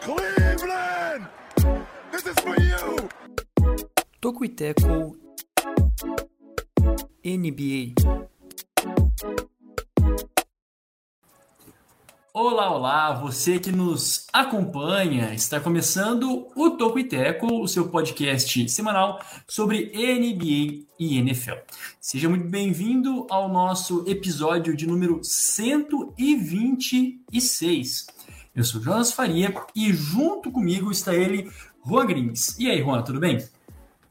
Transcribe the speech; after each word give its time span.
Cleveland! 0.00 1.26
This 2.10 2.26
is 2.26 2.34
for 2.40 2.56
you! 2.60 3.08
Toco 4.20 4.44
e 4.44 4.50
NBA. 7.22 8.27
Olá, 12.40 12.70
olá, 12.70 13.12
você 13.14 13.58
que 13.58 13.72
nos 13.72 14.28
acompanha. 14.32 15.34
Está 15.34 15.58
começando 15.58 16.46
o 16.54 16.70
Toco 16.70 17.00
e 17.00 17.04
Teco, 17.04 17.60
o 17.60 17.66
seu 17.66 17.88
podcast 17.88 18.68
semanal 18.68 19.20
sobre 19.48 19.86
NBA 19.86 20.86
e 21.00 21.18
NFL. 21.18 21.56
Seja 22.00 22.28
muito 22.28 22.46
bem-vindo 22.46 23.26
ao 23.28 23.48
nosso 23.48 24.04
episódio 24.06 24.76
de 24.76 24.86
número 24.86 25.18
126. 25.20 28.06
Eu 28.54 28.62
sou 28.62 28.80
Jonas 28.80 29.10
Faria 29.10 29.52
e 29.74 29.92
junto 29.92 30.52
comigo 30.52 30.92
está 30.92 31.16
ele, 31.16 31.50
Juan 31.84 32.06
Grins. 32.06 32.56
E 32.56 32.70
aí, 32.70 32.80
Juan, 32.80 33.02
tudo 33.02 33.18
bem? 33.18 33.44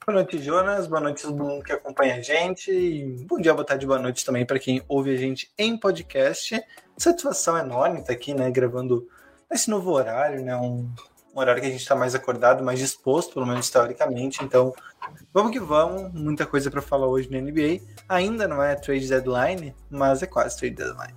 Boa 0.10 0.22
noite, 0.22 0.40
Jonas. 0.40 0.88
Boa 0.88 1.02
noite 1.02 1.26
a 1.26 1.30
todo 1.30 1.44
mundo 1.44 1.62
que 1.62 1.74
acompanha 1.74 2.16
a 2.16 2.22
gente. 2.22 2.72
E 2.72 3.26
bom 3.26 3.38
dia, 3.42 3.54
boa 3.54 3.66
tarde, 3.66 3.86
boa 3.86 4.00
noite 4.00 4.24
também 4.24 4.46
para 4.46 4.58
quem 4.58 4.82
ouve 4.88 5.14
a 5.14 5.18
gente 5.18 5.52
em 5.58 5.78
podcast. 5.78 6.64
Satisfação 6.98 7.58
enorme 7.58 8.00
estar 8.00 8.14
aqui, 8.14 8.34
né, 8.34 8.50
gravando 8.50 9.06
nesse 9.52 9.70
novo 9.70 9.92
horário, 9.92 10.42
né, 10.42 10.56
um, 10.56 10.90
um 11.36 11.40
horário 11.42 11.62
que 11.62 11.68
a 11.68 11.72
gente 11.72 11.82
está 11.82 11.94
mais 11.94 12.16
acordado, 12.16 12.64
mais 12.64 12.80
disposto, 12.80 13.34
pelo 13.34 13.46
menos 13.46 13.70
teoricamente. 13.70 14.42
Então, 14.46 14.74
vamos 15.34 15.52
que 15.52 15.60
vamos. 15.60 16.10
Muita 16.14 16.46
coisa 16.46 16.71
para 16.71 16.82
falar 16.82 17.08
hoje 17.08 17.30
no 17.30 17.38
NBA. 17.42 17.82
Ainda 18.08 18.48
não 18.48 18.64
é 18.64 18.76
trade 18.76 19.10
deadline, 19.10 19.76
mas 19.90 20.24
é 20.24 20.26
quase 20.26 20.58
trade 20.58 20.76
deadline. 20.76 21.16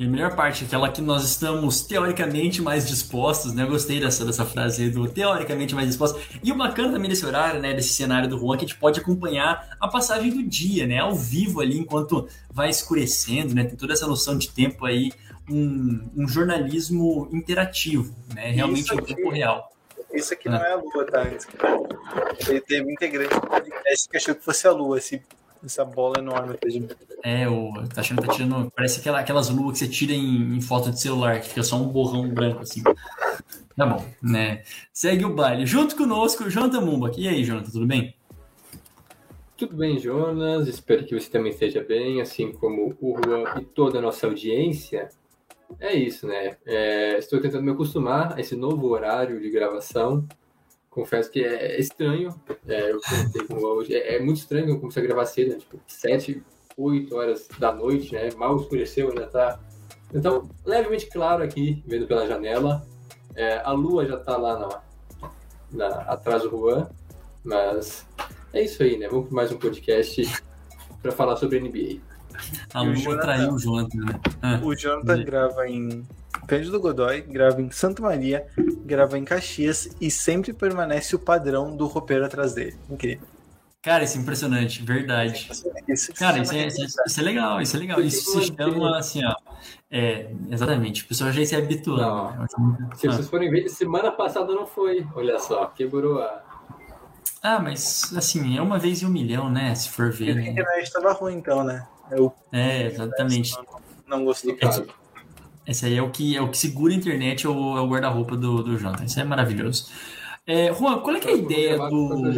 E 0.00 0.06
a 0.06 0.08
melhor 0.08 0.34
parte, 0.34 0.64
aquela 0.64 0.90
que 0.90 1.02
nós 1.02 1.22
estamos 1.24 1.82
teoricamente 1.82 2.62
mais 2.62 2.88
dispostos, 2.88 3.52
né? 3.52 3.64
Eu 3.64 3.68
gostei 3.68 4.00
dessa, 4.00 4.24
dessa 4.24 4.46
frase 4.46 4.88
do 4.88 5.06
teoricamente 5.06 5.74
mais 5.74 5.88
dispostos. 5.88 6.22
E 6.42 6.50
o 6.50 6.54
bacana 6.54 6.90
também 6.90 7.10
desse 7.10 7.26
horário, 7.26 7.60
né? 7.60 7.74
Desse 7.74 7.92
cenário 7.92 8.26
do 8.26 8.38
Juan, 8.38 8.56
que 8.56 8.64
a 8.64 8.66
gente 8.66 8.78
pode 8.78 8.98
acompanhar 8.98 9.76
a 9.78 9.86
passagem 9.88 10.30
do 10.30 10.42
dia, 10.42 10.86
né? 10.86 11.00
Ao 11.00 11.14
vivo 11.14 11.60
ali, 11.60 11.76
enquanto 11.76 12.26
vai 12.50 12.70
escurecendo, 12.70 13.54
né? 13.54 13.64
Tem 13.64 13.76
toda 13.76 13.92
essa 13.92 14.06
noção 14.06 14.38
de 14.38 14.48
tempo 14.48 14.86
aí, 14.86 15.12
um, 15.50 16.08
um 16.16 16.26
jornalismo 16.26 17.28
interativo, 17.30 18.16
né? 18.34 18.52
Realmente 18.52 18.94
em 18.94 19.02
tempo 19.02 19.28
real. 19.28 19.70
Isso 20.14 20.32
aqui 20.32 20.48
ah. 20.48 20.52
não 20.52 20.64
é 20.64 20.72
a 20.72 20.76
lua, 20.76 21.04
tá? 21.04 21.26
Teve 22.66 22.86
um 22.86 22.90
integrante 22.90 23.34
do 23.34 23.46
podcast 23.46 24.08
que 24.08 24.16
achou 24.16 24.34
que 24.34 24.42
fosse 24.42 24.66
a 24.66 24.72
lua, 24.72 24.96
assim, 24.96 25.20
essa 25.64 25.84
bola 25.84 26.18
enorme 26.18 26.54
atrás 26.54 26.72
de 26.72 26.80
mim. 26.80 26.88
É, 27.22 27.48
o 27.48 27.72
tá 27.94 28.00
achando 28.00 28.22
que 28.22 28.28
tá 28.28 28.34
tirando. 28.34 28.70
Parece 28.70 29.00
aquela, 29.00 29.20
aquelas 29.20 29.48
luvas 29.48 29.78
que 29.78 29.84
você 29.84 29.88
tira 29.88 30.12
em, 30.12 30.56
em, 30.56 30.60
foto 30.60 30.90
de 30.90 31.00
celular, 31.00 31.40
que 31.40 31.48
fica 31.48 31.62
só 31.62 31.76
um 31.76 31.88
borrão 31.88 32.28
branco 32.28 32.60
assim. 32.60 32.82
Tá 33.76 33.86
bom, 33.86 34.04
né? 34.22 34.62
Segue 34.92 35.24
o 35.24 35.34
baile. 35.34 35.66
Junto 35.66 35.96
conosco, 35.96 36.48
Jonathan 36.50 36.80
Mumba. 36.80 37.10
E 37.16 37.28
aí, 37.28 37.44
Jonathan, 37.44 37.70
tudo 37.70 37.86
bem? 37.86 38.14
Tudo 39.56 39.76
bem, 39.76 39.98
Jonas. 39.98 40.66
Espero 40.66 41.04
que 41.04 41.18
você 41.18 41.30
também 41.30 41.52
esteja 41.52 41.82
bem, 41.82 42.20
assim 42.20 42.52
como 42.52 42.96
o 43.00 43.16
Juan 43.22 43.60
e 43.60 43.64
toda 43.64 43.98
a 43.98 44.02
nossa 44.02 44.26
audiência. 44.26 45.08
É 45.78 45.94
isso, 45.94 46.26
né? 46.26 46.56
É, 46.66 47.18
estou 47.18 47.40
tentando 47.40 47.62
me 47.62 47.70
acostumar 47.70 48.34
a 48.34 48.40
esse 48.40 48.56
novo 48.56 48.88
horário 48.88 49.40
de 49.40 49.50
gravação 49.50 50.26
confesso 50.90 51.30
que 51.30 51.42
é 51.42 51.80
estranho. 51.80 52.34
É, 52.66 52.90
eu 52.90 53.00
hoje. 53.66 53.94
É, 53.94 54.16
é, 54.16 54.20
muito 54.20 54.38
estranho 54.38 54.78
começar 54.78 55.00
a 55.00 55.04
gravar 55.04 55.24
cedo, 55.24 55.52
né? 55.52 55.56
tipo, 55.56 55.80
7, 55.86 56.42
8 56.76 57.14
horas 57.14 57.48
da 57.58 57.72
noite, 57.72 58.12
né? 58.12 58.28
Mal 58.36 58.56
escureceu, 58.56 59.08
ainda 59.08 59.26
tá. 59.28 59.60
Então, 60.12 60.48
levemente 60.66 61.06
claro 61.06 61.42
aqui, 61.42 61.82
vendo 61.86 62.06
pela 62.06 62.26
janela. 62.26 62.86
É, 63.36 63.58
a 63.58 63.70
lua 63.70 64.04
já 64.04 64.18
tá 64.18 64.36
lá 64.36 64.58
na, 64.58 65.28
na, 65.70 65.88
atrás 66.02 66.42
do 66.42 66.50
Juan, 66.50 66.88
mas 67.44 68.04
é 68.52 68.62
isso 68.62 68.82
aí, 68.82 68.98
né? 68.98 69.08
Vamos 69.08 69.26
para 69.26 69.36
mais 69.36 69.52
um 69.52 69.56
podcast 69.56 70.22
para 71.00 71.12
falar 71.12 71.36
sobre 71.36 71.60
NBA. 71.60 72.00
A 72.74 72.82
lua 72.82 73.20
traiu 73.20 73.52
o 73.52 73.58
Jonathan. 73.58 73.98
Né? 73.98 74.20
Ah, 74.42 74.60
o 74.62 74.74
Jonathan 74.74 75.22
grava 75.22 75.68
em 75.68 76.04
Cândido 76.50 76.80
Godoy, 76.80 77.20
grava 77.20 77.62
em 77.62 77.70
Santa 77.70 78.02
Maria, 78.02 78.44
grava 78.84 79.16
em 79.16 79.24
Caxias 79.24 79.88
e 80.00 80.10
sempre 80.10 80.52
permanece 80.52 81.14
o 81.14 81.18
padrão 81.20 81.76
do 81.76 81.86
roupeiro 81.86 82.24
atrás 82.24 82.54
dele. 82.54 82.76
Incrível. 82.90 83.24
Cara, 83.80 84.02
isso 84.02 84.18
é 84.18 84.20
impressionante, 84.20 84.82
verdade. 84.82 85.48
Isso, 85.88 86.12
Cara, 86.12 86.40
isso 86.40 86.52
é, 86.52 86.66
isso, 86.66 86.82
é, 86.82 86.86
isso 87.06 87.20
é, 87.20 87.22
legal, 87.22 87.60
isso 87.60 87.76
é 87.76 87.78
legal. 87.78 88.00
Isso 88.00 88.42
se 88.42 88.48
chama 88.48 88.98
assim, 88.98 89.24
ó. 89.24 89.32
É, 89.88 90.28
exatamente, 90.50 91.04
o 91.04 91.06
pessoal 91.06 91.30
já 91.30 91.46
se 91.46 91.54
habituando. 91.54 92.02
Não, 92.02 92.96
se 92.96 93.06
vocês 93.06 93.30
forem 93.30 93.48
ver, 93.48 93.68
semana 93.68 94.10
passada 94.10 94.52
não 94.52 94.66
foi. 94.66 95.06
Olha 95.14 95.38
só, 95.38 95.66
quebrou 95.66 96.20
a. 96.20 96.42
Ah, 97.40 97.60
mas 97.60 98.12
assim, 98.16 98.58
é 98.58 98.60
uma 98.60 98.78
vez 98.78 99.02
em 99.02 99.06
um 99.06 99.10
milhão, 99.10 99.48
né? 99.48 99.72
Se 99.76 99.88
for 99.88 100.10
ver. 100.10 100.36
A 100.36 100.42
internet 100.42 100.82
estava 100.82 101.12
ruim, 101.12 101.36
então, 101.36 101.62
né? 101.62 101.86
Eu, 102.10 102.34
é, 102.50 102.86
exatamente. 102.88 103.54
Não, 103.54 104.18
não 104.18 104.24
gostei. 104.24 104.58
É, 104.60 104.99
esse 105.70 105.86
aí 105.86 105.96
é 105.96 106.02
o 106.02 106.10
que, 106.10 106.36
é 106.36 106.42
o 106.42 106.48
que 106.48 106.58
segura 106.58 106.92
a 106.92 106.96
internet, 106.96 107.46
é 107.46 107.48
o, 107.48 107.76
é 107.76 107.80
o 107.80 107.88
guarda-roupa 107.88 108.36
do, 108.36 108.62
do 108.62 108.76
Jonathan. 108.76 109.04
Isso 109.04 109.20
é 109.20 109.24
maravilhoso. 109.24 109.90
É, 110.46 110.72
Juan, 110.74 110.98
qual 110.98 111.14
é 111.14 111.20
é 111.20 111.28
a 111.28 111.32
ideia 111.32 111.78
do. 111.78 112.30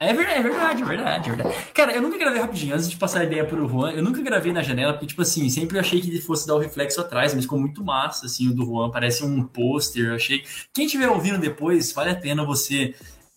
É 0.00 0.12
verdade, 0.12 0.38
é 0.38 0.42
verdade, 0.42 0.82
é 0.82 0.84
verdade, 0.84 1.30
é 1.30 1.32
verdade. 1.32 1.56
Cara, 1.72 1.92
eu 1.92 2.02
nunca 2.02 2.18
gravei 2.18 2.40
rapidinho, 2.40 2.74
antes 2.74 2.90
de 2.90 2.96
passar 2.96 3.20
a 3.20 3.24
ideia 3.24 3.44
pro 3.44 3.66
Juan, 3.68 3.92
eu 3.92 4.02
nunca 4.02 4.20
gravei 4.20 4.52
na 4.52 4.60
janela, 4.60 4.92
porque, 4.92 5.06
tipo 5.06 5.22
assim, 5.22 5.48
sempre 5.48 5.78
achei 5.78 6.00
que 6.00 6.20
fosse 6.20 6.46
dar 6.46 6.56
o 6.56 6.58
reflexo 6.58 7.00
atrás, 7.00 7.32
mas 7.32 7.44
ficou 7.44 7.58
muito 7.58 7.82
massa, 7.82 8.26
assim, 8.26 8.48
o 8.48 8.54
do 8.54 8.66
Juan, 8.66 8.90
parece 8.90 9.24
um 9.24 9.44
pôster, 9.44 10.12
achei. 10.12 10.42
Quem 10.74 10.86
estiver 10.86 11.08
ouvindo 11.08 11.38
depois, 11.38 11.92
vale 11.92 12.10
a 12.10 12.16
pena 12.16 12.44
você 12.44 12.94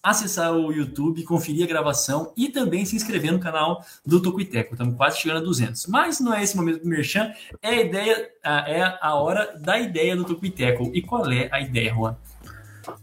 acessar 0.10 0.54
o 0.54 0.72
YouTube, 0.72 1.24
conferir 1.24 1.66
a 1.66 1.68
gravação 1.68 2.32
e 2.36 2.50
também 2.50 2.86
se 2.86 2.96
inscrever 2.96 3.32
no 3.32 3.40
canal 3.40 3.84
do 4.06 4.22
Tocuiteco. 4.22 4.74
Estamos 4.74 4.96
quase 4.96 5.20
chegando 5.20 5.40
a 5.40 5.44
200. 5.44 5.88
Mas 5.88 6.20
não 6.20 6.34
é 6.34 6.42
esse 6.42 6.56
momento 6.56 6.84
do 6.84 6.88
Merchan, 6.88 7.32
é 7.62 7.70
a 7.70 7.82
ideia, 7.82 8.32
é 8.44 8.98
a 9.02 9.16
hora 9.16 9.58
da 9.60 9.78
ideia 9.78 10.16
do 10.16 10.24
Tocuiteco. 10.24 10.92
E 10.94 11.02
qual 11.02 11.30
é 11.32 11.50
a 11.52 11.60
ideia, 11.60 11.94
Juan? 11.94 12.16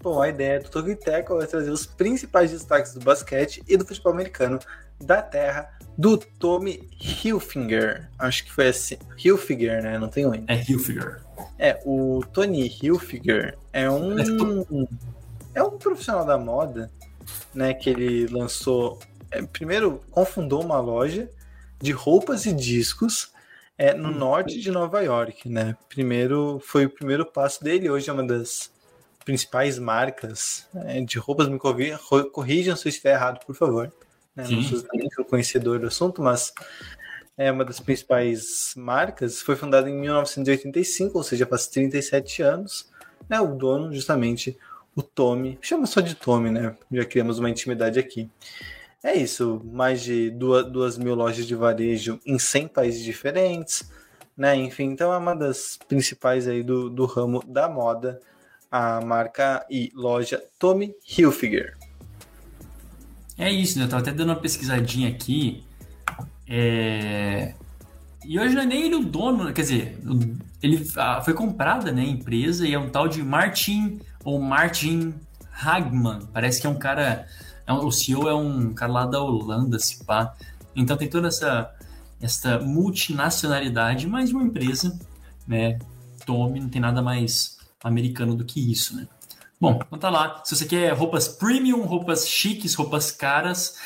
Bom, 0.03 0.23
a 0.23 0.29
ideia 0.31 0.61
do 0.61 0.71
Tocuiteco 0.71 1.41
é 1.43 1.47
trazer 1.47 1.71
os 1.71 1.85
principais 1.85 2.51
destaques 2.51 2.95
do 2.95 3.01
basquete 3.01 3.63
e 3.69 3.77
do 3.77 3.85
futebol 3.85 4.13
americano 4.13 4.59
da 4.99 5.21
terra 5.21 5.71
do 5.99 6.17
Tommy 6.17 6.89
Hilfiger. 6.99 8.09
Acho 8.19 8.45
que 8.45 8.53
foi 8.53 8.69
assim. 8.69 8.97
Hilfiger, 9.23 9.83
né? 9.83 9.99
Não 9.99 10.09
tem 10.09 10.27
onde. 10.27 10.45
É 10.49 10.55
Hilfiger. 10.55 11.21
É, 11.59 11.81
o 11.85 12.23
Tony 12.33 12.71
Hilfiger 12.83 13.57
é 13.73 13.89
um 13.91 14.19
é 14.19 14.25
um 15.63 15.79
profissional 15.79 16.25
da 16.25 16.37
moda, 16.37 16.91
né? 17.55 17.75
Que 17.75 17.91
ele 17.91 18.27
lançou. 18.27 18.99
É, 19.31 19.43
primeiro, 19.43 20.03
confundou 20.11 20.63
uma 20.63 20.81
loja 20.81 21.31
de 21.81 21.93
roupas 21.93 22.47
e 22.47 22.53
discos 22.53 23.33
é, 23.77 23.93
no 23.95 24.09
hum. 24.09 24.19
norte 24.19 24.61
de 24.61 24.71
Nova 24.71 25.01
York, 25.03 25.49
né? 25.49 25.77
Primeiro 25.89 26.61
foi 26.65 26.87
o 26.87 26.91
primeiro 26.91 27.27
passo 27.27 27.63
dele. 27.63 27.91
Hoje 27.91 28.09
é 28.09 28.13
uma 28.13 28.27
das 28.27 28.73
principais 29.25 29.79
marcas 29.79 30.67
é, 30.87 31.01
de 31.01 31.19
roupas. 31.19 31.49
Me 31.49 31.59
corrijam 31.59 32.77
se 32.77 32.87
eu 32.87 32.91
estiver 32.91 33.15
errado, 33.15 33.45
por 33.45 33.55
favor. 33.55 33.93
Né? 34.37 34.47
Não 34.49 34.63
sou 34.63 34.81
o 35.19 35.25
conhecedor 35.25 35.79
do 35.79 35.87
assunto, 35.87 36.23
mas 36.23 36.53
é 37.37 37.51
uma 37.51 37.65
das 37.65 37.81
principais 37.81 38.75
marcas. 38.77 39.41
Foi 39.41 39.57
fundada 39.57 39.89
em 39.89 39.99
1985, 39.99 41.17
ou 41.17 41.25
seja, 41.25 41.47
faz 41.47 41.67
37 41.67 42.43
anos. 42.43 42.91
Né? 43.29 43.41
O 43.41 43.55
dono, 43.55 43.93
justamente, 43.93 44.57
o 44.95 45.03
Tommy. 45.03 45.59
Chama 45.61 45.87
só 45.87 46.01
de 46.01 46.15
Tommy, 46.15 46.51
né? 46.51 46.77
Já 46.93 47.05
criamos 47.05 47.39
uma 47.39 47.51
intimidade 47.51 47.99
aqui. 47.99 48.29
É 49.03 49.15
isso, 49.15 49.61
mais 49.65 50.03
de 50.03 50.31
duas, 50.31 50.65
duas 50.71 50.97
mil 50.97 51.15
lojas 51.15 51.47
de 51.47 51.55
varejo 51.55 52.19
em 52.25 52.39
100 52.39 52.69
países 52.69 53.03
diferentes, 53.03 53.91
né? 54.37 54.57
Enfim, 54.57 54.85
então 54.85 55.13
é 55.13 55.19
uma 55.19 55.35
das 55.35 55.79
principais 55.89 56.49
aí 56.49 56.63
do, 56.63 56.89
do 56.89 57.05
ramo 57.05 57.43
da 57.47 57.69
moda, 57.69 58.21
a 58.71 59.01
marca 59.03 59.67
e 59.71 59.93
loja 59.95 60.43
Tommy 60.59 60.95
Hilfiger. 61.07 61.77
É 63.37 63.51
isso, 63.51 63.79
né? 63.79 63.85
Eu 63.85 63.89
tava 63.89 64.03
até 64.03 64.13
dando 64.13 64.31
uma 64.31 64.41
pesquisadinha 64.41 65.11
aqui. 65.11 65.63
É... 66.49 67.55
E 68.25 68.39
hoje 68.39 68.55
não 68.55 68.63
é 68.63 68.67
nem 68.67 68.85
ele 68.85 68.95
o 68.95 69.05
dono, 69.05 69.53
quer 69.53 69.61
dizer, 69.61 69.99
ele 70.63 70.83
foi 71.23 71.35
comprada, 71.35 71.93
né, 71.93 72.01
a 72.01 72.07
empresa 72.07 72.67
e 72.67 72.73
é 72.73 72.79
um 72.79 72.89
tal 72.89 73.07
de 73.07 73.23
Martin 73.23 74.01
ou 74.25 74.41
Martin 74.41 75.15
Hagman. 75.53 76.21
Parece 76.33 76.61
que 76.61 76.67
é 76.67 76.71
um 76.71 76.79
cara. 76.79 77.27
É 77.67 77.73
um, 77.73 77.87
o 77.87 77.93
CEO 77.93 78.29
é 78.29 78.35
um 78.35 78.75
cara 78.75 78.93
lá 78.93 79.07
da 79.07 79.21
Holanda, 79.21 79.79
se 79.79 80.05
pá. 80.05 80.35
Então 80.75 80.97
tem 80.97 81.09
toda 81.09 81.29
essa, 81.29 81.73
essa 82.21 82.59
multinacionalidade, 82.59 84.07
mas 84.07 84.33
uma 84.33 84.43
empresa, 84.43 84.99
né? 85.47 85.79
Tome, 86.27 86.59
não 86.59 86.69
tem 86.69 86.81
nada 86.81 87.03
mais 87.03 87.59
americano 87.83 88.35
do 88.35 88.45
que 88.45 88.73
isso, 88.73 88.97
né? 88.97 89.07
Bom, 89.61 89.79
então 89.87 89.99
tá 89.99 90.11
lá. 90.11 90.43
Se 90.45 90.57
você 90.57 90.67
quer 90.67 90.93
roupas 90.93 91.29
premium, 91.29 91.83
roupas 91.83 92.29
chiques, 92.29 92.75
roupas 92.75 93.11
caras, 93.11 93.79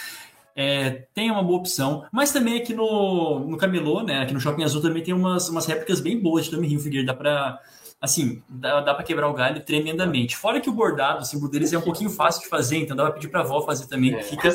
é, 0.57 1.07
tem 1.15 1.31
uma 1.31 1.43
boa 1.43 1.59
opção. 1.59 2.05
Mas 2.11 2.33
também 2.33 2.61
aqui 2.61 2.75
no, 2.75 3.41
no 3.41 3.57
Camelô, 3.57 4.03
né? 4.03 4.23
Aqui 4.23 4.35
no 4.35 4.41
Shopping 4.41 4.65
Azul 4.65 4.83
também 4.83 5.05
tem 5.05 5.15
umas, 5.15 5.49
umas 5.49 5.67
réplicas 5.67 6.01
bem 6.01 6.21
boas 6.21 6.47
de 6.47 6.51
Tommy 6.51 6.69
Hilfiger. 6.69 7.05
Dá 7.05 7.15
pra. 7.15 7.61
Assim, 8.01 8.43
dá, 8.49 8.81
dá 8.81 8.95
pra 8.95 9.03
quebrar 9.03 9.29
o 9.29 9.33
galho 9.35 9.61
tremendamente. 9.65 10.37
Fora 10.37 10.61
que 10.61 10.71
o 10.71 10.73
bordado, 10.73 11.23
o 11.23 11.25
símbolo 11.25 11.51
deles 11.51 11.73
é 11.73 11.79
um 11.79 11.83
pouquinho 11.83 12.11
fácil 12.11 12.43
de 12.43 12.49
fazer, 12.49 12.77
então 12.77 12.97
dá 12.97 13.03
pra 13.05 13.13
pedir 13.13 13.29
pra 13.29 13.41
avó 13.41 13.61
fazer 13.63 13.87
também, 13.87 14.17
que 14.17 14.23
fica 14.23 14.51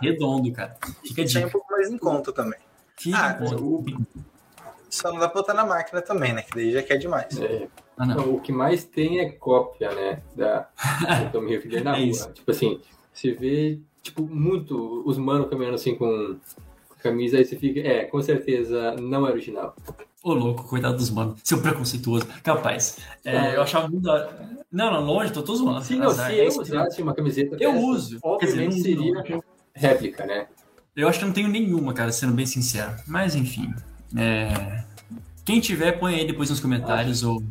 redondo, 0.00 0.52
cara. 0.52 0.76
Fica 1.02 1.16
Tem 1.16 1.24
um 1.24 1.26
dica. 1.26 1.50
pouco 1.50 1.72
mais 1.72 1.90
em 1.90 1.98
conta 1.98 2.32
também. 2.32 2.58
Fica 2.96 3.18
Ah, 3.18 3.30
em 3.32 3.38
conta. 3.56 4.22
Só 4.88 5.10
não 5.12 5.18
dá 5.18 5.28
pra 5.28 5.40
botar 5.40 5.54
na 5.54 5.66
máquina 5.66 6.00
também, 6.00 6.32
né? 6.32 6.42
Que 6.42 6.54
daí 6.54 6.70
já 6.70 6.82
quer 6.84 6.96
demais. 6.98 7.36
É, 7.40 7.66
Ah, 7.98 8.06
não. 8.06 8.34
o 8.34 8.40
que 8.40 8.52
mais 8.52 8.84
tem 8.84 9.18
é 9.18 9.28
cópia, 9.32 9.92
né? 9.92 10.22
Da, 10.36 10.68
da 11.02 11.30
Tommy 11.30 11.52
Hilfiger 11.54 11.82
na 11.82 11.94
É 11.96 11.98
rua. 11.98 12.06
isso. 12.06 12.32
Tipo 12.32 12.48
assim, 12.52 12.80
você 13.12 13.32
vê, 13.32 13.80
tipo, 14.02 14.22
muito 14.22 15.02
os 15.04 15.18
manos 15.18 15.50
caminhando 15.50 15.74
assim 15.74 15.96
com 15.96 16.36
camisa, 17.02 17.38
aí 17.38 17.44
você 17.44 17.56
fica, 17.56 17.80
é, 17.80 18.04
com 18.04 18.22
certeza 18.22 18.92
não 19.00 19.26
é 19.26 19.30
original. 19.32 19.74
Ô, 20.24 20.32
louco, 20.32 20.64
coitado 20.64 20.96
dos 20.96 21.10
manos. 21.10 21.38
Seu 21.44 21.60
preconceituoso. 21.60 22.26
Capaz. 22.42 22.96
É, 23.22 23.56
eu 23.56 23.62
achava 23.62 23.88
muito 23.88 24.04
da. 24.04 24.30
Não, 24.72 24.90
não, 24.90 25.04
longe, 25.04 25.30
tô, 25.30 25.42
tô 25.42 25.54
zoando. 25.54 25.84
Sim, 25.84 25.96
não, 25.96 26.06
Azar, 26.08 26.30
se 26.30 26.40
é 26.40 26.48
eu 26.48 26.60
usasse 26.60 27.02
uma 27.02 27.14
camiseta 27.14 27.56
Eu 27.60 27.72
dessa, 27.74 27.84
uso. 27.84 28.18
obviamente 28.22 28.74
dizer, 28.76 28.96
não- 28.96 29.22
seria 29.22 29.40
réplica, 29.74 30.24
né? 30.24 30.46
Eu 30.96 31.08
acho 31.08 31.18
que 31.18 31.24
não 31.26 31.32
tenho 31.32 31.48
nenhuma, 31.48 31.92
cara, 31.92 32.10
sendo 32.10 32.32
bem 32.32 32.46
sincero. 32.46 32.94
Mas 33.06 33.34
enfim. 33.36 33.72
é, 34.16 34.82
Quem 35.44 35.60
tiver, 35.60 35.92
põe 36.00 36.14
aí 36.14 36.26
depois 36.26 36.48
nos 36.48 36.58
comentários. 36.58 37.22
Ou... 37.22 37.42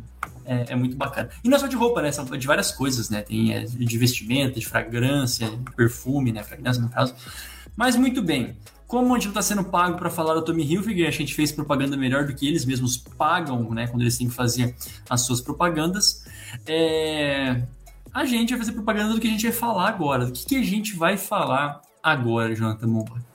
É, 0.44 0.74
é 0.74 0.76
muito 0.76 0.96
bacana. 0.98 1.30
E 1.44 1.50
não 1.50 1.56
é 1.56 1.60
só 1.60 1.68
de 1.68 1.76
roupa, 1.76 2.02
né? 2.02 2.12
São 2.12 2.26
de 2.26 2.48
várias 2.48 2.72
coisas, 2.72 3.08
né? 3.08 3.22
Tem 3.22 3.54
é, 3.54 3.66
de 3.66 3.98
vestimenta, 4.00 4.60
de 4.60 4.66
fragrância, 4.66 5.48
de 5.48 5.72
perfume, 5.76 6.32
né? 6.32 6.42
Fragrância, 6.44 6.82
no 6.82 6.90
caso. 6.90 7.14
Mas 7.78 7.96
muito 7.96 8.22
bem. 8.22 8.58
Como 8.94 9.12
a 9.12 9.18
gente 9.18 9.24
não 9.24 9.32
está 9.32 9.42
sendo 9.42 9.64
pago 9.64 9.98
para 9.98 10.08
falar 10.08 10.36
do 10.36 10.46
Tommy 10.46 10.64
Hilfiger, 10.72 11.08
a 11.08 11.12
gente 11.12 11.34
fez 11.34 11.52
propaganda 11.52 11.98
melhor 11.98 12.28
do 12.28 12.36
que 12.36 12.48
eles 12.48 12.64
mesmos 12.64 12.96
pagam, 12.96 13.72
né? 13.72 13.88
Quando 13.88 14.04
eles 14.04 14.20
têm 14.20 14.28
que 14.28 14.36
fazer 14.36 14.76
as 15.10 15.22
suas 15.22 15.42
propagandas. 15.42 16.24
É, 16.68 17.64
A 18.14 18.24
gente 18.24 18.52
vai 18.52 18.60
fazer 18.60 18.72
propaganda 18.74 19.16
do 19.16 19.20
que 19.20 19.26
a 19.26 19.32
gente 19.32 19.48
vai 19.48 19.52
falar 19.52 19.88
agora. 19.88 20.28
Do 20.28 20.32
que, 20.32 20.46
que 20.46 20.56
a 20.58 20.62
gente 20.62 20.96
vai 20.96 21.18
falar 21.18 21.82
agora, 22.04 22.54
Jonathan 22.54 22.86
Moura? 22.86 23.26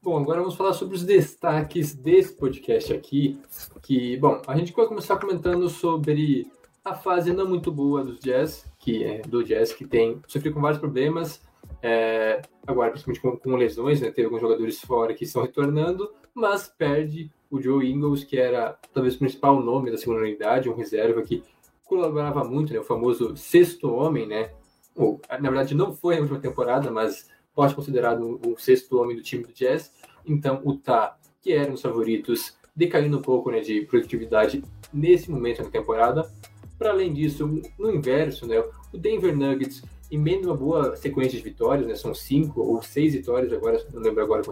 Bom, 0.00 0.16
agora 0.18 0.38
vamos 0.38 0.54
falar 0.54 0.72
sobre 0.74 0.94
os 0.94 1.02
destaques 1.02 1.92
desse 1.92 2.32
podcast 2.36 2.92
aqui. 2.92 3.40
Que, 3.82 4.16
bom, 4.18 4.40
a 4.46 4.56
gente 4.56 4.72
vai 4.72 4.86
começar 4.86 5.16
comentando 5.16 5.68
sobre 5.68 6.46
a 6.84 6.94
fase 6.94 7.32
não 7.32 7.48
muito 7.48 7.72
boa 7.72 8.04
dos 8.04 8.20
Jazz, 8.20 8.64
que 8.78 9.02
é 9.02 9.22
do 9.22 9.42
Jazz 9.42 9.72
que 9.72 9.84
tem 9.84 10.22
sofrido 10.28 10.54
com 10.54 10.60
vários 10.60 10.78
problemas. 10.78 11.42
É, 11.82 12.42
agora, 12.66 12.90
principalmente 12.90 13.20
com, 13.20 13.36
com 13.36 13.56
lesões, 13.56 14.00
né? 14.00 14.10
Teve 14.10 14.26
alguns 14.26 14.40
jogadores 14.40 14.80
fora 14.80 15.14
que 15.14 15.24
estão 15.24 15.42
retornando, 15.42 16.10
mas 16.34 16.68
perde 16.68 17.30
o 17.50 17.60
Joe 17.60 17.90
Ingles, 17.90 18.24
que 18.24 18.38
era 18.38 18.78
talvez 18.92 19.16
o 19.16 19.18
principal 19.18 19.60
nome 19.62 19.90
da 19.90 19.96
segunda 19.96 20.20
unidade, 20.20 20.68
um 20.68 20.74
reserva 20.74 21.22
que 21.22 21.42
colaborava 21.84 22.44
muito, 22.44 22.72
né? 22.72 22.78
O 22.78 22.84
famoso 22.84 23.36
sexto 23.36 23.92
homem, 23.92 24.26
né? 24.26 24.50
Ou, 24.94 25.20
na 25.28 25.50
verdade, 25.50 25.74
não 25.74 25.92
foi 25.92 26.16
na 26.16 26.22
última 26.22 26.40
temporada, 26.40 26.90
mas 26.90 27.28
pode 27.54 27.70
ser 27.70 27.76
considerado 27.76 28.40
o 28.46 28.58
sexto 28.58 28.98
homem 29.00 29.16
do 29.16 29.22
time 29.22 29.44
do 29.44 29.52
Jazz. 29.52 29.92
Então, 30.26 30.60
o 30.64 30.76
Tá, 30.76 31.16
que 31.40 31.52
era 31.52 31.68
um 31.68 31.72
dos 31.72 31.82
favoritos, 31.82 32.56
decaindo 32.76 33.18
um 33.18 33.22
pouco 33.22 33.50
né, 33.50 33.60
de 33.60 33.80
produtividade 33.82 34.62
nesse 34.92 35.30
momento 35.30 35.62
da 35.62 35.70
temporada. 35.70 36.30
Para 36.78 36.90
além 36.90 37.12
disso, 37.12 37.46
no 37.78 37.90
inverso, 37.90 38.46
né, 38.46 38.62
o 38.92 38.98
Denver 38.98 39.36
Nuggets 39.36 39.82
emenda 40.10 40.48
uma 40.48 40.56
boa 40.56 40.96
sequência 40.96 41.38
de 41.38 41.44
vitórias, 41.44 41.86
né, 41.86 41.94
são 41.94 42.14
cinco 42.14 42.60
ou 42.60 42.82
seis 42.82 43.14
vitórias, 43.14 43.52
agora 43.52 43.84
não 43.92 44.02
lembro 44.02 44.22
agora 44.22 44.42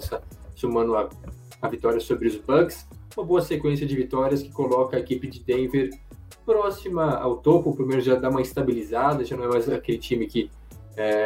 somando 0.55 0.97
a, 0.97 1.09
a 1.61 1.69
vitória 1.69 2.01
sobre 2.01 2.29
os 2.29 2.37
Bucks. 2.37 2.87
Uma 3.17 3.27
boa 3.27 3.41
sequência 3.43 3.87
de 3.87 3.97
vitórias 3.97 4.43
que 4.43 4.53
coloca 4.53 4.97
a 4.97 5.01
equipe 5.01 5.27
de 5.27 5.41
Denver 5.41 5.91
próxima 6.47 7.17
ao 7.17 7.39
topo, 7.39 7.77
pelo 7.77 7.89
menos 7.89 8.05
já 8.05 8.15
dá 8.15 8.31
uma 8.31 8.41
estabilizada, 8.41 9.25
já 9.25 9.37
não 9.37 9.45
é 9.45 9.49
mais 9.49 9.69
aquele 9.69 9.99
time 9.99 10.27
que 10.27 10.51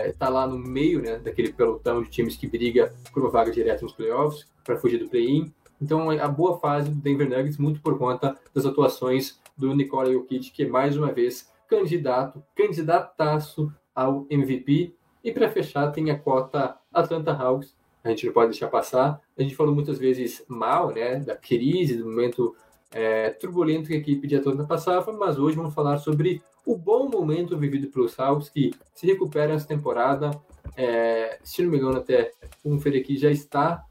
está 0.07 0.29
lá 0.29 0.47
no 0.47 0.59
meio 0.59 1.01
né, 1.01 1.19
daquele 1.19 1.53
pelotão 1.53 2.03
de 2.03 2.11
times 2.11 2.37
que 2.37 2.47
briga 2.47 2.93
por 3.13 3.23
uma 3.23 3.31
vaga 3.31 3.51
direta 3.51 3.83
nos 3.83 3.93
playoffs 3.93 4.47
para 4.65 4.77
fugir 4.77 4.99
do 4.99 5.09
play-in. 5.09 5.53
Então, 5.81 6.11
a 6.11 6.29
boa 6.29 6.59
fase 6.59 6.91
do 6.91 6.97
Denver 7.01 7.29
Nuggets, 7.29 7.59
muito 7.59 7.81
por 7.81 7.99
conta 7.99 8.37
das 8.55 8.67
atuações 8.67 9.41
do 9.57 9.75
Nikola 9.75 10.13
Jokic, 10.13 10.51
que 10.51 10.65
é 10.65 10.69
mais 10.69 10.97
uma 10.97 11.13
vez 11.13 11.51
candidato, 11.69 12.43
candidataço 12.55 13.73
ao 13.95 14.27
MVP. 14.31 14.95
E 15.25 15.33
para 15.33 15.51
fechar, 15.51 15.91
tem 15.91 16.11
a 16.11 16.19
cota 16.19 16.77
Atlanta 16.93 17.33
Hawks. 17.33 17.77
A 18.03 18.11
gente 18.11 18.27
não 18.27 18.33
pode 18.33 18.51
deixar 18.51 18.69
passar. 18.69 19.21
A 19.39 19.43
gente 19.43 19.55
falou 19.55 19.75
muitas 19.75 19.99
vezes 19.99 20.45
mal 20.49 20.93
né, 20.93 21.21
da 21.21 21.37
crise, 21.37 21.97
do 21.97 22.05
momento 22.05 22.57
é, 22.91 23.31
turbulento 23.31 23.89
que 23.89 23.95
a 23.95 23.99
equipe 23.99 24.27
de 24.27 24.37
Atlanta 24.37 24.65
passava, 24.65 25.13
mas 25.13 25.39
hoje 25.39 25.57
vamos 25.57 25.75
falar 25.75 25.99
sobre 25.99 26.43
o 26.65 26.77
bom 26.77 27.09
momento 27.09 27.57
vivido 27.57 27.89
pelos 27.89 28.19
Hawks, 28.19 28.49
que 28.49 28.73
se 28.95 29.07
recuperam 29.07 29.55
essa 29.55 29.67
temporada. 29.67 30.31
É, 30.77 31.39
se 31.43 31.63
não 31.63 31.71
me 31.71 31.79
engano, 31.79 31.99
até 31.99 32.33
um 32.65 32.77
aqui 32.77 33.17
já 33.17 33.31
está 33.31 33.85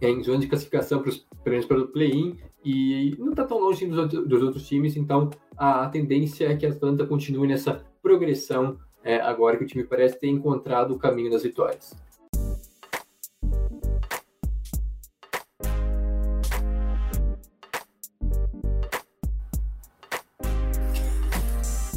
em 0.00 0.22
zona 0.22 0.40
de 0.40 0.48
classificação 0.48 1.00
para 1.00 1.10
os 1.10 1.26
prêmios 1.44 1.66
pelo 1.66 1.88
play-in 1.88 2.38
e 2.64 3.14
não 3.18 3.30
está 3.30 3.44
tão 3.44 3.58
longe 3.58 3.86
dos 3.86 4.42
outros 4.42 4.66
times, 4.66 4.96
então 4.96 5.30
a, 5.56 5.88
tendência 5.88 6.46
é 6.46 6.56
que 6.56 6.66
a 6.66 6.70
Atlanta 6.70 7.06
continue 7.06 7.46
nessa 7.46 7.84
progressão 8.02 8.78
é, 9.04 9.20
agora 9.20 9.56
que 9.56 9.64
o 9.64 9.66
time 9.66 9.84
parece 9.84 10.18
ter 10.18 10.28
encontrado 10.28 10.94
o 10.94 10.98
caminho 10.98 11.30
das 11.30 11.42
vitórias. 11.42 11.94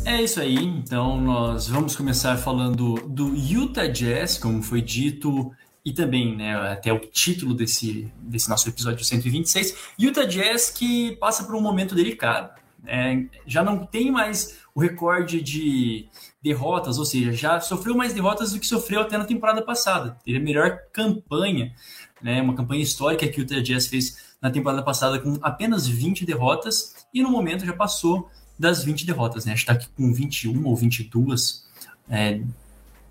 É 0.06 0.22
isso 0.22 0.40
aí, 0.40 0.56
então 0.56 1.20
nós 1.20 1.68
vamos 1.68 1.96
começar 1.96 2.38
falando 2.38 2.94
do 3.08 3.36
Utah 3.36 3.88
Jazz, 3.88 4.38
como 4.38 4.62
foi 4.62 4.82
dito, 4.82 5.52
e 5.84 5.92
também 5.92 6.36
né, 6.36 6.56
até 6.72 6.94
o 6.94 7.00
título 7.00 7.54
desse, 7.54 8.12
desse 8.20 8.50
nosso 8.50 8.70
episódio 8.70 9.04
126. 9.04 9.94
Utah 10.00 10.26
Jazz 10.26 10.70
que 10.70 11.16
passa 11.18 11.44
por 11.44 11.56
um 11.56 11.62
momento 11.62 11.94
delicado. 11.94 12.50
Né? 12.86 13.28
já 13.46 13.64
não 13.64 13.86
tem 13.86 14.12
mais 14.12 14.58
o 14.74 14.80
recorde 14.80 15.42
de 15.42 16.08
derrotas, 16.44 16.98
ou 16.98 17.06
seja, 17.06 17.32
já 17.32 17.60
sofreu 17.60 17.96
mais 17.96 18.14
derrotas 18.14 18.52
do 18.52 18.60
que 18.60 18.68
sofreu 18.68 19.02
até 19.02 19.18
na 19.18 19.26
temporada 19.26 19.62
passada. 19.62 20.18
Teve 20.24 20.38
a 20.38 20.42
melhor 20.42 20.80
campanha, 20.94 21.74
né, 22.22 22.42
uma 22.42 22.56
campanha 22.56 22.84
histórica 22.84 23.28
que 23.28 23.40
o 23.40 23.44
Utah 23.44 23.62
Jazz 23.62 23.88
fez 23.88 24.36
na 24.42 24.52
temporada 24.52 24.84
passada 24.84 25.20
com 25.20 25.38
apenas 25.42 25.88
20 25.88 26.26
derrotas, 26.26 27.08
e 27.14 27.24
no 27.24 27.32
momento 27.32 27.66
já 27.66 27.74
passou 27.74 28.30
das 28.60 28.84
20 28.84 29.06
derrotas, 29.06 29.46
né? 29.46 29.54
Acho 29.54 29.64
que 29.64 29.68
tá 29.68 29.74
aqui 29.74 29.88
com 29.96 30.14
21 30.14 30.66
ou 30.66 30.76
22. 30.76 31.66
É, 32.10 32.42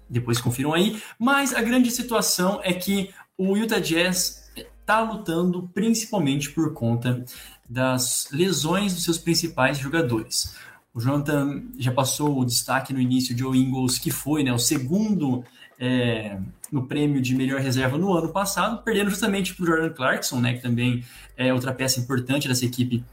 depois 0.08 0.40
confiram 0.40 0.72
aí. 0.72 1.00
Mas 1.18 1.54
a 1.54 1.60
grande 1.60 1.90
situação 1.90 2.60
é 2.62 2.72
que 2.72 3.10
o 3.36 3.56
Utah 3.56 3.78
Jazz 3.78 4.50
está 4.56 5.00
lutando 5.00 5.68
principalmente 5.74 6.50
por 6.50 6.72
conta 6.72 7.24
das 7.68 8.28
lesões 8.30 8.94
dos 8.94 9.04
seus 9.04 9.18
principais 9.18 9.78
jogadores. 9.78 10.54
O 10.94 11.00
Jonathan 11.00 11.64
já 11.78 11.90
passou 11.90 12.38
o 12.38 12.44
destaque 12.44 12.92
no 12.92 13.00
início 13.00 13.34
de 13.34 13.40
Joe 13.40 13.58
Ingles, 13.58 13.98
que 13.98 14.10
foi 14.10 14.44
né, 14.44 14.52
o 14.52 14.58
segundo 14.58 15.42
é, 15.78 16.38
no 16.70 16.86
prêmio 16.86 17.20
de 17.20 17.34
melhor 17.34 17.60
reserva 17.60 17.98
no 17.98 18.12
ano 18.12 18.28
passado, 18.28 18.82
perdendo 18.82 19.10
justamente 19.10 19.54
para 19.54 19.64
o 19.64 19.66
Jordan 19.66 19.90
Clarkson, 19.90 20.40
né, 20.40 20.54
que 20.54 20.62
também 20.62 21.04
é 21.36 21.52
outra 21.52 21.72
peça 21.72 21.98
importante 21.98 22.46
dessa 22.46 22.64
equipe 22.64 23.04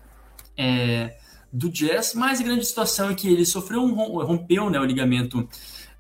é, 0.56 1.18
do 1.52 1.70
Jazz, 1.70 2.14
mas 2.14 2.40
a 2.40 2.44
grande 2.44 2.66
situação 2.66 3.10
é 3.10 3.16
que 3.16 3.28
ele 3.28 3.46
sofreu 3.46 3.82
um 3.82 3.94
rompeu 4.24 4.70
né, 4.70 4.80
o 4.80 4.86
ligamento 4.86 5.48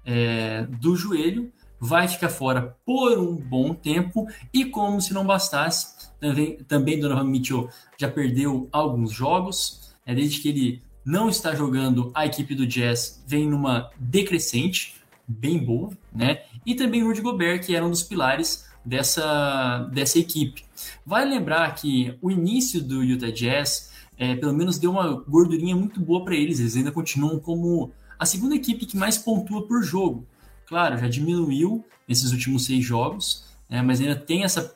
é, 0.05 0.63
do 0.63 0.95
joelho, 0.95 1.51
vai 1.79 2.07
ficar 2.07 2.29
fora 2.29 2.77
por 2.85 3.17
um 3.17 3.35
bom 3.35 3.73
tempo 3.73 4.27
e 4.53 4.65
como 4.65 5.01
se 5.01 5.13
não 5.13 5.25
bastasse, 5.25 6.00
também, 6.21 6.57
também 6.67 6.99
Donovan 6.99 7.25
Mitchell 7.25 7.69
já 7.97 8.09
perdeu 8.09 8.69
alguns 8.71 9.11
jogos, 9.11 9.93
é, 10.05 10.15
desde 10.15 10.39
que 10.39 10.49
ele 10.49 10.81
não 11.03 11.27
está 11.27 11.55
jogando, 11.55 12.11
a 12.13 12.25
equipe 12.25 12.53
do 12.53 12.67
Jazz 12.67 13.23
vem 13.27 13.49
numa 13.49 13.89
decrescente, 13.99 14.95
bem 15.27 15.57
boa, 15.57 15.89
né? 16.13 16.43
E 16.65 16.75
também 16.75 17.03
Rudy 17.03 17.21
Gobert, 17.21 17.65
que 17.65 17.75
era 17.75 17.83
um 17.83 17.89
dos 17.89 18.03
pilares 18.03 18.69
dessa, 18.85 19.89
dessa 19.91 20.19
equipe. 20.19 20.63
Vai 21.03 21.25
lembrar 21.25 21.73
que 21.73 22.15
o 22.21 22.29
início 22.29 22.83
do 22.83 23.03
Utah 23.03 23.31
Jazz 23.31 23.91
é, 24.17 24.35
pelo 24.35 24.53
menos 24.53 24.77
deu 24.77 24.91
uma 24.91 25.11
gordurinha 25.27 25.75
muito 25.75 25.99
boa 25.99 26.23
para 26.23 26.35
eles. 26.35 26.59
Eles 26.59 26.75
ainda 26.75 26.91
continuam 26.91 27.39
como 27.39 27.91
a 28.19 28.25
segunda 28.27 28.53
equipe 28.53 28.85
que 28.85 28.95
mais 28.95 29.17
pontua 29.17 29.65
por 29.65 29.81
jogo. 29.81 30.27
Claro, 30.67 30.99
já 30.99 31.07
diminuiu 31.07 31.83
nesses 32.07 32.31
últimos 32.31 32.65
seis 32.65 32.85
jogos, 32.85 33.45
né, 33.67 33.81
mas 33.81 33.99
ainda 33.99 34.15
tem 34.15 34.43
essa, 34.43 34.75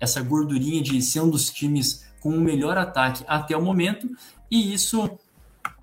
essa 0.00 0.22
gordurinha 0.22 0.82
de 0.82 1.00
ser 1.02 1.20
um 1.20 1.30
dos 1.30 1.50
times 1.50 2.04
com 2.20 2.30
o 2.30 2.40
melhor 2.40 2.76
ataque 2.76 3.24
até 3.26 3.56
o 3.56 3.62
momento, 3.62 4.08
e 4.50 4.72
isso 4.72 5.10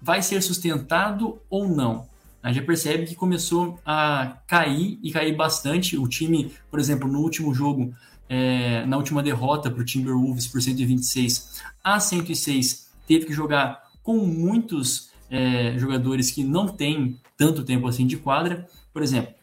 vai 0.01 0.22
ser 0.22 0.41
sustentado 0.41 1.39
ou 1.50 1.67
não? 1.67 2.08
a 2.43 2.51
gente 2.51 2.65
percebe 2.65 3.05
que 3.05 3.15
começou 3.15 3.79
a 3.86 4.38
cair 4.46 5.00
e 5.01 5.12
cair 5.12 5.34
bastante. 5.34 5.98
O 5.98 6.05
time, 6.10 6.51
por 6.70 6.77
exemplo, 6.77 7.10
no 7.10 7.22
último 7.22 7.53
jogo, 7.53 7.96
é, 8.27 8.86
na 8.86 8.98
última 8.98 9.24
derrota 9.24 9.72
para 9.72 9.82
o 9.82 9.86
Timberwolves 9.86 10.46
por 10.46 10.62
126 10.62 11.63
a 11.82 12.01
106, 12.01 12.89
teve 13.08 13.25
que 13.25 13.34
jogar 13.34 13.84
com 14.03 14.17
muitos 14.17 15.10
é, 15.29 15.77
jogadores 15.77 16.32
que 16.32 16.43
não 16.43 16.67
têm 16.67 17.17
tanto 17.38 17.63
tempo 17.63 17.88
assim 17.88 18.05
de 18.05 18.17
quadra. 18.17 18.67
Por 18.91 19.01
exemplo, 19.01 19.34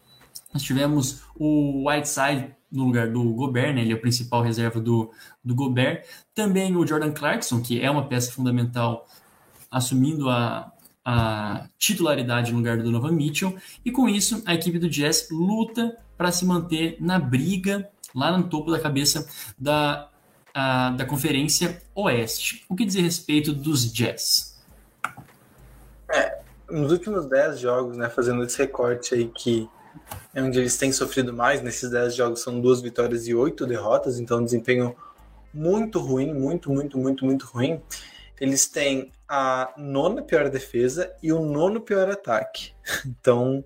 nós 0.53 0.61
tivemos 0.61 1.23
o 1.35 1.89
Whiteside 1.89 2.53
no 2.71 2.85
lugar 2.85 3.09
do 3.09 3.23
Gobert, 3.33 3.75
né? 3.75 3.81
ele 3.81 3.91
é 3.91 3.95
o 3.95 4.01
principal 4.01 4.41
reserva 4.41 4.79
do, 4.79 5.11
do 5.43 5.53
Gobert. 5.53 6.05
Também 6.33 6.75
o 6.75 6.85
Jordan 6.87 7.11
Clarkson, 7.11 7.61
que 7.61 7.81
é 7.81 7.89
uma 7.91 8.07
peça 8.07 8.31
fundamental, 8.31 9.07
assumindo 9.69 10.29
a, 10.29 10.71
a 11.03 11.67
titularidade 11.77 12.51
no 12.51 12.59
lugar 12.59 12.77
do 12.77 12.83
Donovan 12.83 13.11
Mitchell. 13.11 13.55
E 13.83 13.91
com 13.91 14.07
isso, 14.07 14.41
a 14.45 14.53
equipe 14.53 14.79
do 14.79 14.89
Jazz 14.89 15.27
luta 15.31 15.97
para 16.17 16.31
se 16.31 16.45
manter 16.45 16.97
na 16.99 17.19
briga 17.19 17.89
lá 18.15 18.37
no 18.37 18.47
topo 18.47 18.71
da 18.71 18.79
cabeça 18.79 19.27
da, 19.57 20.09
a, 20.53 20.91
da 20.91 21.05
Conferência 21.05 21.81
Oeste. 21.95 22.65
O 22.69 22.75
que 22.75 22.85
diz 22.85 22.95
respeito 22.95 23.53
dos 23.53 23.91
Jazz? 23.91 24.61
É, 26.13 26.39
nos 26.69 26.91
últimos 26.91 27.25
10 27.25 27.59
jogos, 27.59 27.97
né, 27.97 28.09
fazendo 28.09 28.43
esse 28.43 28.57
recorte 28.57 29.15
aí 29.15 29.27
que 29.27 29.69
é 30.33 30.41
onde 30.41 30.59
eles 30.59 30.77
têm 30.77 30.91
sofrido 30.91 31.33
mais. 31.33 31.61
Nesses 31.61 31.89
10 31.89 32.15
jogos 32.15 32.41
são 32.41 32.59
duas 32.59 32.81
vitórias 32.81 33.27
e 33.27 33.33
oito 33.33 33.65
derrotas, 33.65 34.19
então 34.19 34.39
um 34.39 34.45
desempenho 34.45 34.95
muito 35.53 35.99
ruim, 35.99 36.33
muito, 36.33 36.71
muito, 36.71 36.97
muito, 36.97 37.25
muito 37.25 37.45
ruim. 37.47 37.81
Eles 38.39 38.65
têm 38.67 39.11
a 39.27 39.73
nona 39.77 40.21
pior 40.21 40.49
defesa 40.49 41.13
e 41.21 41.31
o 41.31 41.39
nono 41.39 41.81
pior 41.81 42.09
ataque. 42.09 42.73
Então, 43.05 43.63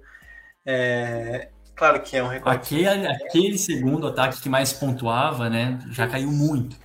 é, 0.66 1.50
claro 1.76 2.02
que 2.02 2.18
é 2.18 2.24
um 2.24 2.28
recorde. 2.28 2.58
Aquele, 2.58 3.08
aquele 3.08 3.58
segundo 3.58 4.08
ataque 4.08 4.42
que 4.42 4.50
mais 4.50 4.74
pontuava, 4.74 5.50
né, 5.50 5.80
já 5.92 6.08
caiu 6.08 6.32
muito. 6.32 6.76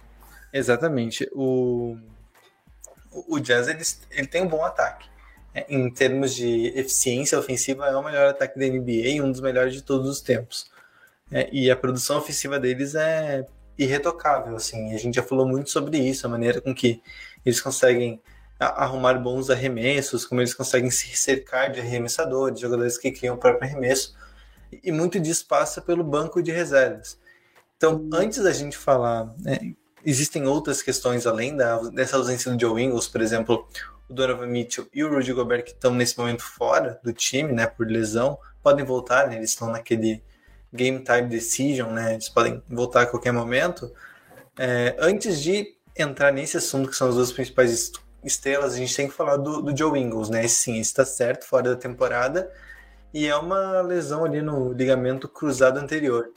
Exatamente. 0.53 1.29
O, 1.33 1.97
o 3.29 3.39
Jazz 3.41 3.69
ele, 3.69 3.83
ele 4.11 4.27
tem 4.27 4.43
um 4.43 4.49
bom 4.49 4.65
ataque. 4.65 5.09
É, 5.55 5.67
em 5.69 5.91
termos 5.91 6.35
de 6.35 6.69
eficiência 6.79 7.39
ofensiva, 7.39 7.87
é 7.87 7.97
o 7.97 8.05
melhor 8.05 8.29
ataque 8.29 8.59
da 8.59 8.67
NBA 8.67 9.09
e 9.09 9.21
um 9.21 9.31
dos 9.31 9.41
melhores 9.41 9.75
de 9.75 9.83
todos 9.83 10.09
os 10.09 10.21
tempos. 10.21 10.71
É, 11.31 11.49
e 11.53 11.71
a 11.71 11.77
produção 11.77 12.19
ofensiva 12.19 12.59
deles 12.59 12.95
é 12.95 13.47
irretocável, 13.77 14.57
assim. 14.57 14.95
A 14.95 14.99
gente 14.99 15.15
já 15.17 15.23
falou 15.23 15.47
muito 15.47 15.71
sobre 15.71 15.99
isso, 15.99 16.27
a 16.27 16.31
maneira 16.31 16.61
com 16.61 16.75
que 16.75 17.03
eles 17.45 17.61
conseguem 17.61 18.21
arrumar 18.59 19.15
bons 19.15 19.49
arremessos, 19.49 20.27
como 20.27 20.41
eles 20.41 20.53
conseguem 20.53 20.91
se 20.91 21.17
cercar 21.17 21.73
de 21.73 21.81
arremessadores, 21.81 22.61
jogadores 22.61 22.99
que 22.99 23.11
criam 23.11 23.37
o 23.37 23.39
próprio 23.39 23.69
arremesso, 23.69 24.15
e 24.85 24.93
muito 24.93 25.19
disso 25.19 25.47
passa 25.49 25.81
pelo 25.81 26.05
banco 26.05 26.43
de 26.43 26.53
reservas. 26.53 27.19
Então, 27.77 28.07
antes 28.13 28.43
da 28.43 28.53
gente 28.53 28.77
falar, 28.77 29.35
né, 29.39 29.73
existem 30.05 30.47
outras 30.47 30.83
questões 30.83 31.27
além 31.27 31.57
da, 31.57 31.79
dessa 31.89 32.19
ausência 32.19 32.53
do 32.53 32.61
Joe 32.61 32.83
Ingles, 32.83 33.09
por 33.09 33.23
exemplo, 33.23 33.67
o 34.11 34.15
Donovan 34.15 34.47
Mitchell 34.47 34.87
e 34.93 35.05
o 35.05 35.09
Rudy 35.09 35.33
Gobert, 35.33 35.63
que 35.63 35.71
estão 35.71 35.95
nesse 35.95 36.19
momento 36.19 36.43
fora 36.43 37.01
do 37.03 37.13
time, 37.13 37.53
né, 37.53 37.67
por 37.67 37.87
lesão, 37.87 38.37
podem 38.63 38.85
voltar, 38.85 39.29
né, 39.29 39.37
eles 39.37 39.51
estão 39.51 39.71
naquele 39.71 40.23
game 40.73 41.03
time 41.03 41.29
decision, 41.29 41.91
né, 41.91 42.15
eles 42.15 42.29
podem 42.29 42.61
voltar 42.69 43.03
a 43.03 43.07
qualquer 43.07 43.33
momento. 43.33 43.91
É, 44.59 44.97
antes 44.99 45.41
de 45.41 45.75
entrar 45.97 46.33
nesse 46.33 46.57
assunto, 46.57 46.91
que 46.91 46.97
são 46.97 47.09
as 47.09 47.15
duas 47.15 47.33
principais 47.33 47.93
estrelas, 48.25 48.75
a 48.75 48.77
gente 48.77 48.95
tem 48.95 49.09
que 49.09 49.15
falar 49.15 49.37
do, 49.37 49.63
do 49.63 49.77
Joe 49.77 49.99
Ingles, 49.99 50.29
né, 50.29 50.47
sim, 50.49 50.81
está 50.81 51.05
certo, 51.05 51.47
fora 51.47 51.71
da 51.71 51.77
temporada, 51.77 52.51
e 53.15 53.27
é 53.27 53.37
uma 53.37 53.81
lesão 53.81 54.25
ali 54.25 54.43
no 54.43 54.73
ligamento 54.73 55.29
cruzado 55.29 55.79
anterior, 55.79 56.31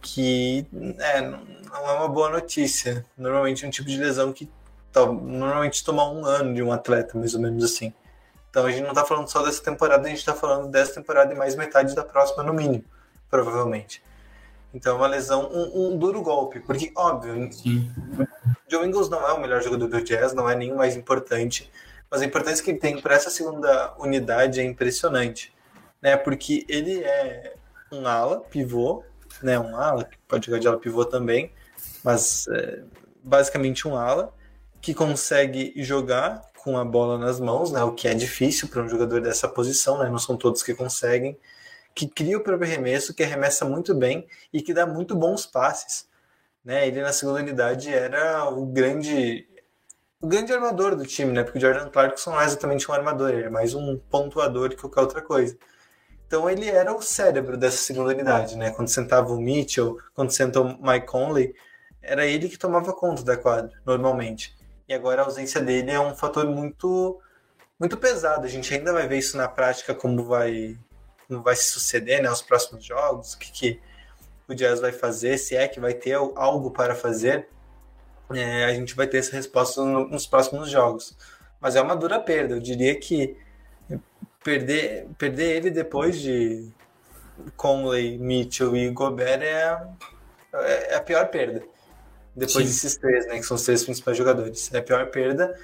que 0.00 0.66
é, 0.98 1.20
não 1.20 1.88
é 1.88 1.92
uma 1.92 2.08
boa 2.08 2.30
notícia. 2.30 3.04
Normalmente 3.16 3.64
é 3.64 3.68
um 3.68 3.70
tipo 3.70 3.88
de 3.88 3.98
lesão 3.98 4.32
que 4.32 4.48
normalmente 5.06 5.84
toma 5.84 6.08
um 6.10 6.24
ano 6.24 6.54
de 6.54 6.62
um 6.62 6.72
atleta, 6.72 7.18
mais 7.18 7.34
ou 7.34 7.40
menos 7.40 7.64
assim. 7.64 7.92
Então 8.50 8.66
a 8.66 8.70
gente 8.70 8.82
não 8.82 8.90
está 8.90 9.04
falando 9.04 9.28
só 9.28 9.42
dessa 9.42 9.62
temporada, 9.62 10.06
a 10.06 10.08
gente 10.08 10.18
está 10.18 10.34
falando 10.34 10.68
dessa 10.68 10.94
temporada 10.94 11.32
e 11.32 11.36
mais 11.36 11.54
metade 11.54 11.94
da 11.94 12.04
próxima, 12.04 12.42
no 12.42 12.52
mínimo, 12.52 12.84
provavelmente. 13.30 14.02
Então 14.72 14.94
é 14.94 14.96
uma 14.96 15.06
lesão, 15.06 15.48
um, 15.50 15.92
um 15.92 15.98
duro 15.98 16.22
golpe, 16.22 16.60
porque, 16.60 16.92
óbvio, 16.94 17.50
Sim. 17.52 17.90
Joe 18.68 18.86
Ingles 18.86 19.08
não 19.08 19.26
é 19.26 19.32
o 19.32 19.40
melhor 19.40 19.62
jogador 19.62 19.88
do 19.88 20.02
Jazz, 20.02 20.34
não 20.34 20.48
é 20.48 20.54
nem 20.54 20.72
o 20.72 20.76
mais 20.76 20.96
importante, 20.96 21.70
mas 22.10 22.20
a 22.20 22.24
importância 22.24 22.62
que 22.64 22.70
ele 22.70 22.78
tem 22.78 23.00
para 23.00 23.14
essa 23.14 23.30
segunda 23.30 23.94
unidade 23.98 24.60
é 24.60 24.64
impressionante, 24.64 25.52
né? 26.02 26.16
Porque 26.16 26.66
ele 26.68 27.02
é 27.02 27.54
um 27.92 28.06
ala, 28.06 28.40
pivô, 28.40 29.02
né? 29.42 29.58
Um 29.58 29.76
ala, 29.76 30.08
pode 30.26 30.46
jogar 30.46 30.58
de 30.58 30.68
ala 30.68 30.78
pivô 30.78 31.04
também, 31.04 31.52
mas 32.04 32.46
é, 32.48 32.82
basicamente 33.22 33.88
um 33.88 33.96
ala, 33.96 34.32
que 34.80 34.94
consegue 34.94 35.72
jogar 35.76 36.42
com 36.56 36.76
a 36.76 36.84
bola 36.84 37.18
nas 37.18 37.40
mãos, 37.40 37.70
né, 37.72 37.82
o 37.82 37.92
que 37.92 38.08
é 38.08 38.14
difícil 38.14 38.68
para 38.68 38.82
um 38.82 38.88
jogador 38.88 39.20
dessa 39.20 39.48
posição, 39.48 39.98
né, 39.98 40.08
não 40.08 40.18
são 40.18 40.36
todos 40.36 40.62
que 40.62 40.74
conseguem, 40.74 41.38
que 41.94 42.06
cria 42.06 42.36
o 42.36 42.42
próprio 42.42 42.68
arremesso, 42.68 43.14
que 43.14 43.22
arremessa 43.22 43.64
muito 43.64 43.94
bem 43.94 44.26
e 44.52 44.62
que 44.62 44.74
dá 44.74 44.86
muito 44.86 45.16
bons 45.16 45.46
passes. 45.46 46.06
Né? 46.64 46.86
Ele 46.86 47.02
na 47.02 47.12
segunda 47.12 47.40
unidade 47.40 47.92
era 47.92 48.48
o 48.50 48.66
grande 48.66 49.48
o 50.20 50.26
grande 50.26 50.52
armador 50.52 50.96
do 50.96 51.06
time, 51.06 51.32
né? 51.32 51.44
Porque 51.44 51.58
o 51.58 51.60
Jordan 51.60 51.88
Clarkson 51.90 52.32
não 52.32 52.40
é 52.40 52.44
exatamente 52.44 52.90
um 52.90 52.94
armador, 52.94 53.30
ele 53.30 53.44
é 53.44 53.50
mais 53.50 53.72
um 53.72 53.96
pontuador 54.10 54.70
que 54.70 54.76
qualquer 54.76 55.00
outra 55.00 55.22
coisa. 55.22 55.56
Então 56.26 56.50
ele 56.50 56.68
era 56.68 56.92
o 56.92 57.00
cérebro 57.00 57.56
dessa 57.56 57.78
segunda 57.78 58.10
unidade, 58.10 58.56
né? 58.56 58.70
Quando 58.72 58.88
sentava 58.88 59.32
o 59.32 59.40
Mitchell, 59.40 59.96
quando 60.14 60.30
sentou 60.30 60.66
o 60.66 60.86
Mike 60.86 61.06
Conley, 61.06 61.54
era 62.02 62.26
ele 62.26 62.48
que 62.48 62.58
tomava 62.58 62.92
conta 62.92 63.22
da 63.22 63.36
quadra, 63.36 63.72
normalmente. 63.86 64.57
E 64.88 64.94
agora 64.94 65.22
a 65.22 65.24
ausência 65.26 65.60
dele 65.60 65.90
é 65.90 66.00
um 66.00 66.14
fator 66.14 66.46
muito 66.46 67.20
muito 67.78 67.96
pesado. 67.96 68.46
A 68.46 68.48
gente 68.48 68.72
ainda 68.74 68.92
vai 68.92 69.06
ver 69.06 69.18
isso 69.18 69.36
na 69.36 69.46
prática 69.46 69.94
como 69.94 70.24
vai 70.24 70.78
como 71.28 71.42
vai 71.42 71.54
se 71.54 71.70
suceder, 71.70 72.22
né, 72.22 72.30
os 72.30 72.40
próximos 72.40 72.82
jogos, 72.82 73.34
o 73.34 73.38
que, 73.38 73.52
que 73.52 73.80
o 74.48 74.54
Jazz 74.54 74.80
vai 74.80 74.92
fazer, 74.92 75.36
se 75.36 75.54
é 75.54 75.68
que 75.68 75.78
vai 75.78 75.92
ter 75.92 76.14
algo 76.14 76.70
para 76.70 76.94
fazer. 76.94 77.48
É, 78.34 78.64
a 78.64 78.72
gente 78.72 78.94
vai 78.94 79.06
ter 79.06 79.18
essa 79.18 79.36
resposta 79.36 79.82
no, 79.82 80.08
nos 80.08 80.26
próximos 80.26 80.70
jogos. 80.70 81.16
Mas 81.60 81.76
é 81.76 81.82
uma 81.82 81.94
dura 81.94 82.18
perda. 82.18 82.54
Eu 82.54 82.60
diria 82.60 82.98
que 82.98 83.36
perder, 84.42 85.06
perder 85.18 85.56
ele 85.56 85.70
depois 85.70 86.18
de 86.18 86.70
Conley, 87.56 88.18
Mitchell 88.18 88.74
e 88.74 88.90
Gobert 88.90 89.42
é, 89.42 89.78
é 90.92 90.94
a 90.94 91.00
pior 91.02 91.28
perda 91.28 91.62
depois 92.34 92.66
Sim. 92.66 92.72
desses 92.72 92.96
três, 92.96 93.26
né, 93.26 93.36
que 93.36 93.42
são 93.42 93.56
os 93.56 93.62
três 93.62 93.84
principais 93.84 94.16
jogadores. 94.16 94.72
É 94.72 94.78
a 94.78 94.82
pior 94.82 95.10
perda. 95.10 95.54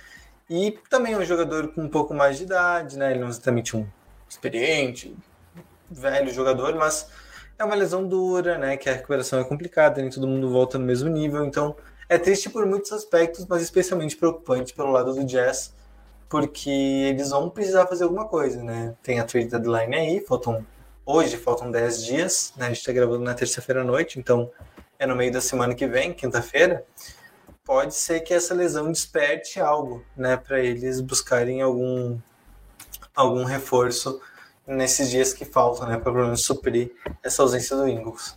E 0.48 0.78
também 0.90 1.14
é 1.14 1.18
um 1.18 1.24
jogador 1.24 1.68
com 1.68 1.82
um 1.82 1.88
pouco 1.88 2.12
mais 2.12 2.36
de 2.36 2.44
idade, 2.44 2.98
né? 2.98 3.12
Ele 3.12 3.20
não 3.20 3.28
é 3.28 3.30
exatamente 3.30 3.76
um 3.76 3.86
experiente, 4.28 5.16
velho 5.90 6.30
jogador, 6.32 6.74
mas 6.74 7.08
é 7.58 7.64
uma 7.64 7.74
lesão 7.74 8.06
dura, 8.06 8.58
né? 8.58 8.76
Que 8.76 8.90
a 8.90 8.92
recuperação 8.92 9.38
é 9.38 9.44
complicada, 9.44 10.02
nem 10.02 10.10
todo 10.10 10.26
mundo 10.26 10.50
volta 10.50 10.78
no 10.78 10.84
mesmo 10.84 11.08
nível. 11.08 11.44
Então 11.44 11.74
é 12.08 12.18
triste 12.18 12.50
por 12.50 12.66
muitos 12.66 12.92
aspectos, 12.92 13.46
mas 13.46 13.62
especialmente 13.62 14.16
preocupante 14.16 14.74
pelo 14.74 14.90
lado 14.90 15.14
do 15.14 15.24
Jazz, 15.24 15.72
porque 16.28 16.70
eles 16.70 17.30
vão 17.30 17.48
precisar 17.48 17.86
fazer 17.86 18.04
alguma 18.04 18.28
coisa, 18.28 18.62
né? 18.62 18.94
Tem 19.02 19.20
a 19.20 19.24
trade 19.24 19.48
deadline 19.48 19.96
aí, 19.96 20.20
faltam 20.20 20.66
hoje 21.06 21.36
faltam 21.36 21.70
10 21.70 22.04
dias, 22.04 22.52
né? 22.56 22.66
A 22.66 22.68
gente 22.68 22.78
está 22.78 22.92
gravando 22.92 23.22
na 23.22 23.34
terça-feira 23.34 23.82
à 23.82 23.84
noite, 23.84 24.18
então 24.18 24.50
é 24.98 25.06
no 25.06 25.16
meio 25.16 25.32
da 25.32 25.40
semana 25.40 25.74
que 25.74 25.86
vem, 25.86 26.12
quinta-feira, 26.12 26.84
pode 27.64 27.94
ser 27.94 28.20
que 28.20 28.34
essa 28.34 28.54
lesão 28.54 28.90
desperte 28.90 29.60
algo, 29.60 30.04
né, 30.16 30.36
para 30.36 30.60
eles 30.60 31.00
buscarem 31.00 31.62
algum 31.62 32.18
algum 33.14 33.44
reforço 33.44 34.20
nesses 34.66 35.10
dias 35.10 35.32
que 35.32 35.44
faltam, 35.44 35.88
né, 35.88 35.96
para 35.96 36.12
pelo 36.12 36.24
menos 36.24 36.44
suprir 36.44 36.92
essa 37.22 37.42
ausência 37.42 37.76
do 37.76 37.88
Ingles. 37.88 38.36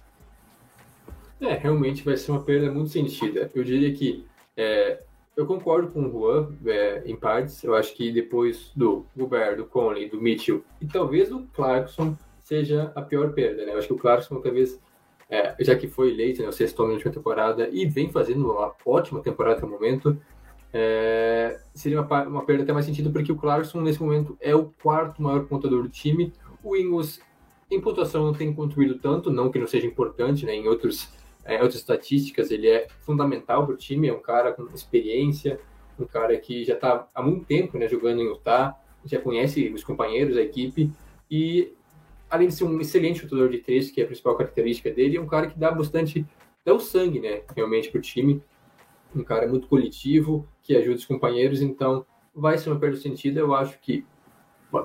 É, 1.41 1.53
realmente 1.55 2.03
vai 2.03 2.17
ser 2.17 2.31
uma 2.31 2.43
perda 2.43 2.71
muito 2.71 2.89
sentida. 2.89 3.49
Eu 3.53 3.63
diria 3.63 3.93
que 3.93 4.25
é, 4.55 5.01
eu 5.35 5.45
concordo 5.45 5.89
com 5.89 6.01
o 6.01 6.11
Juan 6.11 6.51
é, 6.65 7.03
em 7.05 7.15
partes. 7.15 7.63
Eu 7.63 7.75
acho 7.75 7.93
que 7.93 8.11
depois 8.11 8.71
do 8.75 9.05
Gobert, 9.15 9.55
do 9.55 9.65
Conley, 9.65 10.09
do 10.09 10.19
Mitchell 10.19 10.63
e 10.81 10.87
talvez 10.87 11.29
do 11.29 11.43
Clarkson 11.53 12.17
seja 12.43 12.91
a 12.95 13.01
pior 13.01 13.33
perda. 13.33 13.65
Né? 13.65 13.73
Eu 13.73 13.77
acho 13.77 13.87
que 13.87 13.93
o 13.93 13.97
Clarkson 13.97 14.41
talvez 14.41 14.79
é, 15.29 15.55
já 15.59 15.75
que 15.75 15.87
foi 15.87 16.11
eleito 16.11 16.41
né, 16.41 16.47
o 16.47 16.51
sexto 16.51 16.81
homem 16.83 16.97
da 16.97 17.11
temporada 17.11 17.69
e 17.71 17.85
vem 17.85 18.09
fazendo 18.11 18.49
uma 18.49 18.73
ótima 18.85 19.21
temporada 19.21 19.61
no 19.61 19.67
momento, 19.67 20.17
é, 20.73 21.59
seria 21.73 22.01
uma, 22.01 22.23
uma, 22.23 22.45
perda 22.45 22.63
até 22.63 22.73
mais 22.73 22.85
sentido, 22.85 23.11
porque 23.11 23.31
o 23.31 23.35
Clarkson, 23.35 23.81
nesse 23.81 24.01
momento, 24.01 24.37
é 24.39 24.55
o 24.55 24.71
quarto 24.81 25.21
maior 25.21 25.45
pontuador 25.45 25.83
do 25.83 25.89
time. 25.89 26.33
O 26.63 26.75
Ingles, 26.75 27.19
em 27.69 27.79
pontuação, 27.79 28.25
não 28.25 28.33
tem 28.33 28.53
contribuído 28.53 28.99
tanto, 28.99 29.31
não 29.31 29.51
que 29.51 29.59
não 29.59 29.67
seja 29.67 29.85
importante, 29.85 30.45
né, 30.45 30.55
em 30.55 30.67
outros, 30.67 31.09
é, 31.43 31.55
outras 31.55 31.75
estatísticas, 31.75 32.51
ele 32.51 32.67
é 32.67 32.87
fundamental 33.01 33.65
para 33.65 33.75
o 33.75 33.77
time, 33.77 34.07
é 34.07 34.13
um 34.13 34.21
cara 34.21 34.53
com 34.53 34.63
experiência, 34.73 35.59
um 35.99 36.05
cara 36.05 36.37
que 36.37 36.63
já 36.63 36.73
está 36.73 37.07
há 37.13 37.21
muito 37.21 37.45
tempo 37.45 37.77
né, 37.77 37.87
jogando 37.87 38.21
em 38.21 38.27
Utah, 38.27 38.77
já 39.05 39.19
conhece 39.19 39.69
os 39.69 39.83
companheiros, 39.83 40.37
a 40.37 40.41
equipe, 40.41 40.91
E 41.29 41.73
além 42.29 42.47
de 42.47 42.53
ser 42.53 42.63
um 42.63 42.79
excelente 42.79 43.19
chutador 43.19 43.49
de 43.49 43.59
três, 43.59 43.91
que 43.91 44.01
é 44.01 44.03
a 44.03 44.07
principal 44.07 44.35
característica 44.35 44.91
dele, 44.91 45.17
é 45.17 45.21
um 45.21 45.27
cara 45.27 45.47
que 45.47 45.57
dá 45.57 45.71
bastante, 45.71 46.25
dá 46.65 46.73
o 46.73 46.79
sangue, 46.79 47.19
né, 47.19 47.41
realmente 47.55 47.89
pro 47.89 48.01
time. 48.01 48.41
Um 49.15 49.23
cara 49.23 49.47
muito 49.47 49.67
coletivo, 49.67 50.47
que 50.61 50.75
ajuda 50.75 50.97
os 50.97 51.05
companheiros, 51.05 51.61
então 51.61 52.05
vai 52.35 52.57
ser 52.57 52.69
uma 52.69 52.79
perda 52.79 52.97
sentido. 52.97 53.39
Eu 53.39 53.55
acho 53.55 53.79
que, 53.79 54.05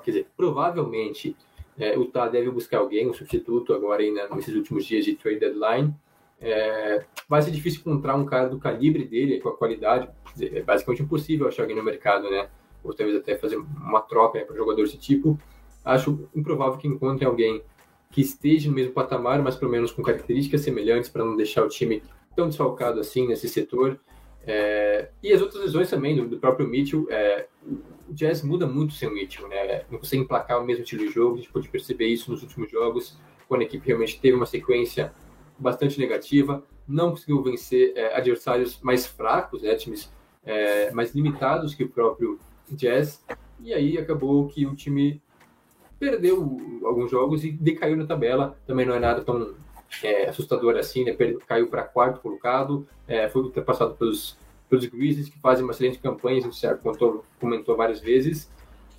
quer 0.04 0.10
dizer, 0.10 0.26
provavelmente 0.36 1.36
é, 1.78 1.98
o 1.98 2.06
Tá 2.06 2.28
deve 2.28 2.50
buscar 2.50 2.78
alguém, 2.78 3.08
um 3.08 3.12
substituto 3.12 3.72
agora 3.74 4.02
ainda 4.02 4.28
nesses 4.34 4.54
últimos 4.54 4.84
dias 4.84 5.04
de 5.04 5.14
trade 5.14 5.40
deadline. 5.40 5.94
É, 6.40 7.04
vai 7.28 7.40
ser 7.40 7.50
difícil 7.50 7.80
encontrar 7.80 8.16
um 8.16 8.24
cara 8.24 8.48
do 8.48 8.58
calibre 8.58 9.04
dele, 9.04 9.40
com 9.40 9.48
a 9.48 9.56
qualidade. 9.56 10.08
Dizer, 10.32 10.56
é 10.56 10.62
basicamente 10.62 11.02
impossível 11.02 11.46
achar 11.46 11.62
alguém 11.62 11.76
no 11.76 11.82
mercado, 11.82 12.28
né? 12.30 12.48
Ou 12.82 12.92
talvez 12.92 13.18
até 13.18 13.36
fazer 13.36 13.56
uma 13.56 14.00
troca 14.00 14.38
né, 14.38 14.44
para 14.44 14.56
jogador 14.56 14.82
desse 14.82 14.98
tipo. 14.98 15.38
Acho 15.84 16.28
improvável 16.34 16.78
que 16.78 16.88
encontre 16.88 17.24
alguém 17.24 17.62
que 18.10 18.20
esteja 18.20 18.68
no 18.68 18.74
mesmo 18.74 18.92
patamar, 18.92 19.42
mas 19.42 19.56
pelo 19.56 19.70
menos 19.70 19.90
com 19.90 20.02
características 20.02 20.60
semelhantes 20.60 21.08
para 21.08 21.24
não 21.24 21.36
deixar 21.36 21.64
o 21.64 21.68
time 21.68 22.02
tão 22.36 22.48
desfalcado 22.48 23.00
assim 23.00 23.26
nesse 23.26 23.48
setor. 23.48 23.98
É, 24.44 25.10
e 25.22 25.32
as 25.32 25.40
outras 25.40 25.62
lesões 25.62 25.88
também 25.88 26.16
do, 26.16 26.28
do 26.28 26.38
próprio 26.38 26.68
Mitchell. 26.68 27.06
É, 27.10 27.46
o 28.08 28.12
Jazz 28.12 28.42
muda 28.42 28.66
muito 28.66 28.92
sem 28.92 29.08
o 29.08 29.14
Mitchell, 29.14 29.48
né? 29.48 29.84
Não 29.90 29.98
consegue 29.98 30.22
emplacar 30.22 30.60
o 30.60 30.64
mesmo 30.64 30.82
estilo 30.82 31.06
de 31.06 31.12
jogo. 31.12 31.34
A 31.34 31.38
gente 31.38 31.52
pode 31.52 31.68
perceber 31.68 32.06
isso 32.06 32.30
nos 32.30 32.42
últimos 32.42 32.70
jogos, 32.70 33.18
quando 33.48 33.62
a 33.62 33.64
equipe 33.64 33.86
realmente 33.86 34.20
teve 34.20 34.36
uma 34.36 34.46
sequência 34.46 35.12
bastante 35.58 35.98
negativa, 35.98 36.64
não 36.88 37.10
conseguiu 37.10 37.42
vencer 37.42 37.92
é, 37.96 38.16
adversários 38.16 38.80
mais 38.82 39.06
fracos, 39.06 39.62
né? 39.62 39.74
Times 39.76 40.12
é, 40.44 40.90
mais 40.90 41.14
limitados 41.14 41.74
que 41.74 41.84
o 41.84 41.88
próprio 41.88 42.38
Jazz. 42.70 43.24
E 43.60 43.72
aí 43.72 43.96
acabou 43.96 44.48
que 44.48 44.66
o 44.66 44.74
time 44.74 45.22
perdeu 46.02 46.80
alguns 46.84 47.12
jogos 47.12 47.44
e 47.44 47.52
decaiu 47.52 47.96
na 47.96 48.04
tabela. 48.04 48.58
Também 48.66 48.84
não 48.84 48.92
é 48.92 48.98
nada 48.98 49.22
tão 49.22 49.54
é, 50.02 50.28
assustador 50.28 50.76
assim, 50.76 51.04
né? 51.04 51.16
Caiu 51.46 51.68
para 51.68 51.84
quarto 51.84 52.20
colocado, 52.20 52.84
é, 53.06 53.28
foi 53.28 53.42
ultrapassado 53.42 53.94
pelos, 53.94 54.36
pelos 54.68 54.84
Grizzlies, 54.86 55.28
que 55.28 55.38
fazem 55.38 55.62
uma 55.62 55.70
excelente 55.70 56.00
campanha, 56.00 56.38
a 56.38 56.50
gente 56.50 56.60
comentou, 57.38 57.76
várias 57.76 58.00
vezes. 58.00 58.50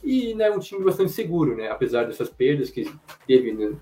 E 0.01 0.33
né, 0.33 0.49
um 0.49 0.59
time 0.59 0.81
bastante 0.81 1.11
seguro, 1.11 1.57
né? 1.57 1.67
Apesar 1.69 2.05
dessas 2.05 2.29
perdas 2.29 2.69
que 2.69 2.89
teve 3.27 3.51
né, 3.51 3.73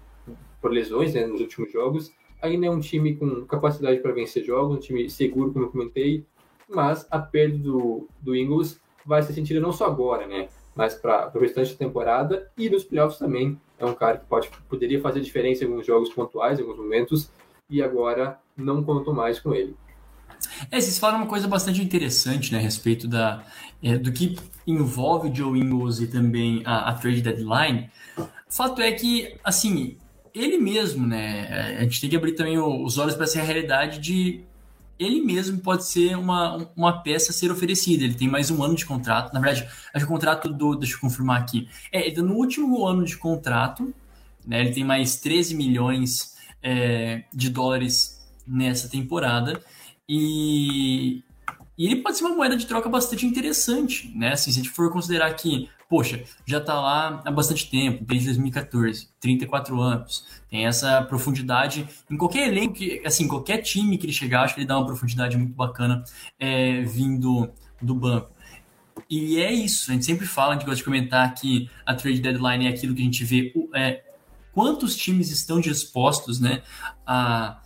por 0.59 0.71
lesões 0.71 1.13
né, 1.13 1.27
nos 1.27 1.41
últimos 1.41 1.71
jogos, 1.71 2.11
ainda 2.41 2.65
é 2.65 2.71
um 2.71 2.79
time 2.79 3.15
com 3.15 3.45
capacidade 3.45 3.99
para 3.99 4.13
vencer 4.13 4.43
jogos, 4.43 4.77
um 4.77 4.79
time 4.79 5.07
seguro, 5.11 5.53
como 5.53 5.65
eu 5.65 5.69
comentei, 5.69 6.25
mas 6.67 7.05
a 7.11 7.19
perda 7.19 7.59
do, 7.59 8.07
do 8.19 8.35
Ingles 8.35 8.81
vai 9.05 9.21
ser 9.21 9.33
sentida 9.33 9.59
não 9.59 9.71
só 9.71 9.85
agora, 9.85 10.25
né? 10.25 10.49
Mas 10.75 10.93
para 10.93 11.31
o 11.35 11.39
restante 11.39 11.71
da 11.71 11.77
temporada 11.77 12.49
e 12.57 12.69
nos 12.69 12.83
playoffs 12.83 13.19
também. 13.19 13.59
É 13.77 13.85
um 13.85 13.93
cara 13.93 14.17
que 14.17 14.25
pode, 14.25 14.49
poderia 14.69 15.01
fazer 15.01 15.21
diferença 15.21 15.63
em 15.63 15.67
alguns 15.67 15.85
jogos 15.85 16.09
pontuais, 16.13 16.59
em 16.59 16.61
alguns 16.61 16.77
momentos, 16.77 17.31
e 17.69 17.81
agora 17.81 18.37
não 18.55 18.83
conto 18.83 19.11
mais 19.11 19.39
com 19.39 19.55
ele. 19.55 19.75
É, 20.69 20.79
vocês 20.79 20.97
falaram 20.99 21.19
uma 21.19 21.27
coisa 21.27 21.47
bastante 21.47 21.81
interessante 21.81 22.51
né, 22.51 22.59
a 22.59 22.61
respeito 22.61 23.07
da, 23.07 23.43
é, 23.81 23.97
do 23.97 24.11
que 24.11 24.37
envolve 24.65 25.29
o 25.29 25.35
Joe 25.35 25.59
Ingles 25.59 25.99
e 25.99 26.07
também 26.07 26.61
a, 26.65 26.89
a 26.89 26.93
trade 26.93 27.21
deadline. 27.21 27.89
Fato 28.47 28.81
é 28.81 28.91
que, 28.91 29.35
assim, 29.43 29.97
ele 30.33 30.57
mesmo, 30.57 31.07
né, 31.07 31.77
a 31.79 31.83
gente 31.83 32.01
tem 32.01 32.09
que 32.09 32.15
abrir 32.15 32.33
também 32.33 32.59
os 32.59 32.97
olhos 32.97 33.15
para 33.15 33.23
essa 33.23 33.41
realidade 33.41 33.99
de 33.99 34.43
ele 35.01 35.19
mesmo 35.19 35.59
pode 35.59 35.83
ser 35.85 36.15
uma, 36.15 36.69
uma 36.75 37.01
peça 37.01 37.31
a 37.31 37.33
ser 37.33 37.51
oferecida. 37.51 38.03
Ele 38.03 38.13
tem 38.13 38.27
mais 38.27 38.51
um 38.51 38.63
ano 38.63 38.75
de 38.75 38.85
contrato. 38.85 39.33
Na 39.33 39.39
verdade, 39.39 39.67
acho 39.93 40.05
que 40.05 40.11
o 40.11 40.13
contrato 40.13 40.47
do. 40.47 40.75
Deixa 40.75 40.95
eu 40.95 40.99
confirmar 40.99 41.41
aqui. 41.41 41.67
É, 41.91 42.11
no 42.21 42.35
último 42.35 42.85
ano 42.85 43.03
de 43.03 43.17
contrato, 43.17 43.91
né, 44.45 44.61
ele 44.61 44.71
tem 44.71 44.83
mais 44.83 45.15
13 45.15 45.55
milhões 45.55 46.35
é, 46.61 47.23
de 47.33 47.49
dólares 47.49 48.21
nessa 48.45 48.87
temporada. 48.87 49.59
E, 50.07 51.23
e 51.75 51.87
ele 51.87 52.03
pode 52.03 52.17
ser 52.17 52.25
uma 52.25 52.35
moeda 52.35 52.55
de 52.55 52.67
troca 52.67 52.87
bastante 52.87 53.25
interessante, 53.25 54.11
né? 54.15 54.33
Assim, 54.33 54.51
se 54.51 54.59
a 54.59 54.63
gente 54.63 54.69
for 54.69 54.91
considerar 54.91 55.33
que, 55.33 55.67
poxa, 55.91 56.23
já 56.45 56.59
está 56.59 56.79
lá 56.79 57.21
há 57.25 57.29
bastante 57.29 57.69
tempo, 57.69 58.05
desde 58.05 58.27
2014, 58.27 59.09
34 59.19 59.81
anos, 59.81 60.25
tem 60.49 60.65
essa 60.65 61.01
profundidade 61.01 61.85
em 62.09 62.15
qualquer 62.15 62.47
elenco, 62.47 62.75
que, 62.75 63.01
assim, 63.05 63.27
qualquer 63.27 63.57
time 63.57 63.97
que 63.97 64.05
ele 64.05 64.13
chegar, 64.13 64.43
acho 64.43 64.55
que 64.55 64.61
ele 64.61 64.67
dá 64.67 64.77
uma 64.77 64.85
profundidade 64.85 65.35
muito 65.35 65.53
bacana 65.53 66.01
é, 66.39 66.81
vindo 66.83 67.51
do 67.81 67.93
banco. 67.93 68.31
E 69.09 69.37
é 69.41 69.51
isso, 69.51 69.91
a 69.91 69.93
gente 69.93 70.05
sempre 70.05 70.25
fala, 70.25 70.51
a 70.51 70.53
gente 70.53 70.65
gosta 70.65 70.77
de 70.77 70.85
comentar 70.85 71.33
que 71.33 71.69
a 71.85 71.93
trade 71.93 72.21
deadline 72.21 72.67
é 72.67 72.69
aquilo 72.69 72.95
que 72.95 73.01
a 73.01 73.05
gente 73.05 73.25
vê, 73.25 73.53
é, 73.75 74.01
quantos 74.53 74.95
times 74.95 75.29
estão 75.29 75.59
dispostos, 75.59 76.39
né, 76.39 76.63
a 77.05 77.59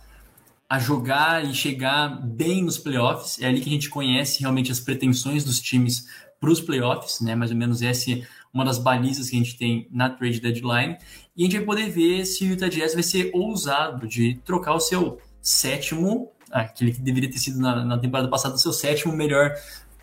a 0.68 0.80
jogar 0.80 1.44
e 1.44 1.54
chegar 1.54 2.08
bem 2.08 2.64
nos 2.64 2.76
playoffs. 2.76 3.40
É 3.40 3.46
ali 3.46 3.60
que 3.60 3.68
a 3.68 3.72
gente 3.72 3.88
conhece 3.88 4.40
realmente 4.40 4.72
as 4.72 4.80
pretensões 4.80 5.44
dos 5.44 5.60
times 5.60 6.08
para 6.40 6.50
os 6.50 6.60
playoffs, 6.60 7.20
né? 7.20 7.34
Mais 7.34 7.50
ou 7.50 7.56
menos 7.56 7.82
essa 7.82 8.10
é 8.10 8.22
uma 8.52 8.64
das 8.64 8.78
balizas 8.78 9.28
que 9.28 9.36
a 9.36 9.38
gente 9.38 9.56
tem 9.56 9.88
na 9.90 10.10
trade 10.10 10.40
deadline. 10.40 10.96
E 11.36 11.42
a 11.42 11.44
gente 11.44 11.56
vai 11.56 11.66
poder 11.66 11.90
ver 11.90 12.24
se 12.24 12.44
o 12.44 12.48
Utah 12.48 12.68
Jazz 12.68 12.94
vai 12.94 13.02
ser 13.02 13.30
ousado 13.34 14.06
de 14.06 14.40
trocar 14.44 14.74
o 14.74 14.80
seu 14.80 15.20
sétimo, 15.40 16.32
aquele 16.50 16.92
que 16.92 17.00
deveria 17.00 17.30
ter 17.30 17.38
sido 17.38 17.58
na, 17.58 17.84
na 17.84 17.98
temporada 17.98 18.28
passada 18.28 18.54
o 18.54 18.58
seu 18.58 18.72
sétimo 18.72 19.14
melhor 19.14 19.54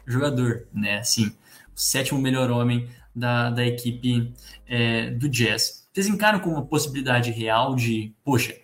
jogador, 0.05 0.67
né? 0.73 0.99
Assim, 0.99 1.27
o 1.75 1.79
sétimo 1.79 2.19
melhor 2.19 2.51
homem 2.51 2.87
da, 3.15 3.49
da 3.49 3.65
equipe 3.65 4.33
é, 4.67 5.11
do 5.11 5.29
Jazz. 5.29 5.87
Vocês 5.93 6.07
encaram 6.07 6.39
como 6.39 6.55
uma 6.55 6.65
possibilidade 6.65 7.31
real 7.31 7.75
de, 7.75 8.13
poxa, 8.23 8.55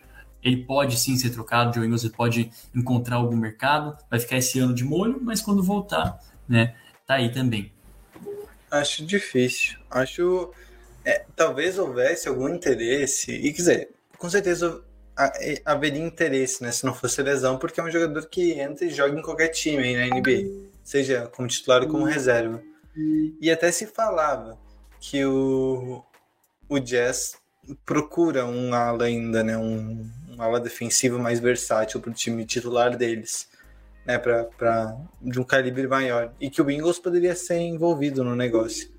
ele 0.41 0.63
pode 0.63 0.97
sim 0.97 1.15
ser 1.17 1.29
trocado, 1.32 1.75
Joe 1.75 1.86
Ingles 1.86 2.08
pode 2.10 2.49
encontrar 2.73 3.17
algum 3.17 3.36
mercado, 3.36 3.95
vai 4.10 4.19
ficar 4.19 4.38
esse 4.38 4.60
ano 4.60 4.73
de 4.73 4.84
molho, 4.84 5.19
mas 5.21 5.41
quando 5.41 5.62
voltar, 5.62 6.19
né, 6.47 6.75
tá 7.10 7.15
aí 7.15 7.32
também. 7.32 7.72
Acho 8.69 9.04
difícil. 9.04 9.80
Acho. 9.89 10.54
É, 11.04 11.26
talvez 11.36 11.80
houvesse 11.80 12.28
algum 12.28 12.48
interesse, 12.48 13.32
e 13.32 13.52
quer 13.52 13.58
dizer, 13.58 13.89
com 14.17 14.30
certeza 14.30 14.84
é, 15.17 15.60
haveria 15.65 16.04
interesse, 16.04 16.62
né, 16.62 16.72
se 16.72 16.86
não 16.86 16.93
fosse 16.93 17.24
lesão, 17.24 17.58
porque 17.58 17.80
é 17.80 17.84
um 17.84 17.89
jogador 17.89 18.28
que 18.28 18.52
entra 18.52 18.86
e 18.86 18.91
joga 18.91 19.17
em 19.17 19.24
qualquer 19.24 19.48
time 19.48 19.82
aí 19.82 19.95
na 19.95 20.15
NBA, 20.15 20.69
seja 20.84 21.28
como 21.28 21.48
titular 21.48 21.82
ou 21.82 21.88
como 21.88 22.04
reserva. 22.04 22.62
E 23.41 23.50
até 23.50 23.72
se 23.72 23.88
falava 23.88 24.60
que 25.00 25.26
o, 25.26 26.04
o 26.67 26.80
Jazz 26.80 27.38
procura 27.86 28.45
um 28.45 28.74
ala 28.74 29.06
ainda, 29.06 29.43
né, 29.43 29.58
um, 29.58 30.08
um 30.30 30.41
ala 30.41 30.60
defensivo 30.60 31.17
mais 31.17 31.39
versátil 31.39 32.02
para 32.02 32.12
o 32.12 32.13
time 32.13 32.45
titular 32.45 32.95
deles, 32.95 33.49
né, 34.10 34.17
pra, 34.17 34.45
pra, 34.45 34.98
de 35.22 35.39
um 35.39 35.43
calibre 35.43 35.88
maior. 35.88 36.34
E 36.41 36.50
que 36.50 36.60
o 36.60 36.65
Bengals 36.65 36.98
poderia 36.98 37.36
ser 37.36 37.60
envolvido 37.60 38.24
no 38.24 38.36
negócio. 38.36 38.89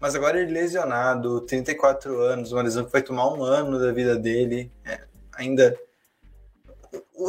Mas 0.00 0.16
agora 0.16 0.40
ele 0.40 0.52
lesionado, 0.52 1.42
34 1.42 2.18
anos, 2.20 2.50
uma 2.50 2.62
lesão 2.62 2.84
que 2.84 2.90
vai 2.90 3.00
tomar 3.00 3.32
um 3.32 3.44
ano 3.44 3.78
da 3.78 3.92
vida 3.92 4.16
dele, 4.16 4.72
é, 4.84 5.02
ainda. 5.34 5.78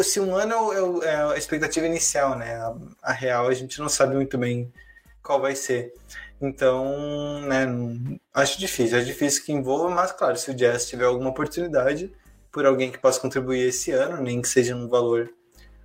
Se 0.01 0.19
um 0.19 0.35
ano 0.35 1.03
é, 1.03 1.09
é, 1.09 1.15
a 1.33 1.37
expectativa 1.37 1.85
inicial, 1.85 2.35
né? 2.35 2.55
A, 2.55 2.75
a 3.03 3.11
real 3.11 3.47
a 3.47 3.53
gente 3.53 3.79
não 3.79 3.87
sabe 3.87 4.15
muito 4.15 4.35
bem 4.35 4.73
qual 5.21 5.39
vai 5.39 5.55
ser. 5.55 5.93
Então, 6.41 7.39
né, 7.41 7.67
acho 8.33 8.59
difícil. 8.59 8.97
É 8.97 9.01
difícil 9.03 9.45
que 9.45 9.51
envolva, 9.51 9.91
mas 9.91 10.11
claro, 10.11 10.35
se 10.37 10.49
o 10.49 10.55
Jazz 10.55 10.89
tiver 10.89 11.05
alguma 11.05 11.29
oportunidade, 11.29 12.11
por 12.51 12.65
alguém 12.65 12.91
que 12.91 12.97
possa 12.97 13.19
contribuir 13.19 13.67
esse 13.67 13.91
ano, 13.91 14.19
nem 14.23 14.41
que 14.41 14.47
seja 14.47 14.75
um 14.75 14.87
valor 14.87 15.31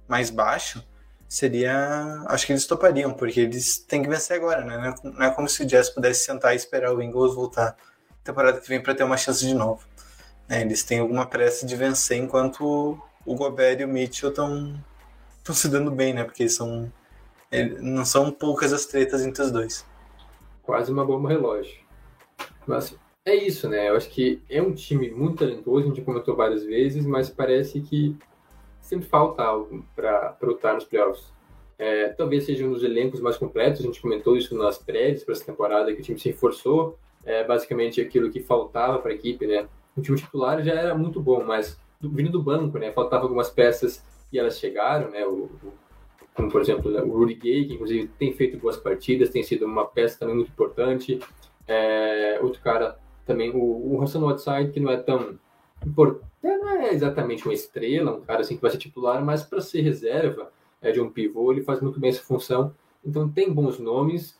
mais 0.08 0.30
baixo, 0.30 0.82
seria. 1.28 2.24
Acho 2.26 2.46
que 2.46 2.52
eles 2.52 2.66
topariam, 2.66 3.12
porque 3.12 3.40
eles 3.40 3.78
têm 3.78 4.02
que 4.02 4.08
vencer 4.08 4.36
agora, 4.36 4.64
né? 4.64 4.94
Não 5.02 5.22
é, 5.22 5.28
é 5.28 5.30
como 5.30 5.48
se 5.48 5.62
o 5.62 5.66
Jazz 5.66 5.90
pudesse 5.90 6.24
sentar 6.24 6.52
e 6.52 6.56
esperar 6.56 6.94
o 6.94 7.02
Ingles 7.02 7.34
voltar 7.34 7.76
temporada 8.26 8.60
que 8.60 8.68
vem 8.68 8.82
para 8.82 8.94
ter 8.94 9.04
uma 9.04 9.16
chance 9.16 9.46
de 9.46 9.54
novo. 9.54 9.82
É, 10.48 10.60
eles 10.60 10.82
têm 10.82 11.00
alguma 11.00 11.26
pressa 11.26 11.66
de 11.66 11.74
vencer 11.76 12.18
enquanto 12.18 12.98
o 13.24 13.34
Gobert 13.34 13.80
e 13.80 13.84
o 13.84 13.88
Mitchell 13.88 14.30
estão 14.30 14.74
se 15.52 15.68
dando 15.68 15.90
bem, 15.90 16.12
né? 16.12 16.24
Porque 16.24 16.48
são. 16.48 16.92
Não 17.80 18.04
são 18.04 18.30
poucas 18.30 18.72
as 18.72 18.86
tretas 18.86 19.24
entre 19.24 19.42
os 19.42 19.50
dois. 19.50 19.86
Quase 20.62 20.90
uma 20.90 21.04
bomba 21.04 21.28
relógio. 21.28 21.78
Mas 22.66 22.94
é 23.24 23.34
isso, 23.34 23.68
né? 23.68 23.88
Eu 23.88 23.96
acho 23.96 24.10
que 24.10 24.42
é 24.50 24.60
um 24.60 24.74
time 24.74 25.10
muito 25.10 25.38
talentoso, 25.38 25.84
a 25.84 25.88
gente 25.88 26.02
comentou 26.02 26.36
várias 26.36 26.64
vezes, 26.64 27.06
mas 27.06 27.30
parece 27.30 27.80
que 27.80 28.16
sempre 28.86 29.06
falta 29.06 29.42
algo 29.42 29.84
para 29.94 30.36
lutar 30.42 30.74
nos 30.74 30.84
playoffs. 30.84 31.32
É, 31.78 32.08
talvez 32.08 32.44
seja 32.44 32.64
um 32.64 32.72
dos 32.72 32.82
elencos 32.82 33.20
mais 33.20 33.36
completos, 33.36 33.80
a 33.80 33.84
gente 33.84 34.00
comentou 34.00 34.36
isso 34.36 34.56
nas 34.56 34.78
prédios 34.78 35.24
para 35.24 35.34
essa 35.34 35.44
temporada, 35.44 35.92
que 35.92 36.00
o 36.00 36.04
time 36.04 36.18
se 36.18 36.30
reforçou, 36.30 36.98
é 37.24 37.44
basicamente 37.44 38.00
aquilo 38.00 38.30
que 38.30 38.40
faltava 38.40 38.98
para 38.98 39.10
a 39.10 39.14
equipe, 39.14 39.46
né? 39.46 39.68
O 39.96 40.00
time 40.00 40.16
titular 40.16 40.62
já 40.62 40.72
era 40.72 40.94
muito 40.94 41.20
bom, 41.20 41.44
mas 41.44 41.78
vindo 42.00 42.30
do 42.30 42.42
banco, 42.42 42.78
né? 42.78 42.92
Faltava 42.92 43.24
algumas 43.24 43.50
peças 43.50 44.02
e 44.32 44.38
elas 44.38 44.58
chegaram, 44.58 45.10
né? 45.10 45.26
O, 45.26 45.50
o, 45.62 45.72
como, 46.34 46.50
por 46.50 46.60
exemplo, 46.60 46.90
o 46.90 47.18
Rudy 47.18 47.34
Gay, 47.34 47.66
que 47.66 47.74
inclusive 47.74 48.08
tem 48.18 48.32
feito 48.32 48.58
boas 48.58 48.76
partidas, 48.76 49.30
tem 49.30 49.42
sido 49.42 49.66
uma 49.66 49.86
peça 49.86 50.18
também 50.18 50.36
muito 50.36 50.50
importante. 50.50 51.18
É, 51.66 52.38
outro 52.42 52.60
cara 52.62 52.98
também 53.26 53.50
o, 53.50 53.96
o 53.96 54.02
Hassan 54.02 54.24
Whiteside, 54.24 54.70
que 54.70 54.80
não 54.80 54.92
é 54.92 54.96
tão 54.96 55.38
importante, 55.86 56.26
não 56.42 56.70
é 56.70 56.92
exatamente 56.92 57.44
uma 57.44 57.54
estrela, 57.54 58.16
um 58.16 58.20
cara 58.20 58.40
assim 58.40 58.56
que 58.56 58.62
vai 58.62 58.70
ser 58.70 58.78
titular, 58.78 59.24
mas 59.24 59.42
para 59.42 59.60
ser 59.60 59.80
reserva 59.80 60.50
é, 60.82 60.90
de 60.90 61.00
um 61.00 61.10
pivô, 61.10 61.52
ele 61.52 61.62
faz 61.62 61.80
muito 61.80 62.00
bem 62.00 62.10
essa 62.10 62.22
função. 62.22 62.74
Então 63.04 63.28
tem 63.30 63.52
bons 63.52 63.78
nomes, 63.78 64.38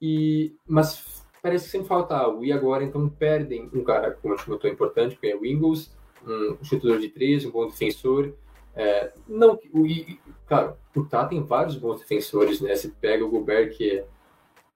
e 0.00 0.54
mas 0.66 1.24
parece 1.42 1.64
que 1.64 1.70
sempre 1.70 1.88
falta 1.88 2.16
algo. 2.16 2.44
E 2.44 2.52
agora 2.52 2.84
então 2.84 3.08
perdem 3.08 3.70
um 3.72 3.82
cara, 3.82 4.12
como 4.12 4.34
a 4.34 4.36
gente 4.36 4.46
comentou, 4.46 4.70
importante, 4.70 5.16
que 5.16 5.26
é 5.26 5.36
o 5.36 5.46
Ingles, 5.46 5.94
um 6.26 6.62
chutador 6.64 6.98
de 6.98 7.08
três, 7.08 7.44
um 7.44 7.50
bom 7.50 7.66
defensor. 7.66 8.34
É, 8.74 9.12
não, 9.26 9.58
o, 9.72 9.86
e, 9.86 10.20
claro, 10.46 10.76
o 10.94 11.04
Tá 11.04 11.24
tem 11.24 11.42
vários 11.42 11.76
bons 11.76 12.00
defensores, 12.00 12.60
né? 12.60 12.74
Você 12.74 12.88
pega 13.00 13.24
o 13.24 13.30
Gobert, 13.30 13.74
que 13.74 13.90
é, 13.90 14.06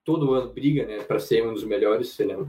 todo 0.05 0.33
ano 0.33 0.51
briga 0.51 0.87
né, 0.87 1.03
para 1.03 1.19
ser 1.19 1.47
um 1.47 1.53
dos 1.53 1.65
melhores, 1.65 2.11
se 2.11 2.25
não 2.25 2.49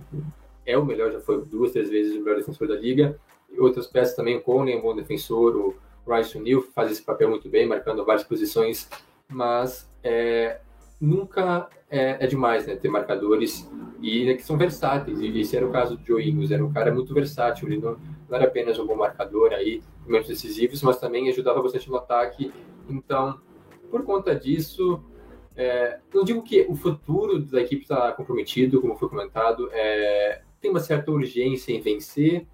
é 0.66 0.78
o 0.78 0.86
melhor, 0.86 1.12
já 1.12 1.20
foi 1.20 1.44
duas, 1.44 1.72
três 1.72 1.90
vezes 1.90 2.16
o 2.16 2.22
melhor 2.22 2.38
defensor 2.38 2.68
da 2.68 2.76
liga. 2.76 3.20
Outras 3.58 3.88
peças 3.88 4.16
também, 4.16 4.42
o 4.44 4.70
é 4.70 4.76
um 4.76 4.82
bom 4.82 4.96
defensor, 4.96 5.56
o 5.56 5.76
Rice 6.08 6.38
O'Neal 6.38 6.62
faz 6.62 6.92
esse 6.92 7.04
papel 7.04 7.30
muito 7.30 7.50
bem, 7.50 7.68
marcando 7.68 8.04
várias 8.06 8.24
posições, 8.24 8.90
mas 9.30 9.90
é, 10.04 10.60
nunca 11.00 11.70
é, 11.90 12.24
é, 12.24 12.28
demais 12.28 12.66
né, 12.66 12.76
ter 12.76 12.90
marcadores 12.90 13.70
e 14.02 14.26
né, 14.26 14.34
que 14.36 14.44
são 14.44 14.58
versáteis. 14.58 15.20
E 15.20 15.40
esse 15.40 15.56
era 15.56 15.66
o 15.66 15.72
caso 15.72 15.98
do 15.98 16.06
Joe 16.06 16.28
Ingles, 16.28 16.52
era 16.52 16.64
um 16.64 16.72
cara 16.72 16.94
muito 16.94 17.14
versátil, 17.14 17.68
ele 17.68 17.78
não, 17.78 17.98
não 18.30 18.38
era 18.38 18.46
apenas 18.46 18.80
um 18.80 18.86
bom 18.86 18.96
marcador 18.96 19.52
aí, 19.54 19.82
momentos 20.06 20.30
decisivos, 20.30 20.82
mas 20.82 21.00
também 21.00 21.30
ajudava 21.30 21.62
bastante 21.62 21.90
no 21.90 21.98
ataque. 21.98 22.52
Então, 22.90 23.40
por 23.90 24.04
conta 24.04 24.36
disso, 24.36 25.04
é, 25.56 26.00
não 26.14 26.24
digo 26.24 26.42
que 26.42 26.66
o 26.70 26.76
futuro 26.76 27.40
da 27.40 27.62
equipe 27.62 27.82
está 27.82 28.12
comprometido, 28.14 28.80
como 28.80 28.96
foi 28.96 29.10
comentado, 29.10 29.70
é, 29.74 30.42
tem 30.62 30.72
uma 30.72 30.80
certa 30.80 31.12
urgência 31.12 31.74
em 31.74 31.82
vencer, 31.82 32.46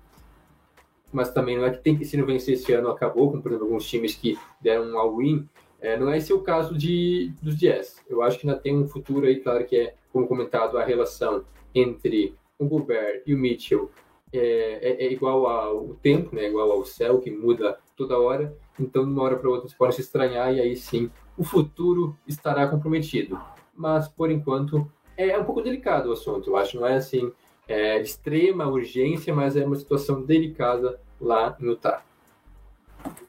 mas 1.12 1.32
também 1.32 1.58
não 1.58 1.66
é 1.66 1.72
que 1.72 1.82
tem 1.82 1.98
que 1.98 2.06
se 2.06 2.18
não 2.18 2.26
vencer 2.26 2.56
esse 2.56 2.72
ano 2.74 2.90
acabou, 2.90 3.30
como 3.30 3.42
por 3.42 3.52
exemplo 3.52 3.68
alguns 3.68 3.88
times 3.88 4.16
que 4.16 4.38
deram 4.62 4.92
um 4.92 4.98
all-in, 4.98 5.48
é, 5.80 5.98
não 5.98 6.10
é 6.10 6.18
esse 6.18 6.34
o 6.34 6.42
caso 6.42 6.78
de, 6.78 7.32
dos 7.42 7.56
Jazz. 7.56 8.04
Eu 8.10 8.22
acho 8.22 8.40
que 8.40 8.48
ainda 8.48 8.60
tem 8.60 8.76
um 8.76 8.88
futuro 8.88 9.26
aí, 9.26 9.40
claro 9.40 9.66
que 9.66 9.76
é, 9.76 9.96
como 10.12 10.28
comentado, 10.28 10.78
a 10.78 10.84
relação 10.84 11.46
entre 11.74 12.36
o 12.58 12.66
Gobert 12.66 13.22
e 13.26 13.34
o 13.34 13.38
Mitchell 13.38 13.92
é, 14.34 14.80
é, 14.82 15.06
é, 15.06 15.14
igual 15.14 15.46
ao 15.46 15.94
tempo, 16.02 16.36
né, 16.36 16.48
igual 16.48 16.72
ao 16.72 16.86
céu, 16.86 17.20
que 17.20 17.32
muda 17.32 17.78
toda 17.96 18.20
hora. 18.20 18.56
Então, 18.80 19.06
de 19.06 19.12
uma 19.12 19.24
hora 19.24 19.38
para 19.38 19.50
outra, 19.50 19.70
você 19.70 19.76
pode 19.76 19.96
se 19.96 20.02
estranhar 20.02 20.54
e 20.54 20.60
aí 20.60 20.76
sim 20.76 21.10
o 21.38 21.44
futuro 21.44 22.18
estará 22.28 22.68
comprometido. 22.68 23.40
Mas, 23.76 24.08
por 24.08 24.32
enquanto, 24.32 24.90
é 25.16 25.38
um 25.38 25.46
pouco 25.46 25.62
delicado 25.62 26.10
o 26.10 26.14
assunto. 26.14 26.50
Eu 26.50 26.58
acho 26.58 26.80
não 26.80 26.88
é 26.88 26.96
assim 26.96 27.32
é, 27.68 28.02
extrema 28.02 28.66
urgência, 28.68 29.34
mas 29.34 29.56
é 29.56 29.66
uma 29.66 29.76
situação 29.76 30.22
delicada 30.24 31.00
lá 31.20 31.56
no 31.60 31.72
Utah. 31.72 32.02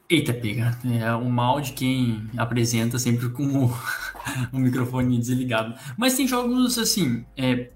Eita, 0.09 0.33
pega. 0.33 0.77
É 0.99 1.13
o 1.13 1.25
mal 1.25 1.61
de 1.61 1.73
quem 1.73 2.27
apresenta 2.37 2.97
sempre 2.97 3.29
com 3.29 3.65
o, 3.65 3.73
o 4.51 4.57
microfone 4.59 5.19
desligado. 5.19 5.75
Mas 5.97 6.15
tem 6.15 6.27
jogos, 6.27 6.77
assim, 6.79 7.23
é, 7.37 7.69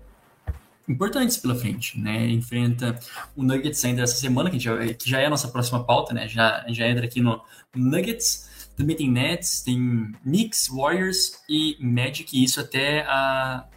importantes 0.88 1.38
pela 1.38 1.56
frente, 1.56 2.00
né? 2.00 2.28
Enfrenta 2.28 2.98
o 3.36 3.44
Nuggets 3.44 3.84
ainda 3.86 4.02
essa 4.02 4.16
semana, 4.16 4.50
que 4.50 4.60
já, 4.60 4.76
que 4.94 5.10
já 5.10 5.20
é 5.20 5.28
a 5.28 5.30
nossa 5.30 5.48
próxima 5.48 5.84
pauta, 5.84 6.14
né? 6.14 6.28
Já, 6.28 6.66
já 6.70 6.88
entra 6.88 7.06
aqui 7.06 7.22
no 7.22 7.42
Nuggets. 7.76 8.52
Também 8.76 8.96
tem 8.96 9.12
Nets, 9.12 9.62
tem 9.62 10.12
Knicks, 10.24 10.68
Warriors 10.68 11.34
e 11.48 11.78
Magic, 11.80 12.36
e 12.36 12.44
isso 12.44 12.60
até 12.60 13.02
a 13.02 13.68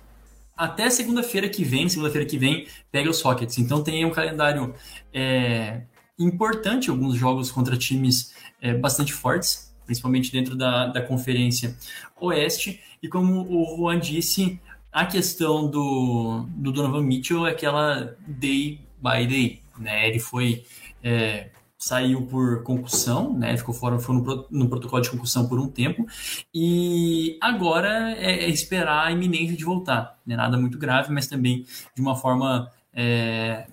até 0.57 0.89
segunda-feira 0.89 1.49
que 1.49 1.63
vem, 1.65 1.89
segunda-feira 1.89 2.27
que 2.27 2.39
vem, 2.39 2.67
pega 2.91 3.11
os 3.11 3.21
Rockets. 3.21 3.59
Então 3.59 3.83
tem 3.83 4.05
um 4.05 4.11
calendário 4.11 4.75
é, 5.13 5.83
importante, 6.19 6.91
alguns 6.91 7.17
jogos 7.17 7.51
contra 7.51 7.77
times 7.77 8.35
é, 8.61 8.75
bastante 8.75 9.13
fortes, 9.13 9.75
principalmente 9.85 10.33
dentro 10.33 10.57
da, 10.57 10.87
da 10.87 11.03
Conferência 11.03 11.77
Oeste. 12.21 12.81
E 13.03 13.09
como 13.09 13.43
o 13.43 13.77
Juan 13.77 14.01
disse, 14.01 14.59
a 14.91 15.05
questão 15.05 15.71
do, 15.71 16.47
do 16.57 16.73
Donovan 16.73 17.03
Mitchell 17.03 17.47
é 17.47 17.51
aquela 17.51 18.17
day 18.27 18.81
by 19.01 19.27
day. 19.27 19.61
Né? 19.79 20.09
Ele 20.09 20.19
foi 20.19 20.65
é, 21.03 21.51
saiu 21.87 22.23
por 22.27 22.65
concussão, 22.65 23.33
né? 23.33 23.57
Ficou 23.57 23.73
fora, 23.73 23.97
foi 24.01 24.17
no, 24.17 24.47
no, 24.51 24.69
protocolo 24.69 25.01
de 25.01 25.09
concussão 25.09 25.49
por 25.49 25.61
um 25.61 25.69
tempo 25.69 26.05
e 26.53 27.39
agora 27.41 28.11
é, 28.19 28.45
é 28.45 28.49
esperar 28.49 29.07
a 29.07 29.13
iminência 29.13 29.57
de 29.57 29.65
voltar, 29.65 30.19
né? 30.27 30.35
Nada 30.35 30.59
muito 30.59 30.79
grave, 30.79 31.13
mas 31.13 31.29
também 31.29 31.65
de 31.95 32.03
uma 32.03 32.17
forma 32.17 32.69
é, 32.93 33.69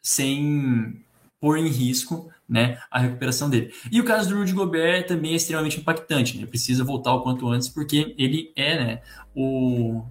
sem 0.00 1.04
pôr 1.40 1.58
em 1.58 1.66
risco, 1.66 2.30
né? 2.48 2.78
A 2.88 3.00
recuperação 3.00 3.50
dele. 3.50 3.74
E 3.90 4.00
o 4.00 4.04
caso 4.04 4.28
do 4.28 4.36
Rudy 4.36 4.52
Gobert 4.52 5.08
também 5.08 5.32
é 5.32 5.36
extremamente 5.36 5.80
impactante, 5.80 6.38
né? 6.38 6.46
Precisa 6.46 6.84
voltar 6.84 7.12
o 7.12 7.22
quanto 7.22 7.48
antes 7.48 7.68
porque 7.68 8.14
ele 8.16 8.52
é, 8.54 8.84
né? 8.84 9.02
O 9.34 10.04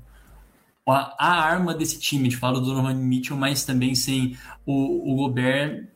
a, 0.85 1.15
a 1.17 1.41
arma 1.41 1.73
desse 1.73 1.97
time, 1.97 2.27
de 2.27 2.35
fala 2.35 2.59
do 2.59 2.65
Donovan 2.65 2.95
Mitchell, 2.95 3.37
mas 3.37 3.63
também 3.63 3.95
sem 3.95 4.37
o, 4.65 5.13
o 5.13 5.15
Gobert 5.15 5.87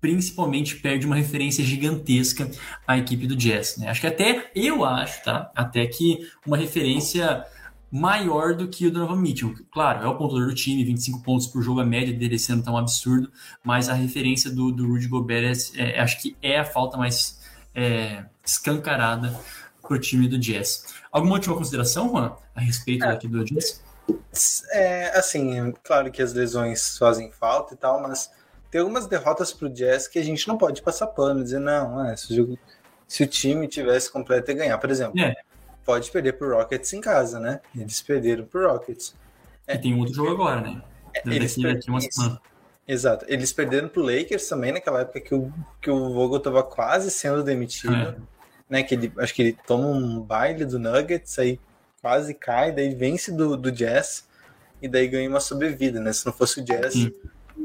principalmente 0.00 0.76
perde 0.76 1.06
uma 1.06 1.16
referência 1.16 1.64
gigantesca 1.64 2.50
à 2.86 2.96
equipe 2.98 3.26
do 3.26 3.36
Jazz. 3.36 3.76
Né? 3.76 3.88
Acho 3.88 4.00
que 4.00 4.06
até, 4.06 4.50
eu 4.54 4.84
acho, 4.84 5.22
tá? 5.24 5.50
Até 5.54 5.86
que 5.86 6.28
uma 6.46 6.56
referência 6.56 7.44
maior 7.90 8.54
do 8.54 8.68
que 8.68 8.86
o 8.86 8.90
Donovan 8.90 9.16
Mitchell. 9.16 9.54
Claro, 9.72 10.04
é 10.04 10.08
o 10.08 10.16
pontuador 10.16 10.48
do 10.48 10.54
time, 10.54 10.84
25 10.84 11.22
pontos 11.22 11.46
por 11.46 11.62
jogo, 11.62 11.80
a 11.80 11.84
média 11.84 12.14
dele 12.14 12.36
esse 12.36 12.52
ano 12.52 12.62
tá 12.62 12.70
um 12.70 12.76
absurdo, 12.76 13.30
mas 13.64 13.88
a 13.88 13.94
referência 13.94 14.50
do, 14.50 14.70
do 14.70 14.86
Rudy 14.86 15.08
Gobert 15.08 15.56
é, 15.74 15.96
é, 15.96 16.00
acho 16.00 16.20
que 16.20 16.36
é 16.42 16.58
a 16.58 16.64
falta 16.64 16.96
mais 16.96 17.40
é, 17.74 18.24
escancarada 18.44 19.38
pro 19.82 19.98
time 19.98 20.28
do 20.28 20.38
Jazz. 20.38 20.94
Alguma 21.10 21.34
última 21.34 21.56
consideração, 21.56 22.10
Juan, 22.10 22.36
a 22.54 22.60
respeito 22.60 23.04
é, 23.04 23.16
do 23.16 23.44
Jazz? 23.44 23.82
É, 24.70 25.18
assim, 25.18 25.72
claro 25.82 26.10
que 26.10 26.20
as 26.20 26.34
lesões 26.34 26.98
fazem 26.98 27.30
falta 27.30 27.74
e 27.74 27.76
tal, 27.76 28.02
mas 28.02 28.30
tem 28.70 28.80
algumas 28.80 29.06
derrotas 29.06 29.52
pro 29.52 29.68
Jazz 29.68 30.06
que 30.06 30.18
a 30.18 30.24
gente 30.24 30.46
não 30.46 30.58
pode 30.58 30.82
passar 30.82 31.06
pano, 31.06 31.42
dizer, 31.42 31.58
não, 31.58 32.04
é, 32.06 32.16
se, 32.16 32.32
o 32.32 32.36
jogo, 32.36 32.58
se 33.06 33.22
o 33.22 33.26
time 33.26 33.66
tivesse 33.66 34.10
completo 34.10 34.50
e 34.50 34.54
ganhar, 34.54 34.76
por 34.78 34.90
exemplo. 34.90 35.18
É. 35.20 35.34
Pode 35.84 36.10
perder 36.10 36.34
pro 36.34 36.54
Rockets 36.54 36.92
em 36.92 37.00
casa, 37.00 37.40
né? 37.40 37.60
Eles 37.74 38.02
perderam 38.02 38.44
pro 38.44 38.70
Rockets. 38.70 39.14
É, 39.66 39.74
e 39.74 39.78
tem 39.78 39.98
outro 39.98 40.14
jogo 40.14 40.32
agora, 40.32 40.60
né? 40.60 40.82
Deve 41.24 41.36
eles 41.36 41.56
uma 41.56 42.00
semana. 42.00 42.40
Exato. 42.86 43.24
Eles 43.26 43.52
perderam 43.52 43.88
pro 43.88 44.02
Lakers 44.02 44.46
também, 44.48 44.72
naquela 44.72 45.00
época 45.00 45.20
que 45.20 45.34
o, 45.34 45.52
que 45.80 45.90
o 45.90 46.12
Vogel 46.12 46.40
tava 46.40 46.62
quase 46.62 47.10
sendo 47.10 47.42
demitido. 47.42 47.94
É. 47.94 48.16
Né, 48.68 48.82
que 48.82 48.94
ele, 48.94 49.10
acho 49.16 49.34
que 49.34 49.40
ele 49.40 49.56
toma 49.66 49.86
um 49.86 50.20
baile 50.20 50.66
do 50.66 50.78
Nuggets, 50.78 51.38
aí 51.38 51.58
quase 52.02 52.34
cai, 52.34 52.70
daí 52.70 52.94
vence 52.94 53.32
do, 53.32 53.56
do 53.56 53.72
Jazz 53.72 54.28
e 54.82 54.86
daí 54.86 55.08
ganha 55.08 55.26
uma 55.26 55.40
sobrevida, 55.40 55.98
né? 55.98 56.12
Se 56.12 56.26
não 56.26 56.34
fosse 56.34 56.60
o 56.60 56.64
Jazz, 56.64 56.92
Sim 56.92 57.10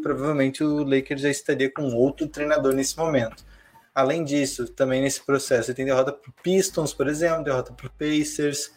provavelmente 0.02 0.64
o 0.64 0.84
Lakers 0.84 1.22
já 1.22 1.30
estaria 1.30 1.70
com 1.70 1.94
outro 1.94 2.28
treinador 2.28 2.74
nesse 2.74 2.98
momento. 2.98 3.44
Além 3.94 4.24
disso, 4.24 4.68
também 4.68 5.02
nesse 5.02 5.22
processo, 5.22 5.74
tem 5.74 5.86
derrota 5.86 6.12
para 6.12 6.32
Pistons, 6.42 6.94
por 6.94 7.08
exemplo, 7.08 7.44
derrota 7.44 7.72
para 7.74 7.90
Pacers, 7.90 8.72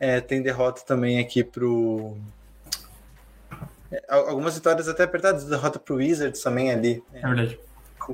é, 0.00 0.20
tem 0.20 0.42
derrota 0.42 0.82
também 0.84 1.20
aqui 1.20 1.44
para 1.44 1.64
é, 3.92 4.02
algumas 4.08 4.54
vitórias 4.54 4.88
até 4.88 5.04
apertadas, 5.04 5.44
derrota 5.44 5.78
para 5.78 5.94
o 5.94 5.98
Wizards 5.98 6.42
também 6.42 6.72
ali. 6.72 7.04
É 7.12 7.20
verdade. 7.20 7.60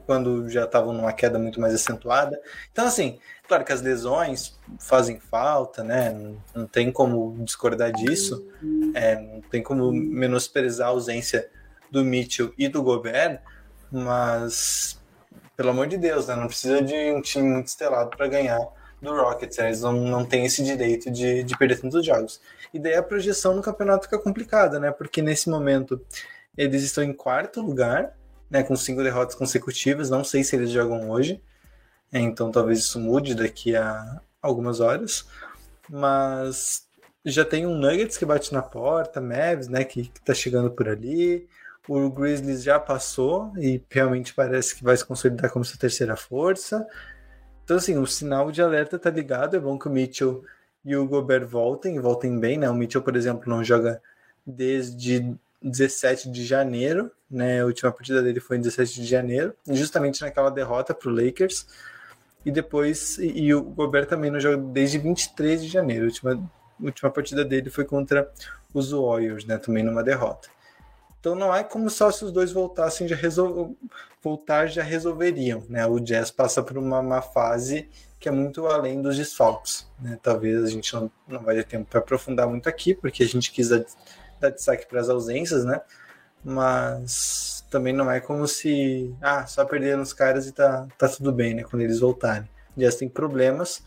Quando 0.05 0.51
já 0.51 0.65
estavam 0.65 0.93
numa 0.93 1.15
queda 1.15 1.39
muito 1.39 1.59
mais 1.59 1.73
acentuada. 1.73 2.39
Então, 2.71 2.87
assim, 2.87 3.19
claro 3.47 3.65
que 3.65 3.73
as 3.73 3.81
lesões 3.81 4.59
fazem 4.79 5.19
falta, 5.19 5.83
né? 5.83 6.11
Não, 6.11 6.37
não 6.55 6.67
tem 6.67 6.93
como 6.93 7.35
discordar 7.43 7.91
disso, 7.93 8.47
é, 8.93 9.17
não 9.17 9.41
tem 9.41 9.63
como 9.63 9.91
menosprezar 9.91 10.89
a 10.89 10.91
ausência 10.91 11.49
do 11.91 12.05
Mitchell 12.05 12.53
e 12.59 12.69
do 12.69 12.83
Gobert, 12.83 13.41
mas 13.91 14.99
pelo 15.57 15.71
amor 15.71 15.89
de 15.89 15.97
Deus, 15.97 16.29
né? 16.29 16.37
Não 16.37 16.47
precisa 16.47 16.81
de 16.81 16.95
um 17.13 17.21
time 17.21 17.49
muito 17.49 17.67
estelado 17.67 18.17
para 18.17 18.29
ganhar 18.29 18.61
do 19.03 19.13
Rockets. 19.13 19.59
Né? 19.59 19.67
Eles 19.67 19.81
não, 19.81 19.93
não 19.93 20.25
têm 20.25 20.45
esse 20.45 20.63
direito 20.63 21.11
de, 21.11 21.43
de 21.43 21.59
perder 21.59 21.81
tantos 21.81 22.07
jogos. 22.07 22.41
E 22.73 22.79
daí 22.79 22.95
a 22.95 23.03
projeção 23.03 23.55
no 23.55 23.63
campeonato 23.63 24.05
fica 24.05 24.19
complicada, 24.19 24.79
né? 24.79 24.91
Porque 24.91 25.21
nesse 25.23 25.51
momento 25.51 26.01
eles 26.57 26.83
estão 26.83 27.03
em 27.03 27.13
quarto 27.13 27.61
lugar, 27.61 28.17
né? 28.51 28.63
Com 28.63 28.77
cinco 28.77 29.03
derrotas 29.03 29.35
consecutivas. 29.35 30.11
Não 30.11 30.23
sei 30.23 30.45
se 30.45 30.55
eles 30.55 30.71
jogam 30.71 31.11
hoje. 31.11 31.43
Então 32.13 32.51
talvez 32.53 32.79
isso 32.79 33.01
mude 33.01 33.35
daqui 33.35 33.75
a 33.75 34.21
algumas 34.41 34.79
horas. 34.79 35.27
Mas 35.89 36.87
já 37.25 37.45
tem 37.45 37.67
um 37.67 37.75
Nuggets 37.75 38.17
que 38.17 38.25
bate 38.25 38.53
na 38.53 38.63
porta, 38.63 39.21
Mavs, 39.21 39.69
né? 39.69 39.85
Que, 39.85 40.09
que 40.09 40.21
tá 40.21 40.35
chegando 40.35 40.71
por 40.71 40.89
ali. 40.89 41.49
O 41.89 42.11
Grizzlies 42.11 42.63
já 42.63 42.79
passou 42.79 43.51
e 43.57 43.83
realmente 43.91 44.35
parece 44.35 44.77
que 44.77 44.85
vai 44.85 44.95
se 44.95 45.05
consolidar 45.05 45.51
como 45.51 45.65
sua 45.65 45.79
terceira 45.79 46.17
força. 46.17 46.87
Então, 47.65 47.79
assim, 47.79 47.97
o 47.97 48.07
sinal 48.07 48.53
de 48.53 48.61
alerta 48.61 48.99
tá 48.99 49.09
ligado. 49.09 49.57
É 49.57 49.61
bom 49.61 49.79
que 49.79 49.89
o 49.89 49.91
Mitchell 49.91 50.45
e 50.85 50.95
o 50.95 51.07
Gobert 51.07 51.47
voltem, 51.47 51.99
voltem 51.99 52.39
bem, 52.39 52.59
né? 52.59 52.69
O 52.69 52.75
Mitchell, 52.75 53.03
por 53.03 53.17
exemplo, 53.17 53.49
não 53.49 53.65
joga 53.65 54.03
desde 54.47 55.35
17 55.63 56.31
de 56.31 56.45
janeiro, 56.45 57.11
né? 57.31 57.63
A 57.63 57.65
última 57.65 57.91
partida 57.91 58.23
dele 58.23 58.41
foi 58.41 58.59
em 58.59 58.61
17 58.61 59.01
de 59.01 59.07
janeiro, 59.07 59.55
justamente 59.67 60.21
naquela 60.23 60.51
derrota 60.51 60.95
para 60.95 61.09
o 61.09 61.15
Lakers. 61.15 61.67
E 62.45 62.51
depois, 62.51 63.19
e, 63.19 63.47
e, 63.47 63.55
o 63.55 63.63
Gobert 63.63 64.07
também 64.07 64.31
não 64.31 64.41
joga 64.41 64.57
desde 64.57 64.99
23 64.99 65.63
de 65.63 65.69
janeiro. 65.69 66.05
A 66.05 66.09
última, 66.09 66.51
última 66.81 67.11
partida 67.11 67.45
dele 67.45 67.71
foi 67.71 67.85
contra 67.85 68.31
os 68.73 68.93
Warriors, 68.93 69.45
né? 69.45 69.59
Também 69.59 69.83
numa 69.83 70.03
derrota. 70.03 70.49
Então 71.21 71.35
não 71.35 71.55
é 71.55 71.65
como 71.65 71.91
só 71.91 72.11
se 72.11 72.25
os 72.25 72.33
dois 72.33 72.53
voltassem 72.53 73.09
já 73.09 73.17
resol... 73.17 73.77
voltar 74.23 74.67
já 74.67 74.83
resolveriam, 74.83 75.65
né? 75.69 75.87
O 75.87 75.99
Jazz 75.99 76.31
passa 76.31 76.63
por 76.63 76.79
uma 76.79 77.03
má 77.03 77.21
fase 77.21 77.89
que 78.21 78.29
é 78.29 78.33
muito 78.33 78.67
além 78.67 79.01
dos 79.01 79.17
desfalques, 79.17 79.87
né? 80.01 80.19
Talvez 80.23 80.65
a 80.65 80.69
gente 80.69 80.93
não, 80.93 81.11
não 81.27 81.41
vai 81.41 81.55
ter 81.57 81.65
tempo 81.65 81.89
para 81.89 82.01
aprofundar 82.01 82.49
muito 82.49 82.69
aqui, 82.69 82.95
porque 82.95 83.23
a 83.23 83.27
gente 83.27 83.53
quis 83.53 83.69
dar, 83.69 83.85
dar 84.41 84.51
destaque 84.51 84.87
para 84.87 85.01
as 85.01 85.09
ausências, 85.09 85.65
né? 85.65 85.81
Mas 86.45 87.65
também 87.71 87.93
não 87.93 88.11
é 88.11 88.21
como 88.21 88.47
se 88.47 89.15
ah, 89.21 89.47
só 89.47 89.65
perderam 89.65 90.03
os 90.03 90.13
caras 90.13 90.47
e 90.47 90.53
tá, 90.53 90.87
tá 90.97 91.09
tudo 91.09 91.33
bem, 91.33 91.55
né? 91.55 91.63
Quando 91.63 91.83
eles 91.83 92.01
voltarem. 92.01 92.49
O 92.77 92.81
Jazz 92.81 92.97
tem 92.97 93.09
problemas 93.09 93.83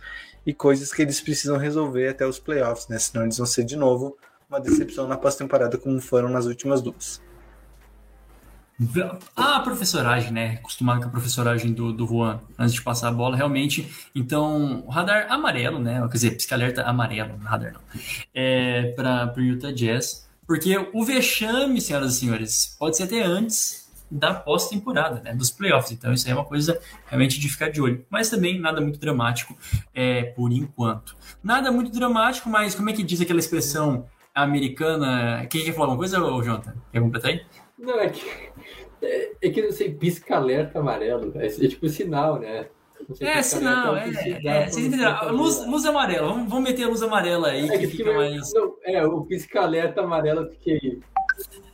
e 0.46 0.54
coisas 0.54 0.94
que 0.94 1.02
eles 1.02 1.20
precisam 1.22 1.58
resolver 1.58 2.10
até 2.10 2.26
os 2.26 2.40
playoffs, 2.40 2.88
né? 2.88 3.00
Senão 3.00 3.24
eles 3.24 3.38
vão 3.38 3.46
ser 3.46 3.64
de 3.64 3.76
novo 3.76 4.18
uma 4.52 4.60
decepção 4.60 5.08
na 5.08 5.16
pós-temporada 5.16 5.78
como 5.78 6.00
foram 6.02 6.28
nas 6.28 6.46
últimas 6.46 6.82
duas. 6.82 7.22
A 9.36 9.60
professoragem, 9.60 10.32
né? 10.32 10.56
Acostumado 10.56 11.02
com 11.02 11.08
a 11.08 11.12
professoragem 11.12 11.72
do, 11.72 11.94
do 11.94 12.06
Juan 12.06 12.42
antes 12.58 12.74
de 12.74 12.82
passar 12.82 13.10
a 13.10 13.12
bola, 13.12 13.38
realmente. 13.38 13.90
Então, 14.14 14.84
radar 14.90 15.32
amarelo, 15.32 15.80
né? 15.80 16.02
Quer 16.08 16.14
dizer, 16.14 16.32
pisca-alerta 16.32 16.82
amarelo, 16.82 17.38
radar 17.38 17.74
não. 17.74 17.82
É, 18.34 18.92
para 18.96 19.34
o 19.38 19.42
Utah 19.42 19.72
Jazz. 19.72 20.28
Porque 20.46 20.76
o 20.94 21.06
vexame, 21.06 21.80
senhoras 21.80 22.16
e 22.16 22.20
senhores, 22.20 22.76
pode 22.78 22.98
ser 22.98 23.04
até 23.04 23.22
antes 23.22 23.90
da 24.10 24.34
pós-temporada, 24.34 25.22
né? 25.22 25.34
Dos 25.34 25.52
playoffs. 25.52 25.92
Então, 25.92 26.12
isso 26.12 26.26
aí 26.26 26.34
é 26.34 26.36
uma 26.36 26.44
coisa 26.44 26.78
realmente 27.06 27.40
de 27.40 27.48
ficar 27.48 27.70
de 27.70 27.80
olho. 27.80 28.04
Mas 28.10 28.30
também 28.30 28.60
nada 28.60 28.82
muito 28.82 29.00
dramático 29.00 29.56
é, 29.94 30.24
por 30.24 30.52
enquanto. 30.52 31.16
Nada 31.42 31.72
muito 31.72 31.92
dramático, 31.92 32.50
mas 32.50 32.76
como 32.76 32.90
é 32.90 32.94
que 32.94 33.04
diz 33.04 33.22
aquela 33.22 33.40
expressão 33.40 34.08
americana. 34.34 35.46
Quem 35.48 35.64
quer 35.64 35.74
falar 35.74 35.86
alguma 35.86 35.98
coisa, 35.98 36.20
ou 36.22 36.44
Jonathan? 36.44 36.74
Quer 36.92 37.02
completar 37.02 37.32
aí? 37.32 37.46
Não, 37.78 38.00
é 38.00 38.10
que. 38.10 38.26
É, 39.02 39.32
é 39.42 39.50
que 39.50 39.62
não 39.62 39.72
sei, 39.72 39.94
pisca-alerta 39.94 40.80
amarelo. 40.80 41.34
É, 41.36 41.48
é 41.48 41.50
tipo 41.50 41.90
sinal, 41.90 42.40
né? 42.40 42.68
É, 43.20 43.42
sinal, 43.42 43.98
é. 43.98 44.10
é, 44.46 44.70
é 44.70 45.32
luz, 45.32 45.66
luz 45.66 45.86
amarela, 45.86 46.28
vamos, 46.28 46.50
vamos 46.50 46.70
meter 46.70 46.84
a 46.84 46.88
luz 46.88 47.02
amarela 47.02 47.50
aí, 47.50 47.66
é, 47.66 47.78
que, 47.78 47.80
que 47.80 47.98
fica 47.98 48.14
mais. 48.14 48.54
Não, 48.54 48.76
é, 48.84 49.04
o 49.06 49.22
pisca-alerta 49.26 50.02
amarelo 50.02 50.42
eu 50.42 50.52
fiquei. 50.52 51.00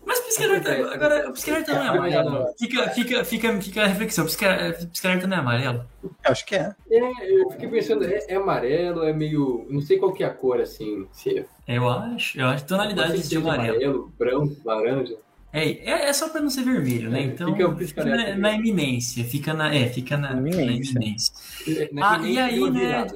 Mas 0.08 0.22
pisca-alerta, 0.22 0.72
agora, 0.93 1.30
o 1.30 1.34
pisca-alerta 1.34 1.74
não 1.74 1.84
é 1.84 1.88
amarelo. 1.89 2.46
Fica, 2.58 2.89
fica, 2.91 3.26
fica, 3.26 3.62
fica 3.62 3.84
a 3.84 3.88
reflexão, 3.88 4.26
pisca-alerta 4.26 5.28
não 5.28 5.36
é 5.36 5.39
amarelo? 5.41 5.86
Acho 6.24 6.46
que 6.46 6.56
é. 6.56 6.74
É, 6.89 7.41
eu 7.41 7.52
fiquei 7.52 7.67
pensando, 7.67 8.06
é, 8.06 8.26
é 8.30 8.36
amarelo, 8.36 9.04
é 9.04 9.12
meio. 9.12 9.67
Não 9.70 9.82
sei 9.82 9.98
qual 9.98 10.13
que 10.13 10.24
é 10.24 10.28
a 10.28 10.34
cor, 10.34 10.62
assim. 10.62 11.06
Se... 11.12 11.46
Eu 11.67 11.89
acho, 11.89 12.39
eu 12.39 12.48
acho 12.48 12.65
tonalidade 12.65 13.28
de 13.28 13.38
amarelo. 13.38 13.76
amarelo. 13.76 14.13
branco, 14.17 14.56
laranja. 14.63 15.17
É, 15.52 15.70
é, 15.70 16.10
é 16.10 16.13
só 16.13 16.30
para 16.30 16.39
não 16.39 16.50
ser 16.50 16.63
vermelho, 16.63 17.10
né? 17.10 17.20
É, 17.20 17.24
então 17.24 17.54
fica, 17.54 17.76
fica 17.76 18.06
na, 18.06 18.36
na, 18.38 18.52
iminência, 18.54 19.26
fica 19.26 19.54
na, 19.54 19.76
é, 19.76 19.89
fica 19.89 20.15
na, 20.15 20.34
na 20.34 20.39
iminência. 20.39 20.93
Na 20.93 21.02
iminência. 21.02 21.89
Na 21.91 22.15
ah, 22.15 22.28
e 22.28 22.39
aí, 22.39 22.72
né? 22.72 23.08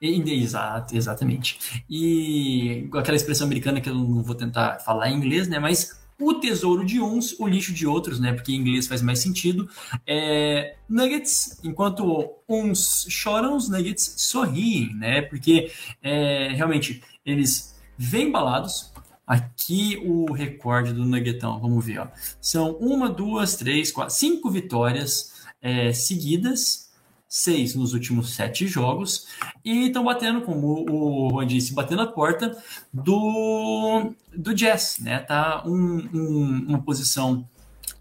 Exato, 0.00 0.96
exatamente. 0.96 1.84
E 1.88 2.88
aquela 2.94 3.16
expressão 3.16 3.46
americana 3.46 3.80
que 3.80 3.88
eu 3.88 3.94
não 3.94 4.22
vou 4.22 4.34
tentar 4.34 4.78
falar 4.80 5.10
em 5.10 5.16
inglês, 5.16 5.46
né? 5.46 5.58
Mas 5.58 6.00
o 6.18 6.34
tesouro 6.34 6.84
de 6.84 7.00
uns, 7.00 7.38
o 7.38 7.46
lixo 7.46 7.72
de 7.72 7.86
outros, 7.86 8.18
né? 8.18 8.32
Porque 8.32 8.52
em 8.52 8.56
inglês 8.56 8.86
faz 8.86 9.02
mais 9.02 9.18
sentido. 9.18 9.68
É, 10.06 10.76
nuggets, 10.88 11.60
enquanto 11.62 12.34
uns 12.48 13.06
choram, 13.08 13.56
os 13.56 13.68
Nuggets 13.68 14.14
sorriem, 14.18 14.94
né? 14.94 15.22
Porque 15.22 15.70
é, 16.02 16.52
realmente 16.54 17.02
eles 17.24 17.78
vêm 17.98 18.30
balados, 18.30 18.90
Aqui 19.30 19.96
o 20.04 20.32
recorde 20.32 20.92
do 20.92 21.04
Nuggetão, 21.04 21.60
vamos 21.60 21.86
ver, 21.86 22.00
ó. 22.00 22.08
São 22.40 22.72
uma, 22.78 23.08
duas, 23.08 23.54
três, 23.54 23.92
quatro, 23.92 24.12
cinco 24.12 24.50
vitórias 24.50 25.44
é, 25.62 25.92
seguidas, 25.92 26.89
seis 27.30 27.76
nos 27.76 27.94
últimos 27.94 28.34
sete 28.34 28.66
jogos, 28.66 29.28
e 29.64 29.86
estão 29.86 30.02
batendo, 30.02 30.40
como 30.40 30.84
o 30.90 31.30
Juan 31.30 31.46
disse, 31.46 31.72
batendo 31.72 32.02
a 32.02 32.06
porta 32.08 32.60
do, 32.92 34.12
do 34.36 34.52
Jazz, 34.52 34.98
né? 35.00 35.20
Tá 35.20 35.62
um, 35.64 36.08
um, 36.12 36.66
uma 36.70 36.82
posição 36.82 37.48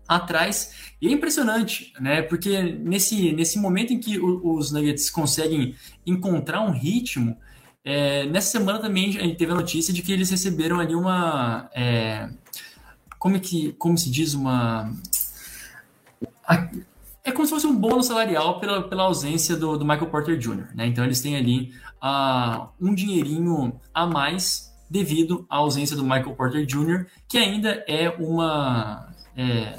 atrás. 0.08 0.74
E 1.00 1.08
é 1.08 1.12
impressionante, 1.12 1.94
né? 2.00 2.24
Porque 2.24 2.64
nesse, 2.64 3.32
nesse 3.32 3.60
momento 3.60 3.94
em 3.94 4.00
que 4.00 4.20
os 4.20 4.72
Nuggets 4.72 5.12
conseguem 5.12 5.76
encontrar 6.08 6.62
um 6.62 6.72
ritmo, 6.72 7.38
é, 7.86 8.26
nessa 8.26 8.50
semana 8.50 8.80
também 8.80 9.10
a 9.10 9.22
gente 9.22 9.38
teve 9.38 9.52
a 9.52 9.56
notícia 9.56 9.94
de 9.94 10.02
que 10.02 10.12
eles 10.12 10.32
receberam 10.32 10.80
ali 10.80 10.96
uma. 10.96 11.70
É, 11.74 12.30
como, 13.20 13.38
é 13.38 13.40
que, 13.40 13.74
como 13.74 13.96
se 13.96 14.10
diz? 14.10 14.34
Uma. 14.34 14.92
É 17.30 17.32
como 17.32 17.46
se 17.46 17.54
fosse 17.54 17.68
um 17.68 17.76
bônus 17.76 18.08
salarial 18.08 18.60
pela, 18.60 18.82
pela 18.82 19.04
ausência 19.04 19.56
do, 19.56 19.78
do 19.78 19.86
Michael 19.86 20.10
Porter 20.10 20.36
Jr. 20.36 20.74
Né? 20.74 20.88
Então 20.88 21.06
eles 21.06 21.22
têm 21.22 21.38
ali 21.38 21.72
uh, 22.02 22.68
um 22.82 22.92
dinheirinho 22.92 23.80
a 23.94 24.08
mais 24.08 24.76
devido 24.90 25.46
à 25.48 25.58
ausência 25.58 25.96
do 25.96 26.02
Michael 26.02 26.34
Porter 26.34 26.66
Jr., 26.66 27.06
que 27.28 27.38
ainda 27.38 27.86
é 27.88 28.10
uma, 28.10 29.14
é, 29.38 29.78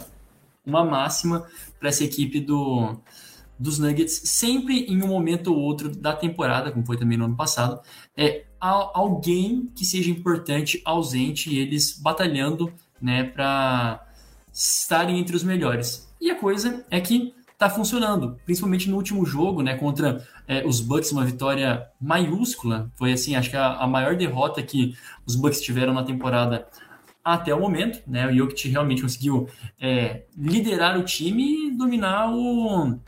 uma 0.65 0.85
máxima 0.85 1.45
para 1.81 1.89
essa 1.89 2.05
equipe 2.05 2.39
do, 2.39 2.97
dos 3.59 3.81
Nuggets, 3.81 4.23
sempre 4.27 4.85
em 4.85 5.03
um 5.03 5.09
momento 5.09 5.53
ou 5.53 5.59
outro 5.59 5.89
da 5.89 6.13
temporada, 6.13 6.71
como 6.71 6.87
foi 6.87 6.97
também 6.97 7.19
no 7.19 7.25
ano 7.25 7.37
passado, 7.37 7.81
é 8.17 8.45
alguém 8.61 9.73
que 9.75 9.85
seja 9.85 10.09
importante 10.09 10.81
ausente 10.85 11.53
e 11.53 11.59
eles 11.59 11.99
batalhando 12.01 12.73
né, 13.03 13.25
para 13.25 14.07
estarem 14.53 15.19
entre 15.19 15.35
os 15.35 15.43
melhores. 15.43 16.09
E 16.21 16.31
a 16.31 16.39
coisa 16.39 16.85
é 16.91 17.01
que 17.01 17.35
está 17.61 17.69
funcionando, 17.69 18.41
principalmente 18.47 18.89
no 18.89 18.97
último 18.97 19.27
jogo, 19.27 19.61
né, 19.63 19.77
contra 19.77 20.27
é, 20.49 20.67
os 20.67 20.81
Bucks, 20.81 21.13
uma 21.13 21.27
vitória 21.27 21.87
maiúscula. 22.01 22.91
Foi 22.97 23.13
assim, 23.13 23.37
acho 23.37 23.51
que 23.51 23.57
a, 23.57 23.75
a, 23.75 23.87
maior 23.87 24.17
derrota 24.17 24.63
que 24.63 24.97
os 25.27 25.37
Bucks 25.37 25.61
tiveram 25.61 25.93
na 25.93 26.03
temporada 26.03 26.67
até 27.23 27.55
o 27.55 27.61
momento, 27.61 28.01
né? 28.07 28.27
O 28.27 28.35
Jokic 28.35 28.67
realmente 28.67 29.03
conseguiu 29.03 29.47
é, 29.79 30.23
liderar 30.35 30.99
o 30.99 31.05
time 31.05 31.69
e 31.69 31.71
dominar 31.73 32.31
o, 32.33 32.99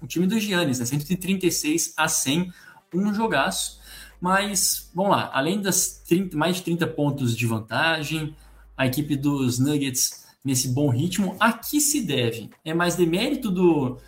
o 0.00 0.06
time 0.06 0.26
do 0.26 0.40
Giannis, 0.40 0.80
né? 0.80 0.86
136 0.86 1.92
a 1.94 2.08
100, 2.08 2.50
um 2.94 3.12
jogaço. 3.12 3.82
Mas, 4.18 4.90
vamos 4.94 5.12
lá, 5.12 5.30
além 5.34 5.60
das 5.60 6.02
30, 6.08 6.34
mais 6.38 6.56
de 6.56 6.62
30 6.62 6.86
pontos 6.86 7.36
de 7.36 7.46
vantagem, 7.46 8.34
a 8.74 8.86
equipe 8.86 9.14
dos 9.14 9.58
Nuggets 9.58 10.23
nesse 10.44 10.68
bom 10.68 10.88
ritmo, 10.88 11.36
a 11.40 11.52
que 11.52 11.80
se 11.80 12.02
deve? 12.02 12.50
É 12.64 12.74
mais 12.74 12.96
demérito 12.96 13.50
do, 13.50 13.98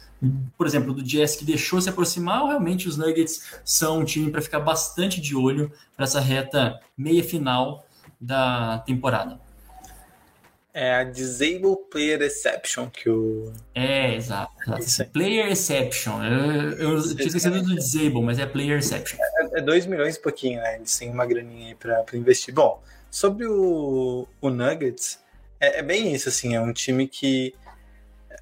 por 0.56 0.66
exemplo, 0.66 0.92
do 0.92 1.02
Jazz 1.02 1.36
que 1.36 1.44
deixou 1.44 1.80
se 1.80 1.88
aproximar 1.88 2.42
ou 2.42 2.48
realmente 2.48 2.88
os 2.88 2.96
Nuggets 2.96 3.58
são 3.64 4.00
um 4.00 4.04
time 4.04 4.30
para 4.30 4.42
ficar 4.42 4.60
bastante 4.60 5.20
de 5.20 5.34
olho 5.34 5.72
para 5.96 6.04
essa 6.04 6.20
reta 6.20 6.78
meia 6.96 7.24
final 7.24 7.86
da 8.20 8.78
temporada? 8.80 9.40
É 10.72 10.96
a 10.96 11.04
Disable 11.04 11.74
Player 11.90 12.20
Exception 12.20 12.90
que 12.90 13.08
o. 13.08 13.50
É, 13.74 14.14
exato. 14.14 14.52
exato. 14.76 15.10
Player 15.10 15.50
Exception. 15.50 16.22
Eu, 16.22 16.70
eu 16.72 17.16
tinha 17.16 17.28
esquecido 17.28 17.62
do 17.62 17.74
Disable, 17.74 18.20
mas 18.20 18.38
é 18.38 18.44
Player 18.44 18.78
Exception. 18.78 19.18
É 19.54 19.62
2 19.62 19.86
é 19.86 19.88
milhões 19.88 20.16
e 20.16 20.20
pouquinho, 20.20 20.60
né? 20.60 20.76
Eles 20.76 20.94
têm 20.98 21.10
uma 21.10 21.24
graninha 21.24 21.68
aí 21.68 21.74
pra, 21.74 22.02
pra 22.02 22.18
investir. 22.18 22.52
Bom, 22.52 22.82
sobre 23.10 23.46
o, 23.46 24.28
o 24.38 24.50
Nuggets, 24.50 25.18
é, 25.66 25.78
é 25.78 25.82
bem 25.82 26.14
isso, 26.14 26.28
assim. 26.28 26.54
É 26.54 26.60
um 26.60 26.72
time 26.72 27.06
que 27.06 27.54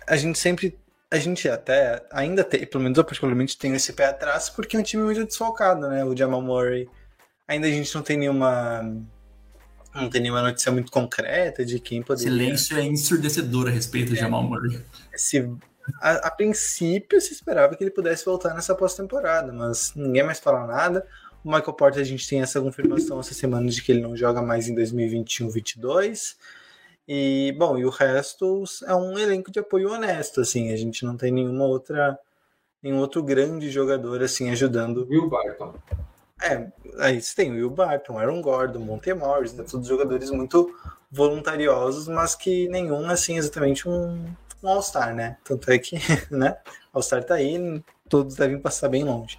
a 0.06 0.16
gente 0.16 0.38
sempre 0.38 0.78
a 1.10 1.18
gente 1.18 1.48
até 1.48 2.04
ainda 2.10 2.42
tem, 2.42 2.66
pelo 2.66 2.82
menos 2.82 2.98
eu 2.98 3.04
particularmente 3.04 3.56
tenho 3.56 3.76
esse 3.76 3.92
pé 3.92 4.06
atrás, 4.06 4.50
porque 4.50 4.76
é 4.76 4.80
um 4.80 4.82
time 4.82 5.04
muito 5.04 5.24
desfalcado, 5.24 5.88
né? 5.88 6.04
O 6.04 6.16
Jamal 6.16 6.42
Murray. 6.42 6.88
Ainda 7.46 7.66
a 7.66 7.70
gente 7.70 7.94
não 7.94 8.02
tem 8.02 8.16
nenhuma 8.16 8.82
não 9.94 10.10
tem 10.10 10.20
nenhuma 10.20 10.42
notícia 10.42 10.72
muito 10.72 10.90
concreta 10.90 11.64
de 11.64 11.78
quem 11.78 12.02
poderia. 12.02 12.32
Silêncio 12.32 12.76
é 12.76 12.82
ensurdecedor 12.82 13.68
a 13.68 13.70
respeito 13.70 14.12
é, 14.12 14.16
Jamal 14.16 14.42
Murray. 14.42 14.80
Se, 15.14 15.48
a, 16.00 16.12
a, 16.26 16.30
princípio 16.30 17.20
se 17.20 17.32
esperava 17.32 17.76
que 17.76 17.84
ele 17.84 17.92
pudesse 17.92 18.24
voltar 18.24 18.52
nessa 18.54 18.74
pós-temporada, 18.74 19.52
mas 19.52 19.92
ninguém 19.94 20.24
mais 20.24 20.40
fala 20.40 20.66
nada. 20.66 21.06
O 21.44 21.48
Michael 21.48 21.74
Porter, 21.74 22.00
a 22.00 22.04
gente 22.04 22.26
tem 22.26 22.40
essa 22.40 22.60
confirmação 22.60 23.20
essa 23.20 23.34
semana 23.34 23.68
de 23.68 23.82
que 23.82 23.92
ele 23.92 24.00
não 24.00 24.16
joga 24.16 24.42
mais 24.42 24.66
em 24.66 24.74
2021-22. 24.74 26.36
E, 27.06 27.54
bom, 27.58 27.76
e 27.76 27.84
o 27.84 27.90
resto 27.90 28.64
é 28.86 28.94
um 28.94 29.18
elenco 29.18 29.50
de 29.50 29.58
apoio 29.58 29.92
honesto, 29.92 30.40
assim, 30.40 30.72
a 30.72 30.76
gente 30.76 31.04
não 31.04 31.16
tem 31.16 31.30
nenhuma 31.30 31.64
outra 31.64 32.18
nenhum 32.82 32.98
outro 32.98 33.22
grande 33.22 33.70
jogador 33.70 34.22
assim 34.22 34.50
ajudando. 34.50 35.06
Will 35.08 35.28
Barton. 35.28 35.74
É, 36.42 36.70
aí 36.98 37.20
você 37.20 37.34
tem 37.34 37.50
o 37.50 37.54
Will 37.54 37.70
Barton, 37.70 38.18
Aaron 38.18 38.42
Gordon, 38.42 38.80
Monte 38.80 39.14
Morris, 39.14 39.54
né, 39.54 39.64
todos 39.64 39.88
jogadores 39.88 40.30
muito 40.30 40.74
voluntariosos, 41.10 42.06
mas 42.08 42.34
que 42.34 42.68
nenhum, 42.68 43.08
assim, 43.08 43.38
exatamente 43.38 43.88
um, 43.88 44.26
um 44.62 44.68
All-Star, 44.68 45.14
né? 45.14 45.38
Tanto 45.44 45.70
é 45.70 45.78
que, 45.78 45.96
né, 46.30 46.58
All-Star 46.92 47.24
tá 47.24 47.34
aí, 47.34 47.82
todos 48.08 48.34
devem 48.34 48.58
passar 48.58 48.88
bem 48.90 49.04
longe. 49.04 49.38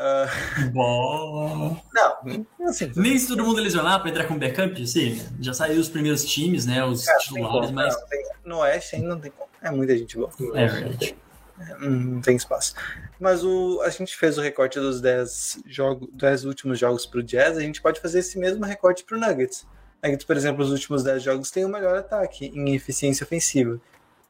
Uh... 0.00 0.70
Bom. 0.70 1.82
Não, 1.92 2.68
assim. 2.68 2.90
Nem 2.96 3.18
se 3.18 3.28
todo 3.28 3.44
mundo 3.44 3.60
lesionar 3.60 4.00
para 4.00 4.08
entrar 4.10 4.24
com 4.24 4.38
backup, 4.38 4.86
sim. 4.86 5.22
Já 5.40 5.52
saiu 5.52 5.78
os 5.78 5.88
primeiros 5.90 6.24
times, 6.24 6.64
né? 6.64 6.82
Os 6.84 7.04
Cara, 7.04 7.18
titulares, 7.18 7.70
mas. 7.70 7.94
não, 7.94 8.06
tem- 8.08 8.24
no 8.44 8.58
Oeste 8.60 8.96
ainda 8.96 9.08
não 9.08 9.20
tem 9.20 9.30
como. 9.30 9.50
É 9.62 9.70
muita 9.70 9.96
gente 9.96 10.16
boa. 10.16 10.30
É 10.54 10.66
verdade. 10.66 11.14
Hum, 11.82 12.14
Não 12.14 12.20
tem 12.22 12.36
espaço. 12.36 12.74
Mas 13.20 13.44
o, 13.44 13.82
a 13.82 13.90
gente 13.90 14.16
fez 14.16 14.38
o 14.38 14.40
recorte 14.40 14.80
dos 14.80 14.98
10, 15.02 15.64
jogos, 15.66 16.08
10 16.14 16.46
últimos 16.46 16.78
jogos 16.78 17.04
pro 17.04 17.22
Jazz, 17.22 17.58
a 17.58 17.60
gente 17.60 17.82
pode 17.82 18.00
fazer 18.00 18.20
esse 18.20 18.38
mesmo 18.38 18.64
recorte 18.64 19.04
pro 19.04 19.18
Nuggets. 19.20 19.66
Nuggets, 20.02 20.24
por 20.24 20.34
exemplo, 20.38 20.64
os 20.64 20.70
últimos 20.70 21.02
10 21.04 21.22
jogos 21.22 21.50
tem 21.50 21.66
o 21.66 21.68
melhor 21.68 21.98
ataque 21.98 22.46
em 22.46 22.74
eficiência 22.74 23.24
ofensiva. 23.24 23.78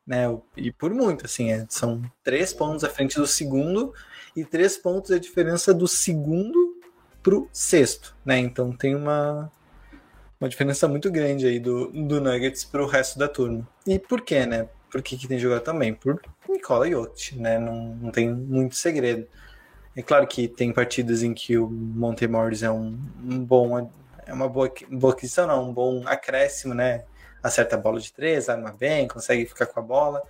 Né? 0.04 0.24
E 0.56 0.72
por 0.72 0.92
muito, 0.92 1.24
assim, 1.24 1.52
é, 1.52 1.64
são 1.68 2.02
3 2.24 2.52
pontos 2.54 2.82
à 2.82 2.88
frente 2.88 3.14
do 3.16 3.26
segundo 3.28 3.94
e 4.34 4.44
3 4.44 4.78
pontos 4.78 5.10
é 5.10 5.16
a 5.16 5.18
diferença 5.18 5.72
do 5.74 5.88
segundo 5.88 6.76
pro 7.22 7.48
sexto, 7.52 8.16
né? 8.24 8.38
Então 8.38 8.72
tem 8.72 8.94
uma, 8.94 9.50
uma 10.40 10.48
diferença 10.48 10.88
muito 10.88 11.10
grande 11.10 11.46
aí 11.46 11.58
do, 11.58 11.88
do 11.88 12.20
Nuggets 12.20 12.64
pro 12.64 12.86
resto 12.86 13.18
da 13.18 13.28
turma. 13.28 13.66
E 13.86 13.98
por 13.98 14.22
quê, 14.22 14.46
né? 14.46 14.68
Por 14.90 15.02
que, 15.02 15.16
que 15.16 15.28
tem 15.28 15.38
jogado 15.38 15.62
também? 15.62 15.94
Por 15.94 16.20
Nikola 16.48 16.90
Jokic, 16.90 17.38
né? 17.38 17.58
Não, 17.58 17.94
não 17.94 18.10
tem 18.10 18.28
muito 18.28 18.74
segredo. 18.74 19.26
É 19.96 20.02
claro 20.02 20.26
que 20.26 20.48
tem 20.48 20.72
partidas 20.72 21.22
em 21.22 21.34
que 21.34 21.58
o 21.58 21.68
Monte 21.68 22.26
Morris 22.26 22.62
é 22.62 22.70
um, 22.70 22.98
um 23.22 23.44
bom 23.44 23.90
é 24.26 24.32
uma 24.32 24.48
boa, 24.48 24.72
boa 24.88 25.12
aquisição, 25.12 25.46
não, 25.46 25.70
um 25.70 25.72
bom 25.72 26.02
acréscimo, 26.06 26.72
né? 26.72 27.04
Acerta 27.42 27.74
a 27.74 27.78
bola 27.78 27.98
de 27.98 28.12
três, 28.12 28.48
arma 28.48 28.72
bem, 28.72 29.08
consegue 29.08 29.44
ficar 29.44 29.66
com 29.66 29.80
a 29.80 29.82
bola. 29.82 30.22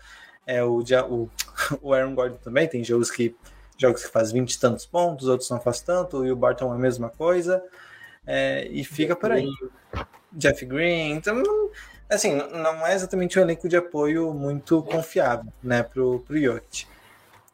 É, 0.47 0.65
o, 0.65 0.79
o, 0.79 1.31
o 1.83 1.93
Aaron 1.93 2.15
Gordon 2.15 2.39
também 2.39 2.67
tem 2.67 2.83
jogos 2.83 3.11
que 3.11 3.37
jogos 3.81 4.05
que 4.05 4.11
faz 4.11 4.31
20 4.31 4.53
e 4.53 4.61
tantos 4.61 4.87
pontos, 4.87 5.27
outros 5.29 5.49
não 5.51 5.61
faz 5.61 5.81
tanto, 5.81 6.25
e 6.25 6.31
o 6.31 6.37
Barton 6.37 6.73
é 6.73 6.77
a 6.77 6.79
mesma 6.79 7.09
coisa. 7.09 7.63
É, 8.27 8.67
e 8.69 8.85
fica 8.85 9.17
por 9.17 9.33
aí. 9.33 9.49
Jeff 10.33 10.65
Green, 10.65 11.13
então 11.13 11.43
assim, 12.09 12.35
não 12.35 12.87
é 12.87 12.95
exatamente 12.95 13.39
um 13.39 13.43
elenco 13.43 13.69
de 13.69 13.77
apoio 13.77 14.35
muito 14.35 14.83
confiável, 14.83 15.53
né, 15.63 15.83
pro, 15.83 16.21
pro 16.21 16.41
Jokic. 16.41 16.87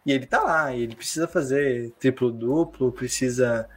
E 0.04 0.12
ele 0.12 0.26
tá 0.26 0.42
lá, 0.42 0.74
ele 0.74 0.94
precisa 0.94 1.26
fazer 1.26 1.92
triplo-duplo, 1.98 2.92
precisa 2.92 3.68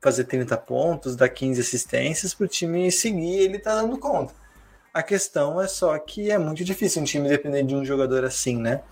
fazer 0.00 0.24
30 0.24 0.56
pontos, 0.58 1.16
dar 1.16 1.28
15 1.28 1.60
assistências 1.60 2.34
pro 2.34 2.48
time 2.48 2.90
seguir, 2.90 3.38
ele 3.38 3.58
tá 3.58 3.74
dando 3.76 3.98
conta. 3.98 4.34
A 4.92 5.02
questão 5.02 5.60
é 5.60 5.66
só 5.66 5.98
que 5.98 6.30
é 6.30 6.38
muito 6.38 6.64
difícil 6.64 7.02
um 7.02 7.04
time 7.04 7.28
depender 7.28 7.62
de 7.62 7.74
um 7.74 7.84
jogador 7.84 8.24
assim, 8.24 8.58
né? 8.58 8.82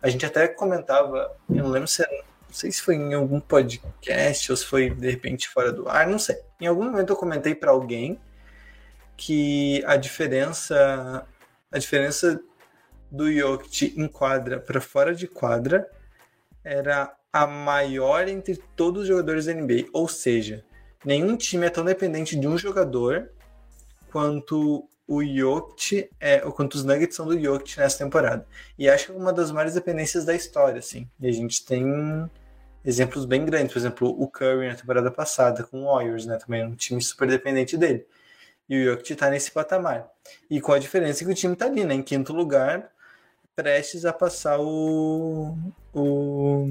A 0.00 0.08
gente 0.08 0.24
até 0.24 0.46
comentava, 0.46 1.36
eu 1.48 1.56
não 1.56 1.70
lembro 1.70 1.88
se 1.88 2.02
era, 2.02 2.24
não 2.48 2.54
sei 2.54 2.72
se 2.72 2.82
foi 2.82 2.94
em 2.96 3.14
algum 3.14 3.38
podcast 3.40 4.50
ou 4.50 4.56
se 4.56 4.64
foi 4.64 4.90
de 4.90 5.10
repente 5.10 5.48
fora 5.48 5.70
do 5.70 5.88
ar, 5.88 6.06
não 6.06 6.18
sei. 6.18 6.36
Em 6.60 6.66
algum 6.66 6.84
momento 6.84 7.10
eu 7.10 7.16
comentei 7.16 7.54
para 7.54 7.70
alguém 7.70 8.18
que 9.16 9.82
a 9.86 9.96
diferença 9.96 11.26
a 11.70 11.78
diferença 11.78 12.40
do 13.10 13.30
Jokic 13.30 13.94
em 13.96 14.08
quadra 14.08 14.58
para 14.58 14.80
fora 14.80 15.14
de 15.14 15.26
quadra 15.26 15.88
era 16.64 17.14
a 17.32 17.46
maior 17.46 18.26
entre 18.28 18.56
todos 18.74 19.02
os 19.02 19.08
jogadores 19.08 19.46
da 19.46 19.52
NBA, 19.52 19.86
ou 19.92 20.08
seja, 20.08 20.64
nenhum 21.04 21.36
time 21.36 21.66
é 21.66 21.70
tão 21.70 21.84
dependente 21.84 22.38
de 22.38 22.48
um 22.48 22.56
jogador 22.56 23.30
quanto 24.10 24.88
o 25.06 25.24
Jokic 25.24 26.10
é, 26.20 26.44
ou 26.44 26.52
quanto 26.52 26.74
os 26.74 26.84
Nuggets 26.84 27.16
são 27.16 27.26
do 27.26 27.38
Jokic 27.38 27.78
nessa 27.78 27.98
temporada. 27.98 28.46
E 28.78 28.88
acho 28.88 29.06
que 29.06 29.12
é 29.12 29.14
uma 29.14 29.32
das 29.32 29.50
maiores 29.50 29.74
dependências 29.74 30.24
da 30.24 30.34
história, 30.34 30.78
assim. 30.78 31.08
E 31.18 31.26
a 31.26 31.32
gente 31.32 31.64
tem 31.64 32.30
exemplos 32.88 33.24
bem 33.24 33.44
grandes, 33.44 33.72
por 33.72 33.78
exemplo, 33.78 34.08
o 34.08 34.28
Curry 34.28 34.68
na 34.68 34.74
temporada 34.74 35.10
passada 35.10 35.62
com 35.62 35.82
o 35.82 35.94
Warriors, 35.94 36.26
né, 36.26 36.38
também 36.38 36.64
um 36.64 36.74
time 36.74 37.02
super 37.02 37.28
dependente 37.28 37.76
dele. 37.76 38.06
E 38.68 38.76
o 38.82 38.84
Jokic 38.92 39.14
tá 39.16 39.30
nesse 39.30 39.50
patamar. 39.50 40.08
E 40.50 40.60
com 40.60 40.72
a 40.72 40.78
diferença 40.78 41.24
que 41.24 41.30
o 41.30 41.34
time 41.34 41.56
tá 41.56 41.66
ali, 41.66 41.84
né? 41.84 41.94
Em 41.94 42.02
quinto 42.02 42.34
lugar, 42.34 42.90
prestes 43.56 44.04
a 44.04 44.12
passar 44.12 44.60
o. 44.60 45.56
O. 45.94 46.66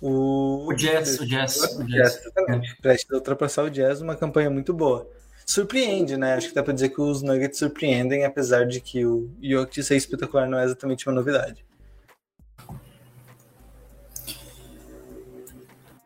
O, 0.00 0.68
O 0.68 0.72
Jazz, 0.74 1.20
o 1.20 1.26
Jazz, 1.26 1.56
o 1.76 1.84
Jazz. 1.84 2.14
Jazz, 2.14 2.20
exatamente. 2.20 2.76
Prestes 2.80 3.10
a 3.10 3.16
ultrapassar 3.16 3.64
o 3.64 3.70
Jazz, 3.70 4.00
uma 4.00 4.16
campanha 4.16 4.48
muito 4.48 4.72
boa. 4.72 5.10
Surpreende, 5.44 6.16
né? 6.16 6.34
Acho 6.34 6.48
que 6.48 6.54
dá 6.54 6.62
pra 6.62 6.72
dizer 6.72 6.90
que 6.90 7.00
os 7.00 7.22
Nuggets 7.22 7.58
surpreendem, 7.58 8.24
apesar 8.24 8.66
de 8.66 8.80
que 8.80 9.04
o 9.04 9.30
Jokic 9.42 9.82
ser 9.82 9.96
espetacular 9.96 10.48
não 10.48 10.58
é 10.58 10.64
exatamente 10.64 11.06
uma 11.08 11.14
novidade. 11.14 11.64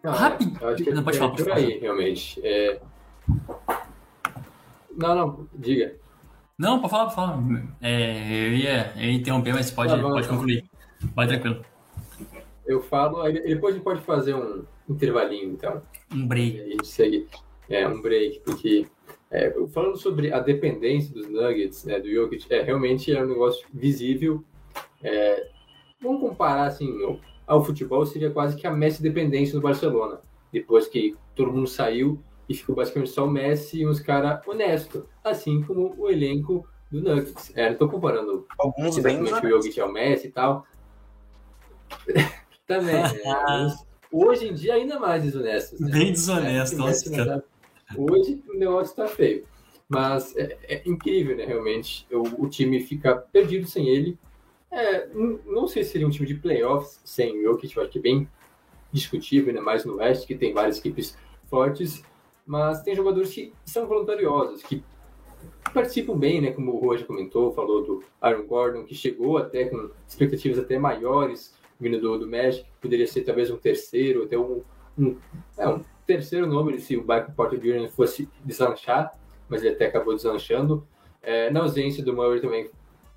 Ah, 0.04 0.12
Rápido. 0.12 0.66
acho 0.66 0.84
que 0.84 0.90
Não, 0.90 1.02
pode 1.02 1.16
é 1.16 1.20
falar, 1.20 1.30
pode 1.30 1.44
por 1.44 1.52
aí, 1.52 1.78
realmente. 1.78 2.40
É... 2.44 2.80
Não, 4.96 5.14
não, 5.14 5.48
diga. 5.54 5.96
Não, 6.58 6.78
pode 6.78 6.90
falar, 6.90 7.04
pode 7.06 7.14
falar. 7.16 7.42
É, 7.80 8.46
eu, 8.46 8.52
ia, 8.52 8.92
eu 8.96 9.02
ia 9.04 9.12
interromper, 9.12 9.54
mas 9.54 9.70
pode, 9.70 9.90
Tá 9.90 9.96
bom, 9.96 10.10
pode 10.10 10.26
então. 10.26 10.36
concluir. 10.36 10.64
Vai 11.14 11.26
tranquilo. 11.26 11.64
Eu 12.66 12.80
falo, 12.82 13.22
aí 13.22 13.32
depois 13.32 13.74
a 13.74 13.76
gente 13.76 13.84
pode 13.84 14.00
fazer 14.02 14.34
um 14.34 14.64
intervalinho, 14.88 15.52
então. 15.52 15.82
Um 16.12 16.26
break. 16.26 16.60
a 16.60 16.64
gente 16.64 16.86
segue 16.86 17.26
é, 17.68 17.86
um 17.88 18.00
break, 18.00 18.40
porque 18.40 18.86
é, 19.30 19.52
falando 19.72 19.96
sobre 19.96 20.32
a 20.32 20.38
dependência 20.38 21.12
dos 21.12 21.28
Nuggets, 21.28 21.84
né, 21.84 21.98
do 21.98 22.08
Jokic, 22.10 22.46
é, 22.52 22.62
realmente 22.62 23.14
é 23.14 23.22
um 23.22 23.26
negócio 23.26 23.66
visível. 23.72 24.44
É, 25.02 25.48
vamos 26.00 26.20
comparar 26.20 26.66
assim, 26.66 27.18
ao, 27.46 27.59
ao 27.59 27.64
futebol, 27.64 28.04
seria 28.07 28.30
quase 28.30 28.57
que 28.57 28.66
a 28.66 28.70
Messi 28.70 29.02
dependência 29.02 29.54
no 29.54 29.62
Barcelona. 29.62 30.20
Depois 30.52 30.87
que 30.87 31.16
todo 31.35 31.52
mundo 31.52 31.66
saiu 31.66 32.20
e 32.48 32.54
ficou 32.54 32.74
basicamente 32.74 33.11
só 33.11 33.26
o 33.26 33.30
Messi 33.30 33.80
e 33.80 33.87
uns 33.87 34.00
caras 34.00 34.40
honestos, 34.46 35.02
assim 35.22 35.62
como 35.62 35.94
o 35.98 36.11
elenco 36.11 36.66
do 36.90 37.00
Nuggets. 37.00 37.52
É, 37.54 37.70
não 37.70 37.76
tô 37.76 37.88
comparando 37.88 38.46
Alguns 38.59 38.98
bem 38.98 39.20
o 39.20 39.26
Jokic 39.26 39.80
é 39.80 39.85
o 39.85 39.92
Messi 39.92 40.28
e 40.28 40.30
tal. 40.30 40.66
Também, 42.66 42.94
né? 42.94 43.76
Hoje 44.11 44.48
em 44.48 44.54
dia 44.54 44.74
ainda 44.74 44.98
mais 44.98 45.22
desonestos. 45.24 45.80
Né? 45.80 45.90
Bem 45.90 46.12
desonesto, 46.12 46.76
É, 46.76 46.78
nossa, 46.78 47.11
que 47.11 47.16
cara. 47.16 47.44
Hoje 47.96 48.42
o 48.48 48.57
negócio 48.57 48.94
tá 48.94 49.07
feio. 49.07 49.44
Mas 49.88 50.35
é, 50.37 50.57
é 50.62 50.83
incrível, 50.87 51.37
né? 51.37 51.44
Realmente. 51.44 52.07
O, 52.11 52.44
o 52.44 52.48
time 52.48 52.80
fica 52.80 53.16
perdido 53.16 53.66
sem 53.66 53.88
ele. 53.88 54.18
É, 54.74 55.08
não 55.14 55.68
sei 55.68 55.84
se 55.84 55.90
seria 55.90 56.06
um 56.06 56.10
time 56.10 56.26
de 56.26 56.34
playoffs 56.34 57.00
sem 57.04 57.38
o 57.38 57.42
Jokic, 57.44 57.76
eu 57.76 57.82
acho 57.84 57.92
que 57.92 58.00
é 58.00 58.02
bem 58.02 58.28
discutível, 58.90 59.50
ainda 59.50 59.62
mais 59.62 59.84
no 59.84 59.96
West, 59.96 60.26
que 60.26 60.34
tem 60.34 60.52
várias 60.52 60.78
equipes 60.78 61.16
fortes. 61.46 62.02
Mas 62.44 62.82
tem 62.82 62.94
jogadores 62.94 63.32
que 63.32 63.52
são 63.64 63.87
voluntariosos, 63.87 64.64
que 64.64 64.82
participam 65.72 66.18
bem, 66.18 66.40
né? 66.40 66.50
Como 66.50 66.84
o 66.84 66.96
já 66.96 67.06
comentou, 67.06 67.52
falou 67.52 67.84
do 67.84 68.04
Aaron 68.20 68.46
Gordon, 68.46 68.84
que 68.84 68.96
chegou 68.96 69.38
até 69.38 69.66
com 69.66 69.90
expectativas 70.08 70.58
até 70.58 70.76
maiores 70.76 71.54
vindo 71.78 72.00
do, 72.00 72.18
do 72.18 72.26
Magic, 72.26 72.66
poderia 72.80 73.06
ser 73.06 73.22
talvez 73.22 73.50
um 73.50 73.56
terceiro, 73.56 74.24
até 74.24 74.37
um, 74.37 74.62
um, 74.98 75.16
é, 75.56 75.68
um 75.68 75.84
terceiro 76.04 76.46
nome 76.46 76.78
se 76.80 76.96
o 76.96 77.00
Michael 77.00 77.32
Porter 77.37 77.60
Jr. 77.60 77.88
fosse 77.90 78.28
deslanchar, 78.44 79.16
mas 79.48 79.62
ele 79.62 79.74
até 79.74 79.87
acabou 79.87 80.14
deslanchando. 80.14 80.87
É, 81.22 81.50
na 81.50 81.60
ausência 81.60 82.04
do 82.04 82.12
Murray 82.12 82.40
também 82.40 82.70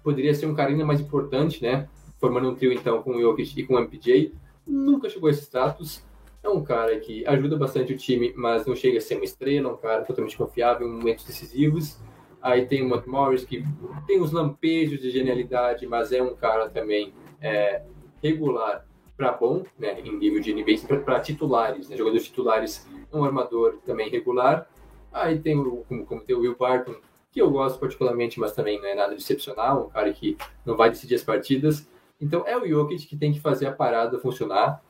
poderia 0.08 0.34
ser 0.34 0.46
um 0.46 0.56
cara 0.56 0.70
ainda 0.70 0.86
mais 0.86 1.02
importante, 1.02 1.62
né? 1.62 1.89
Formando 2.17 2.50
um 2.50 2.56
trio 2.56 2.72
então 2.72 3.04
com 3.04 3.17
o 3.17 3.22
Jokic 3.22 3.60
e 3.60 3.65
com 3.65 3.74
o 3.74 3.78
MPJ. 3.78 4.34
Nunca 4.65 5.10
chegou 5.10 5.28
a 5.28 5.32
esse 5.32 5.41
status. 5.41 6.02
É 6.41 6.48
um 6.48 6.63
cara 6.63 6.98
que 6.98 7.28
ajuda 7.28 7.58
bastante 7.58 7.91
o 7.91 7.98
time, 7.98 8.34
mas 8.38 8.65
não 8.65 8.74
chega 8.74 9.00
a 9.00 9.02
ser 9.02 9.16
uma 9.16 9.26
estrela, 9.26 9.70
um 9.70 9.76
cara 9.76 10.05
totalmente 10.05 10.38
confiável 10.38 10.88
em 10.88 10.91
momentos 10.91 11.26
decisivos. 11.26 11.99
Aí 12.41 12.66
tem 12.66 12.86
o 12.86 12.89
Matt 12.89 13.05
Morris, 13.05 13.43
que 13.43 13.66
tem 14.05 14.22
uns 14.22 14.32
lampejos 14.32 15.01
de 15.01 15.12
genialidade, 15.12 15.86
mas 15.86 16.14
é 16.14 16.24
um 16.24 16.34
cara 16.34 16.70
também 16.70 17.14
é, 17.41 17.82
regular 18.24 18.88
para 19.18 19.34
bom, 19.34 19.64
né, 19.78 19.99
em 19.99 20.18
nível 20.18 20.39
de 20.39 20.53
níveis 20.53 20.86
para 20.86 21.20
titulares, 21.20 21.89
né, 21.89 21.97
jogadores 21.97 22.24
titulares, 22.26 22.88
um 23.12 23.26
armador 23.26 23.80
também 23.86 24.10
regular. 24.10 24.70
Aí 25.12 25.38
tem 25.38 25.58
o, 25.58 25.84
como, 25.89 26.05
como 26.05 26.22
tem 26.22 26.34
o 26.34 26.39
Will 26.39 26.55
Barton, 26.58 26.95
que 27.38 27.42
eu 27.44 27.52
gosto 27.52 27.78
particularmente, 27.80 28.40
mas 28.40 28.52
também 28.54 28.82
não 28.82 28.88
é 28.88 28.96
nada 28.96 29.14
excepcional, 29.14 29.86
um 29.86 29.90
cara 29.90 30.12
que 30.12 30.36
não 30.66 30.76
vai 30.76 30.90
decidir 30.90 31.14
as 31.14 31.24
partidas. 31.24 31.88
Então 32.20 32.44
é 32.48 32.58
o 32.58 32.68
Jokic 32.68 33.06
que 33.06 33.16
tem 33.16 33.32
que 33.32 33.40
fazer 33.40 33.68
a 33.68 33.72
parada 33.72 34.18
funcionar. 34.18 34.84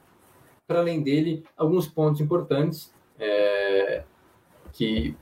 Para 0.66 0.80
além 0.80 1.04
dele, 1.04 1.44
alguns 1.58 1.90
pontos 1.90 2.22
importantes 2.22 2.94
é, 3.20 4.06
que 4.72 5.14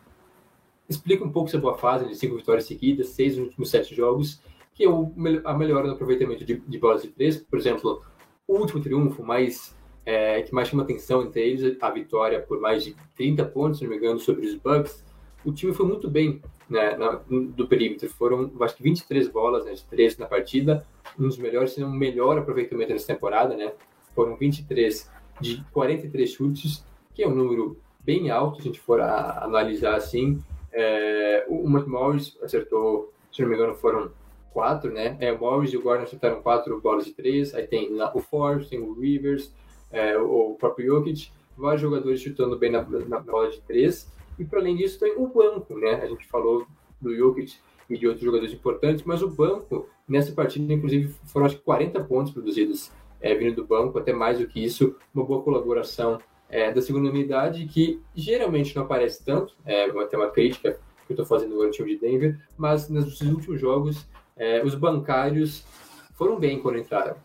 explicam 0.87 1.25
um 1.25 1.31
pouco 1.31 1.49
essa 1.49 1.57
boa 1.57 1.75
fase 1.75 2.07
de 2.07 2.15
cinco 2.15 2.35
vitórias 2.35 2.65
seguidas, 2.65 3.07
seis 3.07 3.35
nos 3.35 3.47
últimos 3.47 3.71
sete 3.71 3.95
jogos, 3.95 4.39
que 4.75 4.83
é 4.83 4.87
o, 4.87 5.11
a 5.45 5.53
melhora 5.55 5.87
no 5.87 5.93
aproveitamento 5.93 6.45
de, 6.45 6.57
de 6.59 6.77
bolas 6.77 7.01
de 7.01 7.07
três. 7.07 7.37
Por 7.37 7.57
exemplo, 7.57 8.03
o 8.47 8.55
último 8.55 8.83
triunfo 8.83 9.23
mais 9.23 9.75
é, 10.05 10.43
que 10.43 10.53
mais 10.53 10.67
chama 10.67 10.83
atenção 10.83 11.23
entre 11.23 11.41
eles, 11.41 11.75
a 11.81 11.89
vitória 11.89 12.39
por 12.39 12.61
mais 12.61 12.83
de 12.83 12.95
30 13.15 13.45
pontos, 13.45 13.79
se 13.79 13.83
não 13.83 13.89
me 13.89 13.97
engano, 13.97 14.19
sobre 14.19 14.45
os 14.45 14.53
Bucks. 14.53 15.03
O 15.43 15.51
time 15.51 15.73
foi 15.73 15.87
muito 15.87 16.07
bem 16.07 16.39
né, 16.69 16.95
na, 16.97 17.21
do 17.29 17.67
perímetro. 17.67 18.09
Foram, 18.09 18.51
acho 18.61 18.75
que 18.75 18.83
23 18.83 19.27
bolas, 19.29 19.65
né, 19.65 19.73
de 19.73 19.83
3 19.85 20.17
na 20.17 20.25
partida, 20.25 20.85
um 21.19 21.23
dos 21.23 21.37
melhores, 21.37 21.71
se 21.73 21.81
não 21.81 21.89
o 21.89 21.93
melhor 21.93 22.37
aproveitamento 22.37 22.91
nessa 22.91 23.07
temporada, 23.07 23.55
né? 23.55 23.73
Foram 24.13 24.35
23 24.35 25.09
de 25.39 25.63
43 25.71 26.29
chutes, 26.29 26.85
que 27.13 27.23
é 27.23 27.27
um 27.27 27.35
número 27.35 27.77
bem 27.99 28.29
alto, 28.29 28.57
se 28.57 28.61
a 28.61 28.65
gente 28.65 28.79
for 28.79 29.01
a, 29.01 29.43
analisar 29.43 29.95
assim. 29.95 30.41
É, 30.71 31.45
o 31.47 31.67
Matt 31.67 31.87
Morris 31.87 32.37
acertou, 32.41 33.13
se 33.31 33.41
não 33.41 33.49
me 33.49 33.55
engano, 33.55 33.75
foram 33.75 34.11
quatro, 34.53 34.91
né? 34.91 35.17
É, 35.19 35.31
o 35.31 35.39
Morris 35.39 35.73
e 35.73 35.77
o 35.77 35.81
Gordon 35.81 36.03
acertaram 36.03 36.41
quatro 36.41 36.79
bolas 36.79 37.05
de 37.05 37.13
três. 37.13 37.53
Aí 37.53 37.67
tem 37.67 37.89
o 38.13 38.21
Forbes, 38.21 38.69
tem 38.69 38.79
o 38.79 38.93
Rivers, 38.93 39.53
é, 39.91 40.17
o 40.17 40.55
próprio 40.59 40.87
Jokic, 40.87 41.29
vários 41.57 41.81
jogadores 41.81 42.21
chutando 42.21 42.57
bem 42.57 42.71
na, 42.71 42.81
na 42.81 43.19
bola 43.19 43.49
de 43.49 43.61
três. 43.61 44.09
E 44.37 44.45
para 44.45 44.59
além 44.59 44.75
disso, 44.75 44.99
tem 44.99 45.15
o 45.17 45.27
banco, 45.27 45.77
né? 45.77 45.95
A 45.95 46.07
gente 46.07 46.27
falou 46.27 46.65
do 47.01 47.15
Jokic 47.15 47.55
e 47.89 47.97
de 47.97 48.07
outros 48.07 48.23
jogadores 48.23 48.53
importantes, 48.53 49.03
mas 49.03 49.21
o 49.21 49.29
banco, 49.29 49.87
nessa 50.07 50.31
partida, 50.31 50.73
inclusive, 50.73 51.13
foram 51.25 51.45
acho 51.45 51.57
que 51.57 51.63
40 51.63 52.03
pontos 52.03 52.33
produzidos 52.33 52.91
é, 53.21 53.33
vindo 53.33 53.55
do 53.55 53.65
banco, 53.65 53.97
até 53.97 54.13
mais 54.13 54.39
do 54.39 54.47
que 54.47 54.63
isso, 54.63 54.95
uma 55.13 55.23
boa 55.23 55.41
colaboração 55.41 56.19
é, 56.49 56.71
da 56.71 56.81
segunda 56.81 57.09
unidade, 57.09 57.65
que 57.65 58.01
geralmente 58.13 58.75
não 58.75 58.83
aparece 58.83 59.23
tanto, 59.23 59.55
é 59.65 59.85
até 59.85 60.17
uma 60.17 60.29
crítica 60.29 60.79
que 61.05 61.13
eu 61.13 61.13
estou 61.13 61.25
fazendo 61.25 61.55
no 61.55 61.71
time 61.71 61.95
de 61.95 62.01
Denver, 62.01 62.39
mas 62.57 62.89
nos 62.89 63.21
últimos 63.21 63.59
jogos, 63.59 64.07
é, 64.35 64.63
os 64.63 64.75
bancários 64.75 65.65
foram 66.13 66.39
bem 66.39 66.61
quando 66.61 66.79
entraram. 66.79 67.15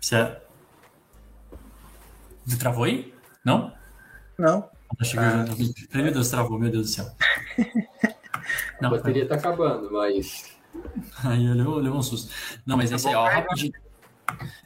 Você 0.00 0.40
travou 2.58 2.84
aí? 2.84 3.12
Não? 3.44 3.72
Não. 4.38 4.68
Ah. 5.16 5.44
Meu 5.94 6.12
Deus, 6.12 6.30
travou, 6.30 6.58
meu 6.58 6.70
Deus 6.70 6.86
do 6.86 6.92
céu. 6.92 7.10
Não, 8.80 8.88
a 8.88 8.92
bateria 8.92 9.26
tá 9.26 9.34
acabando, 9.34 9.90
mas. 9.92 10.56
Aí 11.24 11.44
eu 11.44 11.54
levo, 11.54 11.76
levo 11.76 11.96
um 11.96 12.02
susto. 12.02 12.32
Não, 12.64 12.76
mas 12.76 12.90
esse 12.90 13.08
aí, 13.08 13.14
ó, 13.14 13.26
rapidinho. 13.26 13.72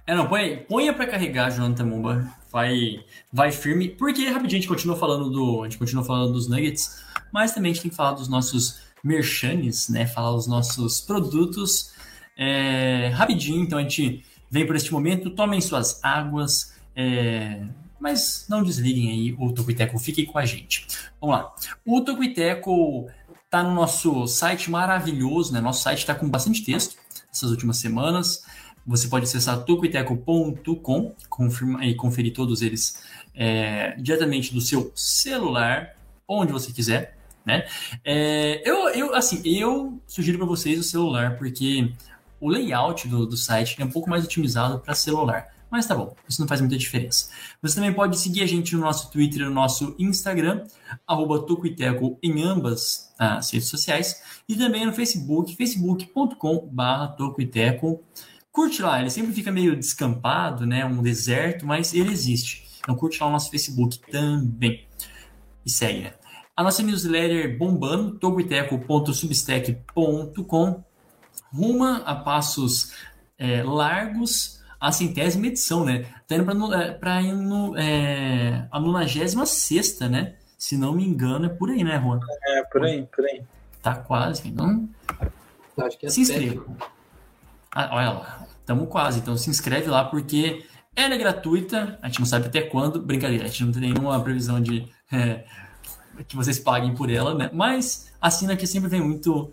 É, 0.06 0.14
não, 0.14 0.26
põe, 0.26 0.56
ponha 0.58 0.92
pra 0.92 1.06
carregar, 1.06 1.50
Jonathan 1.50 1.84
Mumba. 1.84 2.28
Vai, 2.50 3.04
vai 3.32 3.52
firme. 3.52 3.88
Porque 3.88 4.28
rapidinho 4.28 4.58
a 4.58 4.60
gente 4.62 4.68
continua 4.68 4.96
falando 4.96 5.30
do. 5.30 5.62
A 5.62 5.64
gente 5.64 5.78
continua 5.78 6.04
falando 6.04 6.32
dos 6.32 6.48
nuggets, 6.48 7.02
mas 7.32 7.52
também 7.52 7.70
a 7.70 7.74
gente 7.74 7.82
tem 7.82 7.90
que 7.90 7.96
falar 7.96 8.12
dos 8.12 8.28
nossos 8.28 8.80
merchanes, 9.02 9.88
né? 9.88 10.06
Falar 10.06 10.32
dos 10.32 10.46
nossos 10.46 11.00
produtos. 11.00 11.92
É, 12.36 13.08
rapidinho, 13.14 13.62
então 13.62 13.78
a 13.78 13.82
gente 13.82 14.24
vem 14.50 14.66
por 14.66 14.76
este 14.76 14.92
momento, 14.92 15.30
tomem 15.30 15.60
suas 15.60 16.02
águas. 16.04 16.74
É, 16.94 17.62
mas 18.02 18.46
não 18.48 18.64
desliguem 18.64 19.10
aí 19.10 19.36
o 19.38 19.52
Tocuiteco, 19.52 19.96
fiquem 19.96 20.26
com 20.26 20.36
a 20.36 20.44
gente. 20.44 20.84
Vamos 21.20 21.36
lá. 21.36 21.54
O 21.86 22.00
Tocuiteco 22.00 23.08
tá 23.48 23.62
no 23.62 23.72
nosso 23.72 24.26
site 24.26 24.68
maravilhoso, 24.68 25.52
né? 25.52 25.60
Nosso 25.60 25.82
site 25.82 25.98
está 25.98 26.12
com 26.12 26.28
bastante 26.28 26.64
texto 26.64 26.96
essas 27.32 27.50
últimas 27.50 27.76
semanas. 27.76 28.42
Você 28.84 29.06
pode 29.06 29.24
acessar 29.26 29.64
tocoiteco.com 29.64 31.14
e 31.82 31.94
conferir 31.94 32.32
todos 32.32 32.60
eles 32.60 33.00
é, 33.32 33.94
diretamente 34.00 34.52
do 34.52 34.60
seu 34.60 34.90
celular, 34.96 35.94
onde 36.26 36.50
você 36.50 36.72
quiser, 36.72 37.16
né? 37.46 37.68
É, 38.04 38.68
eu, 38.68 38.88
eu, 38.88 39.14
assim, 39.14 39.40
eu 39.44 40.00
sugiro 40.08 40.38
para 40.38 40.46
vocês 40.46 40.76
o 40.80 40.82
celular, 40.82 41.36
porque 41.38 41.92
o 42.40 42.48
layout 42.48 43.06
do, 43.06 43.24
do 43.24 43.36
site 43.36 43.80
é 43.80 43.84
um 43.84 43.90
pouco 43.90 44.10
mais 44.10 44.24
otimizado 44.24 44.80
para 44.80 44.92
celular. 44.92 45.54
Mas 45.72 45.86
tá 45.86 45.94
bom, 45.94 46.14
isso 46.28 46.38
não 46.38 46.46
faz 46.46 46.60
muita 46.60 46.76
diferença. 46.76 47.30
Você 47.62 47.76
também 47.76 47.94
pode 47.94 48.18
seguir 48.18 48.42
a 48.42 48.46
gente 48.46 48.74
no 48.74 48.82
nosso 48.82 49.10
Twitter 49.10 49.40
e 49.40 49.44
no 49.46 49.50
nosso 49.50 49.96
Instagram, 49.98 50.66
arroba 51.06 51.46
Tocuiteco 51.46 52.18
em 52.22 52.42
ambas 52.42 53.10
as 53.18 53.50
redes 53.50 53.68
sociais, 53.68 54.22
e 54.46 54.54
também 54.54 54.84
no 54.84 54.92
Facebook, 54.92 55.56
facebook.com 55.56 56.68
barra 56.70 57.08
Tocuiteco. 57.08 58.04
Curte 58.50 58.82
lá, 58.82 59.00
ele 59.00 59.08
sempre 59.08 59.32
fica 59.32 59.50
meio 59.50 59.74
descampado, 59.74 60.66
né? 60.66 60.84
Um 60.84 61.02
deserto, 61.02 61.64
mas 61.64 61.94
ele 61.94 62.12
existe. 62.12 62.68
Então 62.80 62.94
curte 62.94 63.18
lá 63.18 63.28
o 63.28 63.32
nosso 63.32 63.50
Facebook 63.50 63.98
também. 64.10 64.86
E 65.64 65.70
segue, 65.70 66.00
né? 66.00 66.12
A 66.54 66.62
nossa 66.62 66.82
newsletter 66.82 67.56
bombando, 67.56 68.18
tocuiteco.substack.com, 68.18 70.84
ruma 71.50 72.02
a 72.04 72.14
passos 72.14 72.92
é, 73.38 73.62
largos 73.62 74.60
a 74.82 74.90
centésima 74.90 75.46
edição, 75.46 75.84
né? 75.84 76.04
Tá 76.26 76.34
indo 76.34 76.44
para 76.98 77.20
é, 77.20 77.22
ir 77.22 77.34
no, 77.34 77.78
é, 77.78 78.66
a 78.68 78.80
96, 78.80 80.00
né? 80.10 80.34
Se 80.58 80.76
não 80.76 80.92
me 80.92 81.06
engano, 81.06 81.46
é 81.46 81.48
por 81.48 81.70
aí, 81.70 81.84
né, 81.84 82.00
Juan? 82.00 82.18
É, 82.48 82.64
por 82.64 82.84
aí, 82.84 83.06
por 83.14 83.24
aí. 83.24 83.42
Tá 83.80 83.94
quase, 83.94 84.48
então. 84.48 84.88
Acho 85.78 85.96
que 85.96 86.06
é 86.06 86.10
se 86.10 86.22
inscreva. 86.22 86.66
Ah, 87.72 87.90
olha 87.92 88.10
lá, 88.10 88.46
estamos 88.58 88.88
quase. 88.88 89.20
Então 89.20 89.36
se 89.36 89.48
inscreve 89.48 89.88
lá, 89.88 90.04
porque 90.04 90.66
ela 90.96 91.14
é 91.14 91.18
gratuita, 91.18 91.96
a 92.02 92.08
gente 92.08 92.18
não 92.18 92.26
sabe 92.26 92.46
até 92.46 92.62
quando. 92.62 93.00
Brincadeira, 93.00 93.44
a 93.44 93.46
gente 93.46 93.64
não 93.64 93.72
tem 93.72 93.82
nenhuma 93.82 94.20
previsão 94.20 94.60
de 94.60 94.88
é, 95.12 95.44
que 96.26 96.34
vocês 96.34 96.58
paguem 96.58 96.92
por 96.92 97.08
ela, 97.08 97.36
né? 97.36 97.48
Mas 97.52 98.12
assina 98.20 98.56
que 98.56 98.66
sempre 98.66 98.88
vem 98.88 99.00
muito 99.00 99.52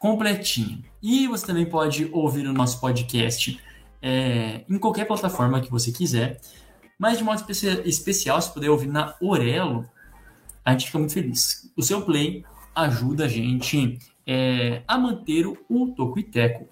completinho. 0.00 0.82
E 1.00 1.28
você 1.28 1.46
também 1.46 1.64
pode 1.64 2.10
ouvir 2.12 2.44
o 2.48 2.52
nosso 2.52 2.80
podcast 2.80 3.60
é, 4.04 4.66
em 4.68 4.78
qualquer 4.78 5.06
plataforma 5.06 5.62
que 5.62 5.70
você 5.70 5.90
quiser. 5.90 6.38
Mas 6.98 7.16
de 7.16 7.24
modo 7.24 7.42
especial, 7.86 8.40
se 8.40 8.52
puder 8.52 8.68
ouvir 8.68 8.88
na 8.88 9.14
Orelo, 9.18 9.88
a 10.62 10.72
gente 10.72 10.86
fica 10.86 10.98
muito 10.98 11.14
feliz. 11.14 11.72
O 11.74 11.82
seu 11.82 12.02
play 12.02 12.44
ajuda 12.74 13.24
a 13.24 13.28
gente 13.28 13.98
é, 14.26 14.82
a 14.86 14.98
manter 14.98 15.46
o 15.46 15.86
Toco 15.96 16.18
e 16.18 16.22
Teco. 16.22 16.68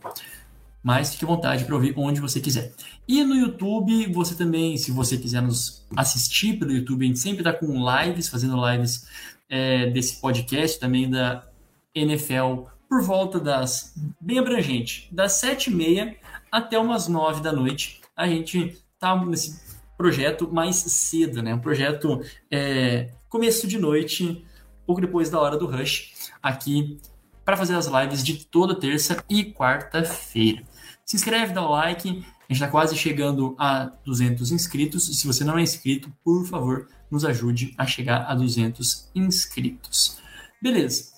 Mas 0.82 1.12
fique 1.12 1.24
à 1.24 1.28
vontade 1.28 1.64
para 1.64 1.74
ouvir 1.74 1.94
onde 1.96 2.20
você 2.20 2.38
quiser. 2.38 2.74
E 3.08 3.24
no 3.24 3.34
YouTube, 3.34 4.12
você 4.12 4.34
também, 4.34 4.76
se 4.76 4.90
você 4.90 5.16
quiser 5.16 5.40
nos 5.40 5.86
assistir 5.96 6.58
pelo 6.58 6.72
YouTube, 6.72 7.04
a 7.04 7.08
gente 7.08 7.18
sempre 7.18 7.38
está 7.38 7.52
com 7.52 7.66
lives, 7.66 8.28
fazendo 8.28 8.56
lives 8.68 9.06
é, 9.48 9.86
desse 9.90 10.20
podcast, 10.20 10.78
também 10.78 11.08
da 11.08 11.46
NFL, 11.94 12.64
por 12.88 13.02
volta 13.02 13.40
das, 13.40 13.94
bem 14.20 14.38
abrangente, 14.38 15.08
das 15.10 15.32
sete 15.34 15.70
e 15.70 15.74
meia 15.74 16.16
até 16.52 16.78
umas 16.78 17.08
nove 17.08 17.40
da 17.40 17.50
noite. 17.50 18.02
A 18.14 18.28
gente 18.28 18.78
tá 18.98 19.16
nesse 19.24 19.58
projeto 19.96 20.52
mais 20.52 20.76
cedo, 20.76 21.42
né? 21.42 21.54
Um 21.54 21.58
projeto 21.58 22.20
é, 22.50 23.10
começo 23.28 23.66
de 23.66 23.78
noite, 23.78 24.44
pouco 24.86 25.00
depois 25.00 25.30
da 25.30 25.40
hora 25.40 25.56
do 25.56 25.66
rush, 25.66 26.30
aqui 26.42 27.00
para 27.44 27.56
fazer 27.56 27.74
as 27.74 27.86
lives 27.86 28.22
de 28.22 28.44
toda 28.44 28.78
terça 28.78 29.24
e 29.28 29.44
quarta-feira. 29.44 30.62
Se 31.04 31.16
inscreve, 31.16 31.52
dá 31.52 31.62
o 31.62 31.70
like. 31.70 32.08
A 32.08 32.12
gente 32.12 32.62
está 32.62 32.68
quase 32.68 32.96
chegando 32.96 33.56
a 33.58 33.90
200 34.04 34.52
inscritos. 34.52 35.08
E 35.08 35.14
se 35.14 35.26
você 35.26 35.42
não 35.42 35.58
é 35.58 35.62
inscrito, 35.62 36.12
por 36.22 36.46
favor, 36.46 36.88
nos 37.10 37.24
ajude 37.24 37.74
a 37.76 37.86
chegar 37.86 38.26
a 38.28 38.34
200 38.34 39.10
inscritos. 39.14 40.18
Beleza. 40.60 41.12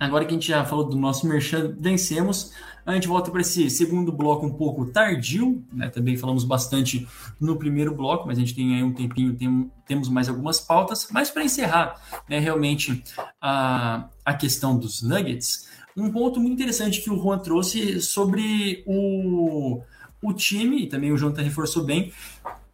Agora 0.00 0.24
que 0.24 0.30
a 0.30 0.34
gente 0.34 0.46
já 0.46 0.64
falou 0.64 0.84
do 0.84 0.96
nosso 0.96 1.26
merchan, 1.26 1.74
vencemos. 1.76 2.52
A 2.86 2.94
gente 2.94 3.08
volta 3.08 3.32
para 3.32 3.40
esse 3.40 3.68
segundo 3.68 4.12
bloco 4.12 4.46
um 4.46 4.52
pouco 4.52 4.86
tardio, 4.86 5.64
né? 5.72 5.88
Também 5.90 6.16
falamos 6.16 6.44
bastante 6.44 7.06
no 7.40 7.56
primeiro 7.56 7.92
bloco, 7.92 8.28
mas 8.28 8.38
a 8.38 8.40
gente 8.40 8.54
tem 8.54 8.76
aí 8.76 8.82
um 8.82 8.92
tempinho, 8.92 9.34
tem, 9.34 9.70
temos 9.86 10.08
mais 10.08 10.28
algumas 10.28 10.60
pautas. 10.60 11.08
Mas 11.10 11.30
para 11.30 11.42
encerrar, 11.42 12.00
né, 12.28 12.38
realmente 12.38 13.02
a, 13.40 14.08
a 14.24 14.34
questão 14.34 14.78
dos 14.78 15.02
nuggets, 15.02 15.68
um 15.96 16.12
ponto 16.12 16.38
muito 16.38 16.54
interessante 16.54 17.02
que 17.02 17.10
o 17.10 17.20
Juan 17.20 17.40
trouxe 17.40 18.00
sobre 18.00 18.84
o, 18.86 19.82
o 20.22 20.32
time, 20.32 20.84
e 20.84 20.86
também 20.86 21.10
o 21.10 21.18
Jonathan 21.18 21.42
reforçou 21.42 21.84
bem, 21.84 22.12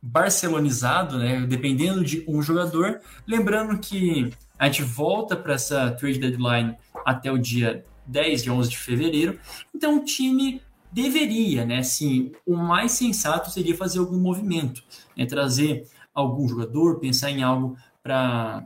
barcelonizado, 0.02 1.18
né? 1.18 1.46
Dependendo 1.46 2.04
de 2.04 2.22
um 2.28 2.42
jogador. 2.42 3.00
Lembrando 3.26 3.78
que 3.78 4.30
a 4.58 4.66
gente 4.66 4.82
volta 4.82 5.36
para 5.36 5.54
essa 5.54 5.90
trade 5.92 6.18
deadline 6.18 6.76
até 7.04 7.30
o 7.30 7.38
dia 7.38 7.84
10 8.06 8.42
e 8.42 8.50
11 8.50 8.70
de 8.70 8.78
fevereiro. 8.78 9.38
Então 9.74 9.98
o 9.98 10.04
time 10.04 10.60
deveria, 10.92 11.66
né? 11.66 11.78
Assim, 11.78 12.32
o 12.46 12.56
mais 12.56 12.92
sensato 12.92 13.50
seria 13.50 13.76
fazer 13.76 13.98
algum 13.98 14.18
movimento, 14.18 14.82
né, 15.16 15.26
trazer 15.26 15.88
algum 16.14 16.46
jogador, 16.48 17.00
pensar 17.00 17.30
em 17.30 17.42
algo 17.42 17.76
para 18.02 18.64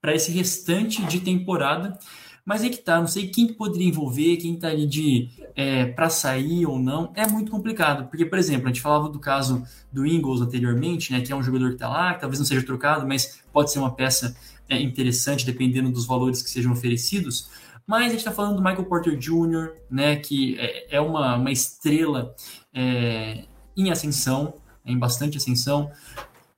para 0.00 0.14
esse 0.14 0.32
restante 0.32 1.04
de 1.04 1.20
temporada. 1.20 1.98
Mas 2.42 2.64
é 2.64 2.70
que 2.70 2.78
tá, 2.78 2.98
não 2.98 3.06
sei 3.06 3.28
quem 3.28 3.52
poderia 3.52 3.86
envolver, 3.86 4.38
quem 4.38 4.58
tá 4.58 4.68
ali 4.68 4.86
de 4.86 5.28
é, 5.54 5.86
para 5.86 6.08
sair 6.08 6.64
ou 6.64 6.78
não, 6.78 7.12
é 7.14 7.26
muito 7.28 7.50
complicado. 7.50 8.08
Porque, 8.08 8.24
por 8.24 8.38
exemplo, 8.38 8.66
a 8.66 8.68
gente 8.68 8.80
falava 8.80 9.10
do 9.10 9.18
caso 9.18 9.62
do 9.92 10.06
Ingles 10.06 10.40
anteriormente, 10.40 11.12
né, 11.12 11.20
que 11.20 11.30
é 11.30 11.36
um 11.36 11.42
jogador 11.42 11.70
que 11.70 11.76
tá 11.76 11.88
lá, 11.88 12.14
que 12.14 12.20
talvez 12.20 12.38
não 12.38 12.46
seja 12.46 12.64
trocado, 12.64 13.06
mas 13.06 13.42
pode 13.52 13.70
ser 13.70 13.78
uma 13.78 13.94
peça 13.94 14.34
é, 14.70 14.80
interessante 14.80 15.44
dependendo 15.44 15.90
dos 15.90 16.06
valores 16.06 16.40
que 16.40 16.48
sejam 16.48 16.72
oferecidos. 16.72 17.50
Mas 17.86 18.06
a 18.06 18.08
gente 18.10 18.18
está 18.18 18.30
falando 18.30 18.56
do 18.56 18.62
Michael 18.62 18.84
Porter 18.84 19.18
Jr., 19.18 19.72
né, 19.90 20.16
que 20.16 20.56
é, 20.58 20.96
é 20.96 21.00
uma, 21.00 21.36
uma 21.36 21.50
estrela 21.50 22.34
é, 22.72 23.44
em 23.76 23.90
ascensão, 23.90 24.54
em 24.86 24.96
bastante 24.96 25.36
ascensão. 25.36 25.90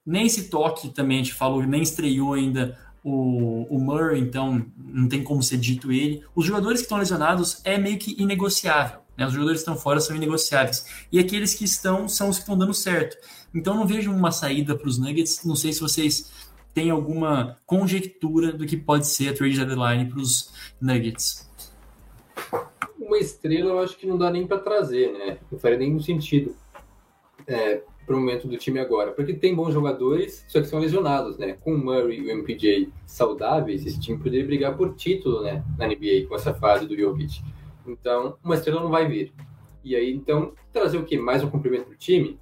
Nem 0.05 0.27
esse 0.27 0.51
toque 0.51 0.91
também 0.91 1.21
a 1.21 1.23
gente 1.23 1.35
falou, 1.35 1.63
nem 1.63 1.83
estreou 1.83 2.35
ainda 2.35 2.79
o, 3.03 3.67
o 3.75 3.81
Murray, 3.81 4.21
então 4.21 4.65
não 4.77 5.09
tem 5.09 5.25
como 5.25 5.43
ser 5.43 5.57
dito 5.57 5.91
ele. 5.91 6.23
Os 6.35 6.45
jogadores 6.45 6.81
que 6.81 6.85
estão 6.85 6.99
lesionados 6.99 7.61
é 7.65 7.79
meio 7.79 7.99
que 7.99 8.15
inegociável. 8.21 9.01
Né? 9.17 9.27
Os 9.27 9.33
jogadores 9.33 9.61
que 9.61 9.71
estão 9.71 9.77
fora 9.77 10.01
são 10.01 10.15
inegociáveis. 10.15 10.85
E 11.11 11.19
aqueles 11.19 11.55
que 11.55 11.65
estão 11.65 12.09
são 12.09 12.29
os 12.29 12.37
que 12.37 12.43
estão 12.43 12.59
dando 12.59 12.75
certo. 12.75 13.17
Então 13.55 13.75
não 13.75 13.87
vejo 13.87 14.11
uma 14.13 14.31
saída 14.31 14.77
para 14.77 14.89
os 14.89 14.99
Nuggets. 14.99 15.45
Não 15.45 15.57
sei 15.57 15.73
se 15.73 15.81
vocês 15.81 16.31
têm 16.75 16.91
alguma 16.91 17.59
conjectura 17.67 18.53
do 18.53 18.67
que 18.67 18.77
pode 18.77 19.07
ser 19.07 19.29
a 19.29 19.35
trade 19.35 19.65
deadline 19.65 20.11
para 20.11 20.19
os 20.19 20.53
Nuggets. 20.81 21.51
Uma 22.99 23.19
estrela 23.19 23.71
eu 23.71 23.81
acho 23.81 23.97
que 23.97 24.07
não 24.07 24.17
dá 24.17 24.31
nem 24.31 24.47
para 24.47 24.59
trazer, 24.59 25.13
né? 25.13 25.39
Não 25.51 25.59
faria 25.59 25.79
nenhum 25.79 26.01
sentido. 26.01 26.55
É, 27.47 27.83
para 28.07 28.17
o 28.17 28.21
momento 28.21 28.49
do 28.49 28.57
time 28.57 28.79
agora. 28.79 29.13
Porque 29.13 29.35
tem 29.35 29.55
bons 29.55 29.73
jogadores, 29.73 30.45
só 30.49 30.61
que 30.61 30.67
são 30.67 30.81
lesionados, 30.81 31.39
né? 31.39 31.57
Com 31.61 31.75
o 31.75 31.79
Murray 31.79 32.19
e 32.19 32.27
o 32.27 32.31
MPJ 32.31 32.89
saudáveis, 33.07 33.87
esse 33.87 34.01
time 34.01 34.19
poderia 34.19 34.45
brigar 34.45 34.77
por 34.77 34.95
título, 34.95 35.43
né? 35.43 35.65
Na 35.79 35.87
NBA, 35.87 36.27
com 36.29 36.35
essa 36.35 36.53
fase 36.55 36.87
do 36.87 36.97
Jokic. 36.97 37.43
Então, 37.87 38.37
uma 38.45 38.55
estrela 38.55 38.81
não 38.81 38.91
vai 38.91 39.07
vir. 39.09 39.33
E 39.85 39.97
aí, 39.97 40.13
então, 40.13 40.53
trazer 40.73 40.99
o 40.99 41.05
quê? 41.05 41.19
Mais 41.19 41.43
um 41.43 41.51
cumprimento 41.51 41.87
pro 41.87 41.97
time? 41.97 42.39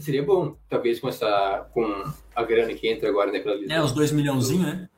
Seria 0.00 0.22
bom. 0.22 0.56
Talvez 0.68 1.00
com 1.00 1.08
essa. 1.08 1.68
com 1.72 2.04
a 2.34 2.42
grana 2.42 2.74
que 2.74 2.88
entra 2.88 3.08
agora 3.08 3.32
naquela 3.32 3.56
lista. 3.56 3.72
É, 3.72 3.82
os 3.82 3.92
dois 3.92 4.12
milhãozinhos, 4.12 4.66
né? 4.66 4.88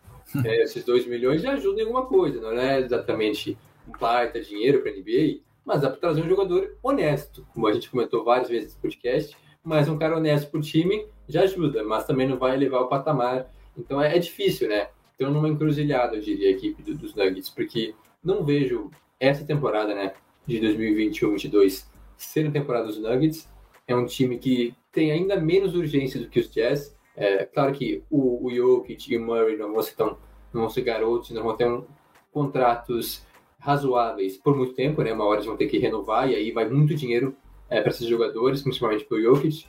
É, 0.45 0.63
esses 0.63 0.85
dois 0.85 1.07
milhões 1.07 1.41
já 1.41 1.53
ajudam 1.53 1.79
em 1.79 1.83
alguma 1.83 2.05
coisa, 2.05 2.41
não 2.41 2.53
é 2.53 2.81
exatamente 2.81 3.57
um 3.87 3.93
baita 3.99 4.41
dinheiro 4.41 4.83
para 4.83 4.93
NBA, 4.93 5.41
mas 5.65 5.81
dá 5.81 5.89
para 5.89 5.99
trazer 5.99 6.23
um 6.23 6.29
jogador 6.29 6.77
honesto, 6.83 7.47
como 7.55 7.67
a 7.67 7.73
gente 7.73 7.91
comentou 7.91 8.25
várias 8.25 8.49
vezes 8.49 8.75
no 8.75 8.83
podcast, 8.83 9.37
mas 9.65 9.89
um 9.89 9.97
cara 9.97 10.17
honesto 10.17 10.51
pro 10.51 10.61
time 10.61 11.07
já 11.27 11.43
ajuda, 11.43 11.83
mas 11.83 12.05
também 12.05 12.29
não 12.29 12.39
vai 12.39 12.55
elevar 12.55 12.83
o 12.83 12.89
patamar. 12.89 13.51
Então 13.77 14.01
é, 14.01 14.17
é 14.17 14.19
difícil, 14.19 14.69
né? 14.69 14.89
Então 15.15 15.31
numa 15.31 15.49
encruzilhada, 15.49 16.17
eu 16.17 16.21
diria, 16.21 16.49
a 16.49 16.53
equipe 16.53 16.83
do, 16.83 16.95
dos 16.95 17.15
Nuggets, 17.15 17.49
porque 17.49 17.95
não 18.23 18.45
vejo 18.45 18.91
essa 19.19 19.45
temporada, 19.45 19.95
né, 19.95 20.13
de 20.47 20.61
2021-22 20.61 21.87
sendo 22.17 22.53
temporada 22.53 22.87
dos 22.87 22.99
Nuggets. 22.99 23.49
É 23.89 23.97
um 23.97 24.07
time 24.07 24.39
que 24.39 24.75
tem 24.93 25.11
ainda 25.11 25.41
menos 25.41 25.75
urgência 25.75 26.21
do 26.21 26.29
que 26.29 26.39
os 26.39 26.51
Jazz. 26.51 26.97
É 27.17 27.45
claro 27.45 27.73
que 27.73 28.05
o, 28.09 28.47
o 28.47 28.55
Jokic 28.55 29.13
e 29.13 29.17
o 29.17 29.25
Murray 29.25 29.57
não 29.57 29.73
vão 29.73 29.83
ser 29.83 29.97
tão, 29.97 30.19
não 30.53 30.61
vão 30.61 30.71
ser 30.71 30.83
garotos, 30.83 31.31
não 31.31 31.43
vão 31.43 31.57
ter 31.57 31.67
um, 31.67 31.85
contratos 32.31 33.27
razoáveis 33.59 34.37
por 34.37 34.57
muito 34.57 34.75
tempo, 34.75 35.03
né? 35.03 35.13
Uma 35.13 35.25
hora 35.25 35.37
eles 35.37 35.47
vão 35.47 35.57
ter 35.57 35.67
que 35.67 35.79
renovar 35.79 36.31
e 36.31 36.37
aí 36.37 36.53
vai 36.53 36.69
muito 36.69 36.95
dinheiro 36.95 37.35
é, 37.69 37.81
para 37.81 37.91
esses 37.91 38.07
jogadores, 38.07 38.63
principalmente 38.63 39.05
para 39.05 39.17
o 39.17 39.21
Jokic, 39.21 39.67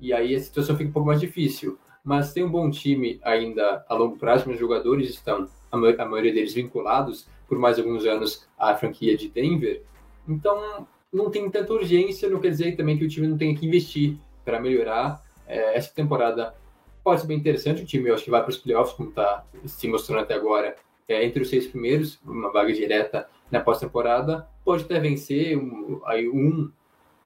e 0.00 0.12
aí 0.12 0.34
a 0.34 0.40
situação 0.40 0.76
fica 0.76 0.90
um 0.90 0.92
pouco 0.92 1.08
mais 1.08 1.20
difícil. 1.20 1.78
Mas 2.02 2.32
tem 2.32 2.42
um 2.44 2.50
bom 2.50 2.70
time 2.70 3.20
ainda 3.22 3.84
a 3.88 3.94
longo 3.94 4.18
prazo, 4.18 4.50
os 4.50 4.58
jogadores 4.58 5.08
estão, 5.10 5.48
a, 5.70 5.76
a 5.76 6.06
maioria 6.06 6.32
deles, 6.32 6.54
vinculados 6.54 7.26
por 7.48 7.58
mais 7.58 7.78
alguns 7.78 8.04
anos 8.04 8.46
à 8.58 8.74
franquia 8.74 9.16
de 9.16 9.28
Denver, 9.28 9.82
então 10.28 10.86
não 11.12 11.30
tem 11.30 11.50
tanta 11.50 11.72
urgência, 11.72 12.28
não 12.28 12.40
quer 12.40 12.50
dizer 12.50 12.76
também 12.76 12.96
que 12.96 13.04
o 13.04 13.08
time 13.08 13.26
não 13.26 13.36
tenha 13.36 13.54
que 13.54 13.66
investir 13.66 14.16
para 14.44 14.60
melhorar. 14.60 15.22
É, 15.46 15.76
essa 15.76 15.92
temporada 15.92 16.54
pode 17.02 17.20
ser 17.20 17.26
bem 17.26 17.38
interessante, 17.38 17.82
o 17.82 17.86
time 17.86 18.08
eu 18.08 18.14
acho 18.14 18.24
que 18.24 18.30
vai 18.30 18.42
para 18.42 18.50
os 18.50 18.58
playoffs, 18.58 18.94
como 18.94 19.08
está 19.08 19.44
se 19.66 19.88
mostrando 19.88 20.20
até 20.20 20.34
agora, 20.34 20.76
é, 21.08 21.24
entre 21.24 21.42
os 21.42 21.48
seis 21.48 21.66
primeiros, 21.66 22.20
uma 22.24 22.52
vaga 22.52 22.72
direta 22.72 23.28
na 23.50 23.60
pós-temporada, 23.60 24.46
pode 24.64 24.84
até 24.84 25.00
vencer 25.00 25.58
um, 25.58 26.00
aí 26.04 26.28
um 26.28 26.70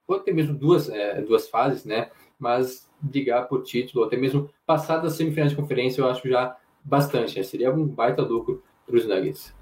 ou 0.07 0.17
até 0.17 0.33
mesmo 0.33 0.55
duas, 0.55 0.89
é, 0.89 1.21
duas 1.23 1.49
fases, 1.49 1.85
né? 1.85 2.11
Mas 2.39 2.89
brigar 3.01 3.49
por 3.49 3.63
título, 3.63 4.03
ou 4.03 4.07
até 4.07 4.17
mesmo 4.17 4.51
passar 4.67 4.99
das 4.99 5.15
semifinais 5.15 5.51
de 5.51 5.57
conferência, 5.57 6.01
eu 6.01 6.09
acho 6.09 6.29
já 6.29 6.57
bastante. 6.83 7.37
Né? 7.37 7.43
Seria 7.43 7.73
um 7.73 7.87
baita 7.87 8.23
lucro 8.23 8.63
para 8.87 8.97
os 8.97 9.07
Nuggets. 9.07 9.55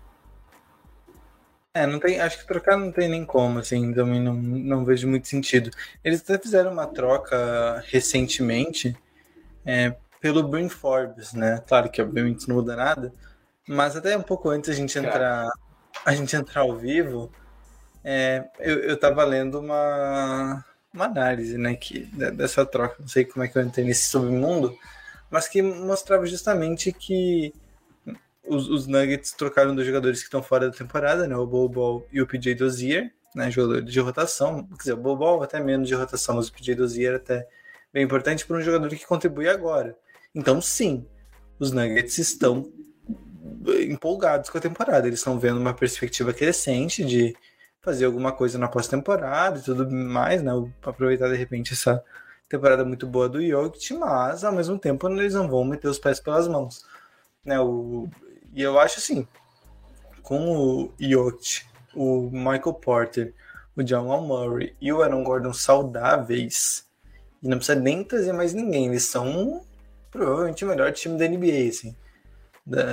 É, 1.75 1.87
não 1.87 1.99
tem, 1.99 2.21
acho 2.21 2.39
que 2.39 2.47
trocar 2.47 2.77
não 2.77 2.93
tem 2.93 3.09
nem 3.09 3.25
como, 3.25 3.59
assim, 3.59 3.95
também 3.95 4.21
não, 4.21 4.35
não 4.35 4.85
vejo 4.85 5.09
muito 5.09 5.27
sentido. 5.27 5.71
Eles 6.05 6.21
até 6.21 6.39
fizeram 6.39 6.71
uma 6.71 6.87
troca 6.87 7.83
recentemente 7.87 8.95
é, 9.65 9.97
pelo 10.21 10.47
Bryn 10.47 10.69
Forbes, 10.69 11.33
né? 11.33 11.63
Claro 11.67 11.91
que 11.91 12.03
obviamente 12.03 12.47
não 12.47 12.57
muda 12.57 12.77
nada, 12.77 13.13
mas 13.67 13.97
até 13.97 14.17
um 14.17 14.23
pouco 14.23 14.51
antes 14.51 14.69
a 14.69 14.75
gente 14.75 14.99
entrar, 14.99 15.49
a 16.05 16.15
gente 16.15 16.37
entrar 16.37 16.63
ao 16.63 16.77
vivo, 16.77 17.33
é, 18.05 18.45
eu, 18.61 18.81
eu 18.81 18.97
tava 19.01 19.25
lendo 19.25 19.59
uma, 19.59 20.65
uma 20.93 21.05
análise, 21.07 21.57
né, 21.57 21.75
que, 21.75 22.01
dessa 22.35 22.67
troca, 22.67 22.97
não 23.01 23.09
sei 23.09 23.25
como 23.25 23.45
é 23.45 23.49
que 23.49 23.57
eu 23.57 23.63
entrei 23.63 23.85
nesse 23.85 24.09
submundo, 24.11 24.77
mas 25.31 25.49
que 25.49 25.63
mostrava 25.63 26.27
justamente 26.27 26.93
que 26.93 27.55
os, 28.47 28.69
os 28.69 28.87
Nuggets 28.87 29.33
trocaram 29.33 29.75
dois 29.75 29.87
jogadores 29.87 30.19
que 30.21 30.25
estão 30.25 30.43
fora 30.43 30.71
da 30.71 30.77
temporada, 30.77 31.27
né, 31.27 31.37
o 31.37 31.47
Bobo 31.47 32.07
e 32.13 32.21
o 32.21 32.27
PJ 32.27 32.55
Dozier, 32.55 33.13
né, 33.35 33.51
jogadores 33.51 33.91
de 33.91 34.01
rotação, 34.01 34.67
quer 34.67 34.79
dizer, 34.79 34.93
o 34.93 34.97
Bobo 34.97 35.43
até 35.43 35.61
menos 35.61 35.89
de 35.89 35.95
rotação, 35.95 36.37
mas 36.37 36.49
o 36.49 36.53
PJ 36.53 36.75
Dozier 36.75 37.15
até 37.15 37.47
bem 37.93 38.05
importante 38.05 38.47
para 38.47 38.57
um 38.57 38.63
jogador 38.63 38.89
que 38.89 39.07
contribui 39.07 39.49
agora. 39.49 39.97
Então, 40.35 40.61
sim, 40.61 41.07
os 41.59 41.73
Nuggets 41.73 42.19
estão 42.19 42.73
empolgados 43.89 44.51
com 44.51 44.59
a 44.59 44.61
temporada, 44.61 45.07
eles 45.07 45.21
estão 45.21 45.39
vendo 45.39 45.59
uma 45.59 45.75
perspectiva 45.75 46.33
crescente 46.33 47.05
de 47.05 47.35
fazer 47.81 48.05
alguma 48.05 48.33
coisa 48.33 48.59
na 48.59 48.69
pós-temporada 48.69 49.59
e 49.59 49.63
tudo 49.63 49.91
mais, 49.91 50.43
né? 50.43 50.53
Aproveitar 50.83 51.29
de 51.29 51.37
repente 51.37 51.73
essa 51.73 52.03
temporada 52.49 52.85
muito 52.85 53.07
boa 53.07 53.29
do 53.29 53.45
Jokic, 53.45 53.95
mas 53.95 54.45
ao 54.45 54.53
mesmo 54.53 54.79
tempo 54.79 55.09
eles 55.09 55.35
não 55.35 55.49
vão 55.49 55.65
meter 55.65 55.89
os 55.89 55.99
pés 55.99 56.21
pelas 56.21 56.47
mãos, 56.49 56.85
né? 57.45 57.59
O, 57.61 58.09
e 58.53 58.63
eu 58.63 58.79
acho 58.79 58.99
assim, 58.99 59.27
com 60.23 60.57
o 60.57 60.93
Jokic, 60.99 61.65
o 61.95 62.31
Michael 62.31 62.75
Porter, 62.75 63.35
o 63.77 63.87
Jamal 63.87 64.23
Murray 64.23 64.75
e 64.81 64.93
o 64.93 65.03
Aaron 65.03 65.25
Gordon 65.25 65.53
saudáveis, 65.53 66.87
e 67.43 67.49
não 67.49 67.57
precisa 67.57 67.79
nem 67.79 68.05
trazer 68.05 68.33
mais 68.33 68.53
ninguém, 68.53 68.87
eles 68.87 69.05
são 69.05 69.63
provavelmente 70.11 70.65
o 70.65 70.69
melhor 70.69 70.93
time 70.93 71.19
da 71.19 71.27
NBA, 71.27 71.69
assim. 71.69 71.97
Da, 72.65 72.85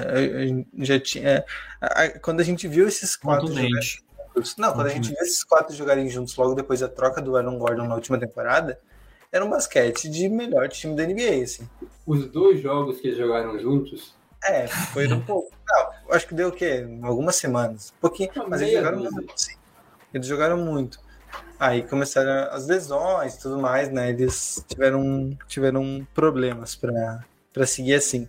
já 0.79 0.99
tinha, 0.99 1.45
é, 1.81 2.09
quando 2.19 2.39
a 2.39 2.43
gente 2.43 2.67
viu 2.67 2.87
esses 2.87 3.15
quatro 3.15 3.47
jogadores, 3.47 4.01
não, 4.57 4.73
quando 4.73 4.87
a 4.87 4.89
gente 4.89 5.09
viu 5.09 5.21
esses 5.21 5.43
quatro 5.43 5.75
jogarem 5.75 6.09
juntos 6.09 6.35
logo 6.35 6.55
depois 6.55 6.79
da 6.79 6.87
troca 6.87 7.21
do 7.21 7.35
Aaron 7.35 7.59
Gordon 7.59 7.87
na 7.87 7.95
última 7.95 8.17
temporada, 8.17 8.79
era 9.31 9.45
um 9.45 9.49
basquete 9.49 10.09
de 10.09 10.27
melhor 10.27 10.67
time 10.69 10.95
da 10.95 11.05
NBA, 11.05 11.43
assim. 11.43 11.69
Os 12.05 12.25
dois 12.25 12.61
jogos 12.61 12.99
que 12.99 13.09
eles 13.09 13.19
jogaram 13.19 13.59
juntos. 13.59 14.15
É, 14.43 14.67
foi 14.67 15.07
um 15.11 15.21
pouco. 15.21 15.51
Não, 15.67 16.15
acho 16.15 16.27
que 16.27 16.33
deu 16.33 16.49
o 16.49 16.51
quê? 16.51 16.87
Algumas 17.01 17.35
semanas. 17.35 17.93
Um 17.97 18.01
pouquinho. 18.01 18.31
Mas 18.47 18.61
eles 18.61 18.73
jogaram 18.73 18.99
muito, 18.99 19.33
sim. 19.35 19.55
Eles 20.13 20.27
jogaram 20.27 20.57
muito. 20.57 20.99
Aí 21.59 21.83
começaram 21.83 22.51
as 22.53 22.67
lesões 22.67 23.35
e 23.35 23.41
tudo 23.41 23.59
mais, 23.59 23.89
né? 23.91 24.09
Eles 24.09 24.63
tiveram, 24.67 25.37
tiveram 25.47 26.07
problemas 26.13 26.75
para 26.75 27.65
seguir 27.67 27.95
assim. 27.95 28.27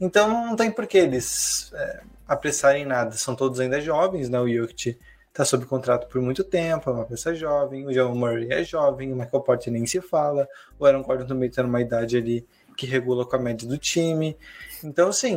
Então 0.00 0.46
não 0.46 0.54
tem 0.54 0.70
por 0.70 0.86
que 0.86 0.96
eles 0.96 1.72
é, 1.74 2.00
apressarem 2.26 2.84
nada. 2.84 3.12
São 3.12 3.34
todos 3.34 3.58
ainda 3.58 3.80
jovens, 3.80 4.28
né? 4.28 4.38
O 4.38 4.48
Jokic 4.48 4.98
está 5.28 5.44
sob 5.44 5.66
contrato 5.66 6.08
por 6.08 6.20
muito 6.20 6.42
tempo, 6.42 6.90
é 6.90 6.92
uma 6.92 7.04
pessoa 7.04 7.34
jovem, 7.34 7.86
o 7.86 7.92
John 7.92 8.14
Murray 8.14 8.50
é 8.50 8.64
jovem, 8.64 9.12
o 9.12 9.16
Michael 9.16 9.42
Porter 9.42 9.72
nem 9.72 9.86
se 9.86 10.00
fala, 10.00 10.48
o 10.76 10.84
Aaron 10.84 11.02
Gordon 11.02 11.26
também 11.26 11.48
está 11.48 11.62
numa 11.62 11.80
idade 11.80 12.16
ali 12.16 12.44
que 12.78 12.86
regula 12.86 13.26
com 13.26 13.36
a 13.36 13.38
média 13.38 13.68
do 13.68 13.76
time. 13.76 14.38
Então, 14.82 15.08
assim, 15.08 15.36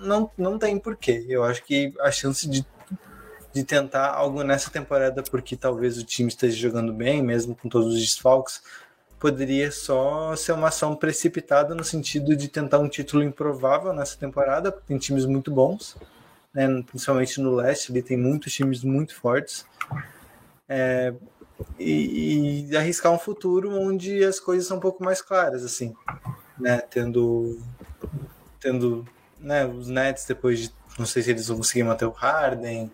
não, 0.00 0.30
não 0.38 0.58
tem 0.58 0.78
porquê. 0.78 1.26
Eu 1.28 1.44
acho 1.44 1.62
que 1.64 1.92
a 2.00 2.10
chance 2.10 2.48
de, 2.48 2.64
de 3.52 3.64
tentar 3.64 4.14
algo 4.14 4.42
nessa 4.42 4.70
temporada, 4.70 5.22
porque 5.22 5.56
talvez 5.56 5.98
o 5.98 6.04
time 6.04 6.28
esteja 6.28 6.56
jogando 6.56 6.92
bem, 6.92 7.22
mesmo 7.22 7.54
com 7.54 7.68
todos 7.68 7.94
os 7.94 8.00
desfalques, 8.00 8.62
poderia 9.18 9.70
só 9.72 10.34
ser 10.36 10.52
uma 10.52 10.68
ação 10.68 10.96
precipitada 10.96 11.74
no 11.74 11.84
sentido 11.84 12.36
de 12.36 12.48
tentar 12.48 12.78
um 12.78 12.88
título 12.88 13.22
improvável 13.22 13.92
nessa 13.92 14.16
temporada, 14.16 14.72
porque 14.72 14.86
tem 14.86 14.98
times 14.98 15.26
muito 15.26 15.50
bons 15.50 15.96
né, 16.52 16.82
principalmente 16.82 17.40
no 17.40 17.54
leste, 17.54 17.92
ali 17.92 18.02
tem 18.02 18.16
muitos 18.16 18.52
times 18.52 18.82
muito 18.82 19.14
fortes. 19.14 19.64
É, 20.68 21.14
e, 21.78 22.66
e, 22.70 22.76
arriscar 22.76 23.12
um 23.12 23.18
futuro 23.18 23.70
onde 23.72 24.24
as 24.24 24.38
coisas 24.38 24.66
são 24.66 24.76
um 24.76 24.80
pouco 24.80 25.02
mais 25.02 25.22
claras, 25.22 25.64
assim, 25.64 25.94
né, 26.58 26.80
tendo, 26.80 27.58
tendo 28.60 29.06
né, 29.38 29.66
os 29.66 29.88
Nets 29.88 30.24
depois 30.26 30.58
de, 30.60 30.72
não 30.98 31.06
sei 31.06 31.22
se 31.22 31.30
eles 31.30 31.48
vão 31.48 31.58
conseguir 31.58 31.84
manter 31.84 32.06
o 32.06 32.10
Harden, 32.10 32.90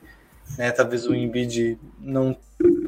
né, 0.59 0.71
talvez 0.71 1.07
o 1.07 1.15
Embiid 1.15 1.79
não 1.99 2.37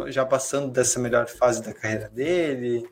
já 0.09 0.25
passando 0.25 0.71
dessa 0.71 1.01
melhor 1.01 1.27
fase 1.27 1.63
da 1.63 1.73
carreira 1.73 2.09
dele, 2.09 2.89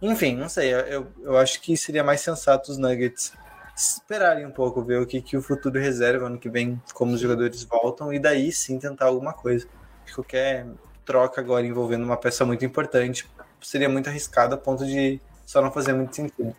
enfim, 0.00 0.36
não 0.36 0.48
sei, 0.48 0.72
eu, 0.72 1.06
eu 1.22 1.36
acho 1.36 1.60
que 1.60 1.76
seria 1.76 2.04
mais 2.04 2.20
sensato 2.20 2.70
os 2.70 2.78
Nuggets 2.78 3.32
esperarem 3.76 4.46
um 4.46 4.50
pouco, 4.50 4.82
ver 4.82 5.00
o 5.00 5.06
que, 5.06 5.20
que 5.20 5.36
o 5.36 5.42
futuro 5.42 5.78
reserva 5.78 6.26
ano 6.26 6.38
que 6.38 6.48
vem, 6.48 6.80
como 6.94 7.12
os 7.12 7.20
jogadores 7.20 7.62
voltam, 7.64 8.12
e 8.12 8.18
daí 8.18 8.50
sim 8.50 8.78
tentar 8.78 9.06
alguma 9.06 9.34
coisa. 9.34 9.66
Qualquer 10.14 10.66
troca 11.04 11.40
agora 11.40 11.66
envolvendo 11.66 12.04
uma 12.04 12.16
peça 12.16 12.44
muito 12.44 12.64
importante 12.64 13.28
seria 13.60 13.88
muito 13.88 14.08
arriscado 14.08 14.54
a 14.54 14.58
ponto 14.58 14.86
de 14.86 15.20
só 15.44 15.60
não 15.60 15.70
fazer 15.70 15.92
muito 15.92 16.14
sentido. 16.14 16.54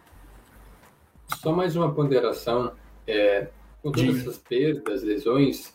Só 1.36 1.52
mais 1.52 1.76
uma 1.76 1.94
ponderação. 1.94 2.74
É, 3.06 3.48
com 3.82 3.92
todas 3.92 4.20
essas 4.20 4.38
perdas, 4.38 5.04
lesões, 5.04 5.74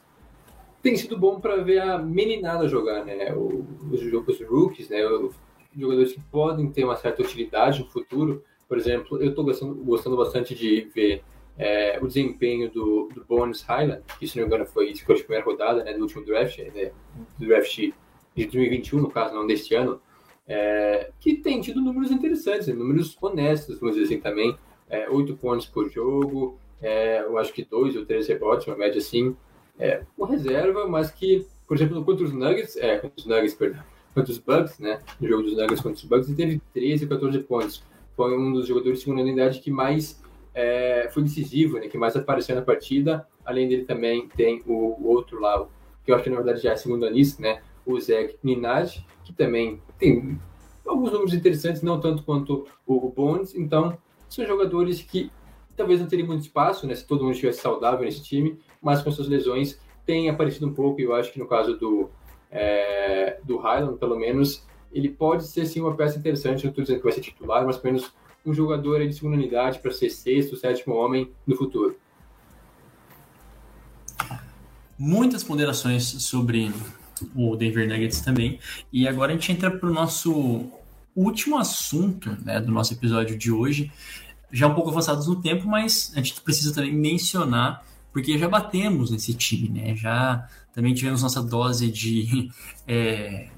tem 0.82 0.96
sido 0.96 1.16
bom 1.16 1.40
para 1.40 1.56
ver 1.62 1.80
a 1.80 1.98
meninada 1.98 2.68
jogar, 2.68 3.04
né? 3.04 3.32
Os, 3.34 4.02
os 4.02 4.40
rookies, 4.42 4.88
né? 4.88 5.06
Os 5.06 5.34
jogadores 5.76 6.12
que 6.12 6.20
podem 6.20 6.70
ter 6.70 6.84
uma 6.84 6.96
certa 6.96 7.22
utilidade 7.22 7.80
no 7.80 7.86
futuro. 7.86 8.42
Por 8.68 8.76
exemplo, 8.76 9.22
eu 9.22 9.30
estou 9.30 9.44
gostando, 9.44 9.74
gostando 9.76 10.16
bastante 10.16 10.54
de 10.54 10.90
ver 10.94 11.22
é, 11.58 11.98
o 12.00 12.06
desempenho 12.06 12.70
do, 12.70 13.08
do 13.14 13.24
Bones 13.24 13.62
Highland, 13.62 14.02
que 14.18 14.26
se 14.26 14.36
não 14.36 14.46
me 14.46 14.48
engano 14.48 14.66
foi 14.66 14.90
escolha 14.90 15.18
de 15.18 15.24
primeira 15.24 15.44
rodada 15.44 15.84
né, 15.84 15.92
do 15.92 16.02
último 16.02 16.24
draft, 16.24 16.58
né, 16.58 16.90
do 17.38 17.46
draft 17.46 17.76
de 17.78 17.92
2021, 18.36 19.00
no 19.00 19.10
caso, 19.10 19.34
não 19.34 19.46
deste 19.46 19.74
ano, 19.74 20.00
é, 20.48 21.10
que 21.20 21.34
tem 21.34 21.60
tido 21.60 21.80
números 21.80 22.10
interessantes, 22.10 22.66
né, 22.66 22.74
números 22.74 23.16
honestos, 23.20 23.78
vamos 23.78 23.94
dizer 23.96 24.14
assim 24.14 24.22
também. 24.22 24.56
É, 24.88 25.08
8 25.08 25.36
pontos 25.36 25.66
por 25.66 25.90
jogo, 25.90 26.58
é, 26.82 27.20
eu 27.20 27.38
acho 27.38 27.52
que 27.52 27.64
dois 27.64 27.94
ou 27.96 28.04
três 28.04 28.26
rebotes, 28.26 28.66
uma 28.66 28.76
média 28.76 28.98
assim. 28.98 29.36
É, 29.78 30.02
uma 30.18 30.26
reserva, 30.26 30.86
mas 30.86 31.10
que, 31.10 31.46
por 31.66 31.76
exemplo, 31.76 32.04
contra 32.04 32.24
os 32.24 32.32
Nuggets, 32.32 32.76
é, 32.76 32.98
contra 32.98 33.14
os 33.16 33.24
Nuggets, 33.24 33.54
perdão, 33.54 33.82
contra 34.14 34.32
os 34.32 34.38
Bucks, 34.38 34.78
né, 34.78 35.00
no 35.20 35.28
jogo 35.28 35.44
dos 35.44 35.56
Nuggets 35.56 35.80
contra 35.80 35.96
os 35.96 36.04
Bucks, 36.04 36.28
ele 36.28 36.36
teve 36.36 36.62
13 36.74 37.06
14 37.06 37.38
pontos. 37.40 37.82
Foi 38.16 38.36
um 38.36 38.52
dos 38.52 38.66
jogadores 38.66 38.98
de 38.98 39.04
segunda 39.04 39.22
unidade 39.22 39.60
que 39.60 39.70
mais 39.70 40.20
é, 40.54 41.08
foi 41.12 41.22
decisivo, 41.22 41.78
né, 41.78 41.88
que 41.88 41.96
mais 41.96 42.16
apareceu 42.16 42.54
na 42.54 42.62
partida. 42.62 43.26
Além 43.44 43.68
dele 43.68 43.84
também 43.84 44.28
tem 44.28 44.62
o, 44.66 44.96
o 45.00 45.08
outro 45.08 45.40
lá, 45.40 45.66
que 46.04 46.10
eu 46.10 46.14
acho 46.16 46.24
que 46.24 46.30
na 46.30 46.36
verdade 46.36 46.62
já 46.62 46.72
é 46.72 46.76
segundo 46.76 47.06
anista, 47.06 47.40
né, 47.40 47.62
o 47.86 47.98
Zach 47.98 48.36
Minaj, 48.42 49.04
que 49.24 49.32
também 49.32 49.80
tem 49.98 50.38
alguns 50.84 51.12
números 51.12 51.32
interessantes, 51.32 51.82
não 51.82 51.98
tanto 52.00 52.22
quanto 52.24 52.66
o 52.86 53.08
Bones. 53.08 53.54
Então, 53.54 53.96
são 54.34 54.46
jogadores 54.46 55.02
que 55.02 55.30
talvez 55.76 56.00
não 56.00 56.06
teriam 56.06 56.26
muito 56.26 56.42
espaço, 56.42 56.86
né, 56.86 56.94
se 56.94 57.06
todo 57.06 57.22
mundo 57.22 57.32
estivesse 57.32 57.60
saudável 57.60 58.04
nesse 58.04 58.22
time, 58.22 58.58
mas 58.80 59.02
com 59.02 59.10
suas 59.10 59.28
lesões 59.28 59.78
tem 60.04 60.28
aparecido 60.28 60.66
um 60.66 60.74
pouco, 60.74 61.00
e 61.00 61.04
eu 61.04 61.14
acho 61.14 61.32
que 61.32 61.38
no 61.38 61.46
caso 61.46 61.76
do, 61.76 62.10
é, 62.50 63.38
do 63.44 63.56
Highland, 63.58 63.98
pelo 63.98 64.18
menos, 64.18 64.66
ele 64.92 65.08
pode 65.08 65.46
ser 65.46 65.66
sim 65.66 65.80
uma 65.80 65.94
peça 65.94 66.18
interessante, 66.18 66.64
não 66.64 66.70
estou 66.70 66.82
dizendo 66.82 66.98
que 66.98 67.04
vai 67.04 67.12
ser 67.12 67.20
titular, 67.20 67.64
mas 67.64 67.76
pelo 67.76 67.94
menos 67.94 68.12
um 68.44 68.52
jogador 68.52 69.06
de 69.06 69.14
segunda 69.14 69.36
unidade 69.36 69.78
para 69.78 69.92
ser 69.92 70.10
sexto, 70.10 70.56
sétimo 70.56 70.94
homem 70.94 71.30
no 71.46 71.56
futuro. 71.56 71.96
Muitas 74.98 75.44
ponderações 75.44 76.04
sobre 76.04 76.72
o 77.34 77.56
Denver 77.56 77.88
Nuggets 77.88 78.20
também. 78.20 78.58
E 78.92 79.06
agora 79.06 79.32
a 79.32 79.34
gente 79.34 79.52
entra 79.52 79.70
para 79.70 79.88
o 79.88 79.92
nosso 79.92 80.70
último 81.14 81.58
assunto 81.58 82.36
né, 82.44 82.60
do 82.60 82.72
nosso 82.72 82.92
episódio 82.94 83.36
de 83.36 83.50
hoje. 83.50 83.92
Já 84.52 84.68
um 84.68 84.74
pouco 84.74 84.90
avançados 84.90 85.26
no 85.26 85.40
tempo, 85.40 85.66
mas 85.66 86.12
a 86.14 86.18
gente 86.18 86.40
precisa 86.42 86.74
também 86.74 86.92
mencionar, 86.92 87.84
porque 88.12 88.38
já 88.38 88.48
batemos 88.48 89.10
nesse 89.10 89.32
time, 89.34 89.68
né? 89.68 89.96
Já 89.96 90.46
também 90.74 90.92
tivemos 90.92 91.22
nossa 91.22 91.42
dose 91.42 91.90
de 91.90 92.50
é, 92.86 93.48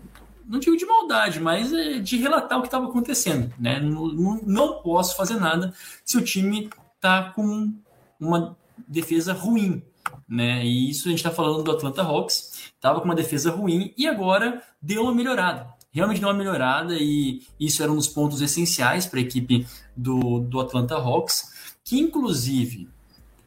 não 0.47 0.59
digo 0.59 0.77
de 0.77 0.85
maldade, 0.87 1.41
mas 1.41 1.73
é 1.73 1.99
de 1.99 2.17
relatar 2.17 2.59
o 2.59 2.63
que 2.63 2.69
estava 2.69 2.87
acontecendo. 2.87 3.53
Né? 3.59 3.81
Não, 3.81 4.09
não, 4.09 4.41
não, 4.45 4.83
posso 4.83 5.17
fazer 5.17 5.37
nada 5.37 5.73
se 6.05 6.17
o 6.17 6.25
time 6.25 6.71
está 6.97 7.31
com 7.31 7.73
uma 8.21 8.57
defesa 8.87 9.33
ruim. 9.33 9.83
Né? 10.29 10.65
E 10.65 10.91
isso 10.91 11.09
a 11.09 11.11
gente 11.11 11.19
está 11.19 11.31
falando 11.31 11.63
do 11.63 11.71
Atlanta 11.71 12.03
Hawks, 12.03 12.73
estava 12.75 13.01
com 13.01 13.07
uma 13.07 13.15
defesa 13.15 13.51
ruim 13.51 13.93
e 13.97 14.07
agora 14.07 14.63
deu 14.81 15.03
uma 15.03 15.15
melhorada. 15.15 15.74
Realmente 15.95 16.19
deu 16.19 16.29
uma 16.29 16.35
melhorada 16.35 16.95
e 16.99 17.43
isso 17.59 17.81
era 17.81 17.93
um 17.93 17.95
dos 17.95 18.09
pontos 18.09 18.41
essenciais 18.41 19.07
para 19.07 19.21
a 19.21 19.23
equipe 19.23 19.65
do, 19.97 20.41
do 20.41 20.59
Atlanta 20.59 20.97
Hawks, 20.97 21.53
que 21.85 22.01
inclusive 22.01 22.89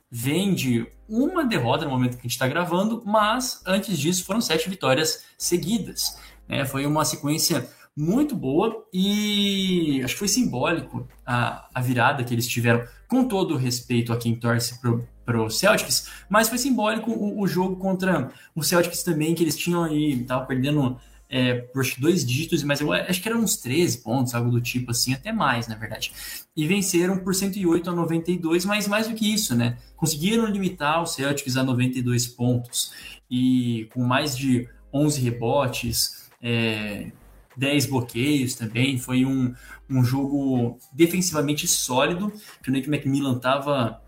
vem 0.10 0.56
de 0.56 0.88
uma 1.10 1.44
derrota 1.44 1.84
no 1.84 1.92
momento 1.92 2.14
que 2.14 2.20
a 2.20 2.24
gente 2.24 2.32
está 2.32 2.48
gravando, 2.48 3.04
mas 3.06 3.62
antes 3.66 4.00
disso 4.00 4.24
foram 4.24 4.40
sete 4.40 4.70
vitórias 4.70 5.26
seguidas. 5.38 6.18
Né? 6.48 6.66
Foi 6.66 6.86
uma 6.86 7.04
sequência 7.04 7.70
muito 7.98 8.34
boa 8.34 8.86
e 8.94 10.02
acho 10.04 10.14
que 10.14 10.20
foi 10.20 10.28
simbólico 10.30 11.06
a, 11.26 11.68
a 11.74 11.82
virada 11.82 12.24
que 12.24 12.34
eles 12.34 12.48
tiveram, 12.48 12.86
com 13.10 13.26
todo 13.26 13.56
o 13.56 13.58
respeito 13.58 14.14
a 14.14 14.18
quem 14.18 14.36
torce 14.36 14.80
para 15.26 15.42
o 15.42 15.50
Celtics, 15.50 16.10
mas 16.30 16.48
foi 16.48 16.60
simbólico 16.60 17.12
o, 17.12 17.42
o, 17.42 17.48
jogo 17.48 17.76
contra 17.76 18.32
o 18.56 18.64
Celtics 18.64 19.04
também, 19.04 19.36
que 19.36 19.44
eles 19.44 19.58
tinham 19.58 19.84
aí, 19.84 20.22
estavam 20.22 20.46
perdendo 20.46 20.98
é, 21.30 21.56
por 21.56 21.82
acho 21.82 21.96
que 21.96 22.02
dois 22.02 22.26
dígitos, 22.26 22.64
mas 22.64 22.80
eu 22.80 22.92
acho 22.92 23.22
que 23.22 23.28
eram 23.28 23.42
uns 23.42 23.58
13 23.58 24.00
pontos, 24.00 24.34
algo 24.34 24.50
do 24.50 24.62
tipo 24.62 24.92
assim, 24.92 25.14
até 25.14 25.32
mais, 25.32 25.68
na 25.68 25.76
verdade. 25.76 26.14
E 26.56 26.66
venceram 26.66 27.18
por 27.18 27.36
108 27.36 27.90
a 27.90 27.94
92, 27.94 28.66
mas 28.66 28.88
mais 28.88 29.08
do 29.08 29.16
que 29.16 29.34
isso, 29.34 29.56
né? 29.56 29.78
Conseguiram 29.96 30.46
limitar 30.46 31.02
o 31.02 31.06
Celtics 31.06 31.58
a 31.58 31.64
92 31.64 32.28
pontos 32.28 32.92
e 33.30 33.90
com 33.94 34.04
mais 34.04 34.38
de 34.38 34.70
11 34.94 35.22
rebotes, 35.22 36.30
é, 36.42 37.12
10 37.58 37.88
bloqueios 37.88 38.56
também. 38.56 38.98
Foi 38.98 39.26
um, 39.26 39.54
um 39.90 40.04
jogo 40.04 40.80
defensivamente 40.94 41.68
sólido, 41.68 42.32
que 42.64 42.70
o 42.70 42.74
Nick 42.74 42.88
McMillan 42.88 43.36
estava 43.36 44.02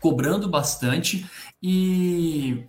cobrando 0.00 0.48
bastante. 0.48 1.24
E 1.62 2.64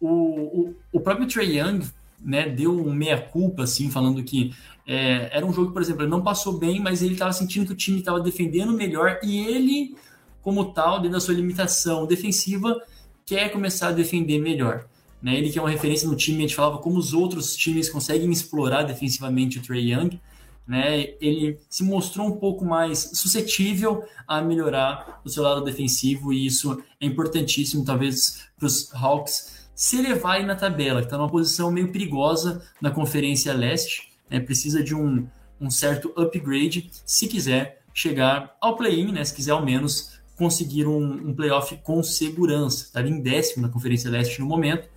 o, 0.00 0.08
o, 0.08 0.76
o 0.92 1.00
próprio 1.00 1.26
Trey 1.26 1.58
Young 1.58 1.80
né, 2.24 2.48
deu 2.48 2.72
um 2.72 2.92
meia-culpa, 2.92 3.64
assim, 3.64 3.90
falando 3.90 4.24
que 4.24 4.54
é, 4.86 5.28
era 5.30 5.44
um 5.44 5.52
jogo, 5.52 5.72
por 5.72 5.82
exemplo, 5.82 6.02
ele 6.02 6.10
não 6.10 6.22
passou 6.22 6.58
bem, 6.58 6.80
mas 6.80 7.02
ele 7.02 7.12
estava 7.12 7.32
sentindo 7.32 7.66
que 7.66 7.72
o 7.72 7.76
time 7.76 7.98
estava 7.98 8.20
defendendo 8.20 8.72
melhor 8.72 9.18
e 9.22 9.38
ele, 9.46 9.96
como 10.42 10.72
tal, 10.72 10.96
dentro 10.96 11.12
da 11.12 11.20
sua 11.20 11.34
limitação 11.34 12.06
defensiva, 12.06 12.82
quer 13.26 13.50
começar 13.50 13.88
a 13.88 13.92
defender 13.92 14.38
melhor. 14.38 14.86
Né? 15.22 15.36
Ele 15.36 15.50
que 15.50 15.58
é 15.58 15.62
uma 15.62 15.70
referência 15.70 16.08
no 16.08 16.16
time, 16.16 16.38
a 16.38 16.40
gente 16.42 16.54
falava 16.54 16.78
como 16.78 16.98
os 16.98 17.12
outros 17.12 17.54
times 17.56 17.88
conseguem 17.88 18.30
explorar 18.30 18.82
defensivamente 18.82 19.58
o 19.58 19.62
Trey 19.62 19.92
Young. 19.92 20.20
Né? 20.66 21.14
Ele 21.20 21.58
se 21.68 21.84
mostrou 21.84 22.26
um 22.26 22.36
pouco 22.36 22.64
mais 22.64 23.10
suscetível 23.14 24.04
a 24.26 24.40
melhorar 24.40 25.20
o 25.24 25.28
seu 25.28 25.42
lado 25.42 25.62
defensivo 25.62 26.32
e 26.32 26.46
isso 26.46 26.82
é 27.00 27.06
importantíssimo, 27.06 27.84
talvez, 27.84 28.46
para 28.58 28.66
os 28.66 28.90
Hawks 28.94 29.63
se 29.74 29.98
elevarem 29.98 30.46
na 30.46 30.54
tabela, 30.54 31.00
que 31.00 31.06
está 31.06 31.16
numa 31.16 31.30
posição 31.30 31.70
meio 31.70 31.90
perigosa 31.90 32.62
na 32.80 32.90
Conferência 32.90 33.52
Leste. 33.52 34.12
Né? 34.30 34.40
Precisa 34.40 34.82
de 34.82 34.94
um, 34.94 35.26
um 35.60 35.70
certo 35.70 36.12
upgrade 36.16 36.90
se 37.04 37.26
quiser 37.26 37.82
chegar 37.92 38.56
ao 38.60 38.76
play-in, 38.76 39.12
né? 39.12 39.24
se 39.24 39.34
quiser 39.34 39.52
ao 39.52 39.64
menos 39.64 40.18
conseguir 40.36 40.86
um, 40.86 41.28
um 41.28 41.34
playoff 41.34 41.76
com 41.82 42.02
segurança. 42.02 42.84
Está 42.84 43.02
em 43.02 43.20
décimo 43.20 43.66
na 43.66 43.72
Conferência 43.72 44.10
Leste 44.10 44.40
no 44.40 44.46
momento 44.46 44.88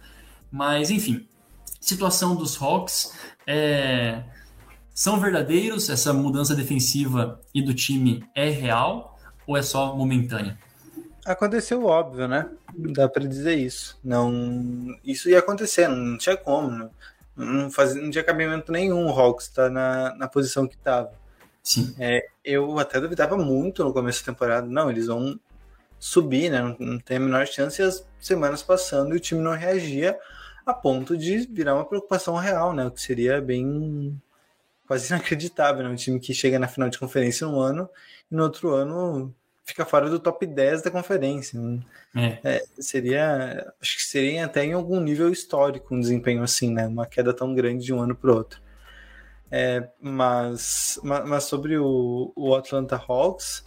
mas, 0.51 0.89
enfim, 0.89 1.27
situação 1.79 2.35
dos 2.35 2.61
Hawks 2.61 3.13
é, 3.45 4.23
são 4.93 5.19
verdadeiros? 5.19 5.89
Essa 5.89 6.13
mudança 6.13 6.55
defensiva 6.55 7.41
e 7.53 7.61
do 7.61 7.73
time 7.73 8.23
é 8.33 8.49
real 8.49 9.19
ou 9.45 9.57
é 9.57 9.61
só 9.61 9.95
momentânea? 9.95 10.57
Aconteceu 11.27 11.83
óbvio, 11.83 12.25
né? 12.25 12.49
Dá 12.73 13.09
para 13.09 13.27
dizer 13.27 13.55
isso. 13.55 13.99
Não, 14.01 14.97
isso 15.03 15.29
ia 15.29 15.39
acontecer, 15.39 15.89
não 15.89 16.17
tinha 16.17 16.37
como. 16.37 16.69
Não, 16.69 16.91
não, 17.35 17.69
fazia, 17.69 18.01
não 18.01 18.09
tinha 18.09 18.23
cabimento 18.23 18.71
nenhum 18.71 19.05
o 19.05 19.09
Hawks 19.09 19.47
estar 19.47 19.65
tá 19.65 19.69
na, 19.69 20.15
na 20.15 20.27
posição 20.29 20.65
que 20.65 20.75
estava. 20.75 21.11
Sim. 21.61 21.93
É, 21.99 22.25
eu 22.45 22.79
até 22.79 23.01
duvidava 23.01 23.37
muito 23.37 23.83
no 23.83 23.91
começo 23.91 24.21
da 24.21 24.31
temporada. 24.31 24.65
Não, 24.67 24.89
eles 24.89 25.07
vão 25.07 25.37
subir, 25.99 26.49
né? 26.49 26.61
Não, 26.61 26.77
não 26.79 26.97
tem 26.97 27.17
a 27.17 27.19
menor 27.19 27.45
chance. 27.45 27.81
E 27.81 27.85
as 27.85 28.07
semanas 28.21 28.63
passando 28.63 29.13
e 29.13 29.17
o 29.17 29.19
time 29.19 29.41
não 29.41 29.51
reagia 29.51 30.17
a 30.65 30.73
ponto 30.73 31.17
de 31.17 31.39
virar 31.39 31.75
uma 31.75 31.85
preocupação 31.85 32.35
real, 32.35 32.73
né? 32.73 32.85
O 32.85 32.91
que 32.91 33.01
seria 33.01 33.41
bem 33.41 34.17
quase 34.87 35.07
inacreditável, 35.11 35.83
né? 35.83 35.89
Um 35.89 35.95
time 35.95 36.21
que 36.21 36.33
chega 36.33 36.57
na 36.57 36.69
final 36.69 36.87
de 36.87 36.97
conferência 36.97 37.45
um 37.45 37.59
ano 37.59 37.89
e 38.31 38.35
no 38.35 38.43
outro 38.43 38.73
ano 38.73 39.35
fica 39.67 39.85
fora 39.85 40.09
do 40.09 40.17
top 40.17 40.47
10 40.47 40.81
da 40.81 40.89
conferência. 40.89 41.59
É. 42.15 42.39
É, 42.43 42.65
seria, 42.79 43.73
acho 43.81 43.97
que 43.97 44.03
seria 44.03 44.45
até 44.45 44.63
em 44.63 44.71
algum 44.71 44.99
nível 45.01 45.29
histórico 45.29 45.93
um 45.93 45.99
desempenho 45.99 46.41
assim, 46.41 46.73
né? 46.73 46.87
Uma 46.87 47.05
queda 47.05 47.33
tão 47.33 47.53
grande 47.53 47.83
de 47.83 47.93
um 47.93 47.99
ano 47.99 48.15
para 48.15 48.31
o 48.31 48.35
outro. 48.35 48.61
É, 49.51 49.89
mas, 50.01 50.99
mas 51.03 51.43
sobre 51.43 51.77
o, 51.77 52.31
o 52.35 52.55
Atlanta 52.55 52.95
Hawks, 52.95 53.65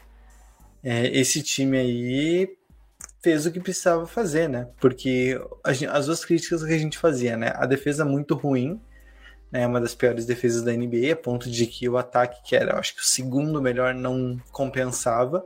é, 0.83 1.07
esse 1.09 1.43
time 1.43 1.79
aí 1.79 2.57
fez 3.23 3.45
o 3.45 3.53
que 3.53 3.61
precisava 3.61 4.07
fazer, 4.07 4.49
né? 4.49 4.69
Porque 4.81 5.39
gente, 5.69 5.87
as 5.87 6.07
duas 6.07 6.25
críticas 6.25 6.65
que 6.65 6.73
a 6.73 6.79
gente 6.79 6.97
fazia, 6.97 7.37
né? 7.37 7.53
A 7.57 7.67
defesa 7.67 8.07
muito 8.07 8.35
ruim, 8.35 8.81
né? 9.53 9.67
Uma 9.67 9.81
das 9.83 9.95
piores 9.95 10.25
defesas 10.25 10.63
da 10.63 10.73
NBA, 10.73 11.13
a 11.13 11.17
ponto 11.17 11.51
de 11.51 11.67
que 11.67 11.87
o 11.91 11.99
ataque, 11.99 12.43
que 12.43 12.57
era, 12.57 12.79
acho 12.79 12.95
que 12.95 13.03
o 13.03 13.05
segundo 13.05 13.61
melhor, 13.61 13.95
não 13.95 14.41
compensava. 14.51 15.45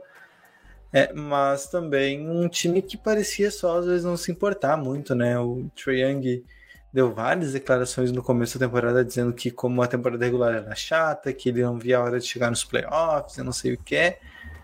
É, 0.95 1.11
mas 1.11 1.67
também 1.67 2.25
um 2.29 2.47
time 2.47 2.81
que 2.81 2.95
parecia 2.95 3.51
só 3.51 3.79
às 3.79 3.85
vezes 3.85 4.05
não 4.05 4.15
se 4.15 4.31
importar 4.31 4.77
muito, 4.77 5.13
né? 5.13 5.37
O 5.37 5.69
Trae 5.75 5.99
Young 6.01 6.45
deu 6.93 7.13
várias 7.13 7.51
declarações 7.51 8.13
no 8.13 8.23
começo 8.23 8.57
da 8.57 8.65
temporada 8.65 9.03
dizendo 9.03 9.33
que 9.33 9.51
como 9.51 9.81
a 9.81 9.87
temporada 9.87 10.23
regular 10.23 10.55
era 10.55 10.73
chata, 10.73 11.33
que 11.33 11.49
ele 11.49 11.61
não 11.63 11.77
via 11.77 11.97
a 11.97 12.01
hora 12.01 12.17
de 12.17 12.25
chegar 12.25 12.49
nos 12.49 12.63
playoffs, 12.63 13.37
eu 13.37 13.43
não 13.43 13.51
sei 13.51 13.73
o 13.73 13.77
que 13.77 13.93
é. 13.93 14.19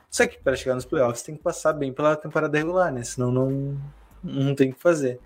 Só 0.10 0.26
que 0.26 0.40
para 0.40 0.56
chegar 0.56 0.76
nos 0.76 0.86
playoffs 0.86 1.22
tem 1.22 1.36
que 1.36 1.44
passar 1.44 1.74
bem 1.74 1.92
pela 1.92 2.16
temporada 2.16 2.58
regular, 2.58 2.94
né? 2.94 3.04
Senão 3.04 3.30
não, 3.30 3.78
não 4.24 4.56
tem 4.56 4.70
o 4.72 4.74
que 4.74 4.82
fazer. 4.82 5.20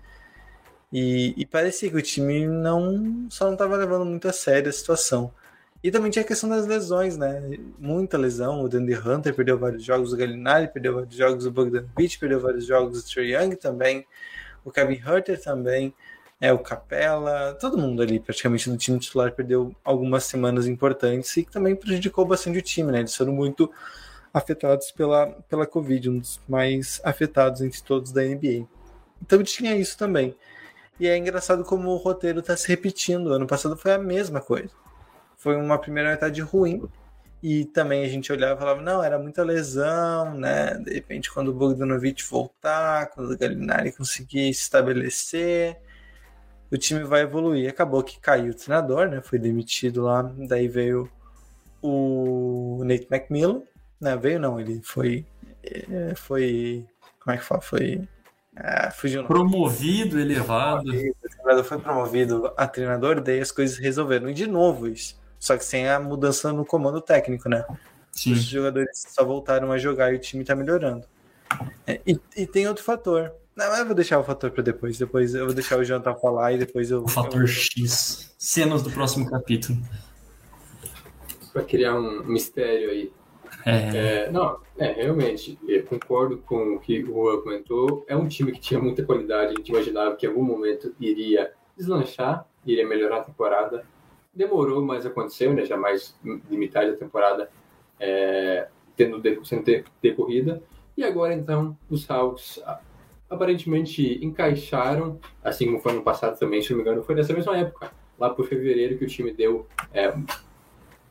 E, 0.92 1.34
e, 1.36 1.46
parecia 1.46 1.88
que 1.88 1.96
o 1.96 2.02
time 2.02 2.48
não 2.48 3.28
só 3.30 3.44
não 3.44 3.52
estava 3.52 3.76
levando 3.76 4.04
muito 4.04 4.26
a 4.26 4.32
sério 4.32 4.70
a 4.70 4.72
situação. 4.72 5.32
E 5.86 5.90
também 5.92 6.10
tinha 6.10 6.24
a 6.24 6.26
questão 6.26 6.50
das 6.50 6.66
lesões, 6.66 7.16
né? 7.16 7.40
Muita 7.78 8.18
lesão. 8.18 8.64
O 8.64 8.68
Dandy 8.68 8.94
Hunter 8.94 9.32
perdeu 9.32 9.56
vários 9.56 9.84
jogos, 9.84 10.12
o 10.12 10.16
Galinari 10.16 10.66
perdeu 10.66 10.94
vários 10.94 11.14
jogos, 11.14 11.46
o 11.46 11.50
Bogdanovich 11.52 12.18
perdeu 12.18 12.40
vários 12.40 12.66
jogos, 12.66 12.98
o 12.98 13.08
Trey 13.08 13.36
Young 13.36 13.54
também, 13.54 14.04
o 14.64 14.72
Kevin 14.72 15.00
Hunter 15.06 15.40
também 15.40 15.94
é, 16.40 16.52
o 16.52 16.58
Capela, 16.58 17.54
todo 17.54 17.78
mundo 17.78 18.02
ali 18.02 18.18
praticamente 18.18 18.68
do 18.68 18.76
time 18.76 18.98
titular 18.98 19.30
perdeu 19.30 19.74
algumas 19.84 20.24
semanas 20.24 20.66
importantes 20.66 21.36
e 21.36 21.44
que 21.44 21.52
também 21.52 21.76
prejudicou 21.76 22.26
bastante 22.26 22.58
o 22.58 22.62
time, 22.62 22.90
né? 22.90 22.98
Eles 22.98 23.14
foram 23.14 23.32
muito 23.32 23.70
afetados 24.34 24.90
pela, 24.90 25.28
pela 25.48 25.68
Covid, 25.68 26.10
um 26.10 26.18
dos 26.18 26.40
mais 26.48 27.00
afetados 27.04 27.60
entre 27.62 27.80
todos 27.80 28.10
da 28.10 28.22
NBA. 28.22 28.66
Então 29.22 29.40
tinha 29.44 29.76
isso 29.76 29.96
também. 29.96 30.36
E 30.98 31.06
é 31.06 31.16
engraçado 31.16 31.64
como 31.64 31.90
o 31.90 31.96
roteiro 31.96 32.40
está 32.40 32.56
se 32.56 32.66
repetindo. 32.66 33.32
Ano 33.32 33.46
passado 33.46 33.76
foi 33.76 33.92
a 33.92 33.98
mesma 33.98 34.40
coisa. 34.40 34.85
Foi 35.46 35.54
uma 35.54 35.78
primeira 35.78 36.10
metade 36.10 36.40
ruim. 36.40 36.82
E 37.40 37.66
também 37.66 38.04
a 38.04 38.08
gente 38.08 38.32
olhava 38.32 38.56
e 38.56 38.58
falava, 38.58 38.82
não, 38.82 39.00
era 39.00 39.16
muita 39.16 39.44
lesão, 39.44 40.34
né? 40.34 40.74
De 40.74 40.92
repente, 40.92 41.32
quando 41.32 41.50
o 41.50 41.54
Bogdanovich 41.54 42.24
voltar, 42.24 43.10
quando 43.10 43.30
o 43.30 43.38
Galinari 43.38 43.92
conseguir 43.92 44.52
se 44.52 44.62
estabelecer, 44.62 45.78
o 46.68 46.76
time 46.76 47.04
vai 47.04 47.20
evoluir. 47.20 47.70
Acabou 47.70 48.02
que 48.02 48.18
caiu 48.18 48.50
o 48.50 48.56
treinador, 48.56 49.08
né? 49.08 49.20
Foi 49.22 49.38
demitido 49.38 50.02
lá, 50.02 50.22
daí 50.48 50.66
veio 50.66 51.08
o 51.80 52.82
Nate 52.84 53.06
McMillan, 53.08 53.62
né? 54.00 54.16
Veio 54.16 54.40
não, 54.40 54.58
ele 54.58 54.80
foi 54.82 55.24
é, 55.62 56.12
foi 56.16 56.84
como 57.20 57.36
é 57.36 57.38
que 57.38 57.44
fala? 57.44 57.60
Foi 57.60 58.00
ah, 58.56 58.90
fugiu 58.90 59.24
promovido, 59.24 60.18
elevado. 60.18 60.88
O 60.88 61.28
treinador 61.28 61.62
foi 61.62 61.78
promovido 61.78 62.52
a 62.56 62.66
treinador, 62.66 63.20
daí 63.20 63.38
as 63.38 63.52
coisas 63.52 63.78
resolveram. 63.78 64.28
E 64.28 64.34
de 64.34 64.48
novo 64.48 64.88
isso. 64.88 65.24
Só 65.38 65.56
que 65.56 65.64
sem 65.64 65.88
a 65.88 66.00
mudança 66.00 66.52
no 66.52 66.64
comando 66.64 67.00
técnico, 67.00 67.48
né? 67.48 67.64
Sim. 68.12 68.32
Os 68.32 68.42
jogadores 68.44 69.04
só 69.08 69.24
voltaram 69.24 69.70
a 69.70 69.78
jogar 69.78 70.12
e 70.12 70.16
o 70.16 70.20
time 70.20 70.44
tá 70.44 70.54
melhorando. 70.54 71.06
É, 71.86 72.00
e, 72.06 72.18
e 72.36 72.46
tem 72.46 72.66
outro 72.66 72.82
fator. 72.82 73.32
Não, 73.54 73.64
eu 73.76 73.86
vou 73.86 73.94
deixar 73.94 74.18
o 74.18 74.24
fator 74.24 74.50
para 74.50 74.62
depois. 74.62 74.98
Depois 74.98 75.34
eu 75.34 75.46
vou 75.46 75.54
deixar 75.54 75.78
o 75.78 75.84
Jonathan 75.84 76.14
falar 76.16 76.52
e 76.52 76.58
depois 76.58 76.90
eu. 76.90 77.02
O 77.02 77.08
fator 77.08 77.42
eu... 77.42 77.46
X. 77.46 78.34
Cenas 78.38 78.82
do 78.82 78.90
próximo 78.90 79.30
capítulo. 79.30 79.78
Para 81.52 81.62
criar 81.62 81.94
um 81.94 82.22
mistério 82.24 82.90
aí. 82.90 83.12
É... 83.64 84.26
é... 84.26 84.30
não, 84.30 84.60
é, 84.76 84.92
realmente, 84.92 85.58
eu 85.66 85.82
concordo 85.84 86.38
com 86.38 86.74
o 86.74 86.80
que 86.80 87.02
o 87.02 87.06
Juan 87.06 87.40
comentou. 87.40 88.04
É 88.06 88.14
um 88.14 88.28
time 88.28 88.52
que 88.52 88.60
tinha 88.60 88.78
muita 88.78 89.04
qualidade. 89.04 89.52
A 89.52 89.56
gente 89.56 89.70
imaginava 89.70 90.14
que 90.16 90.26
em 90.26 90.28
algum 90.28 90.44
momento 90.44 90.94
iria 91.00 91.50
deslanchar, 91.76 92.46
iria 92.64 92.86
melhorar 92.86 93.18
a 93.18 93.24
temporada. 93.24 93.86
Demorou, 94.36 94.82
mas 94.82 95.06
aconteceu, 95.06 95.54
né? 95.54 95.64
Já 95.64 95.78
mais 95.78 96.14
de 96.22 96.56
metade 96.56 96.90
da 96.90 96.96
temporada 96.98 97.50
é, 97.98 98.68
tendo, 98.94 99.22
sendo 99.46 99.84
decorrida. 100.02 100.62
E 100.94 101.02
agora, 101.02 101.32
então, 101.32 101.76
os 101.88 102.08
Hawks 102.10 102.62
aparentemente 103.30 104.22
encaixaram, 104.22 105.18
assim 105.42 105.66
como 105.66 105.80
foi 105.80 105.94
no 105.94 106.02
passado 106.02 106.38
também, 106.38 106.60
se 106.60 106.70
não 106.70 106.76
me 106.76 106.82
engano, 106.82 107.02
foi 107.02 107.14
nessa 107.14 107.32
mesma 107.32 107.56
época, 107.56 107.90
lá 108.18 108.28
por 108.30 108.46
fevereiro, 108.46 108.98
que 108.98 109.04
o 109.04 109.08
time 109.08 109.32
deu 109.32 109.66
é, 109.92 110.14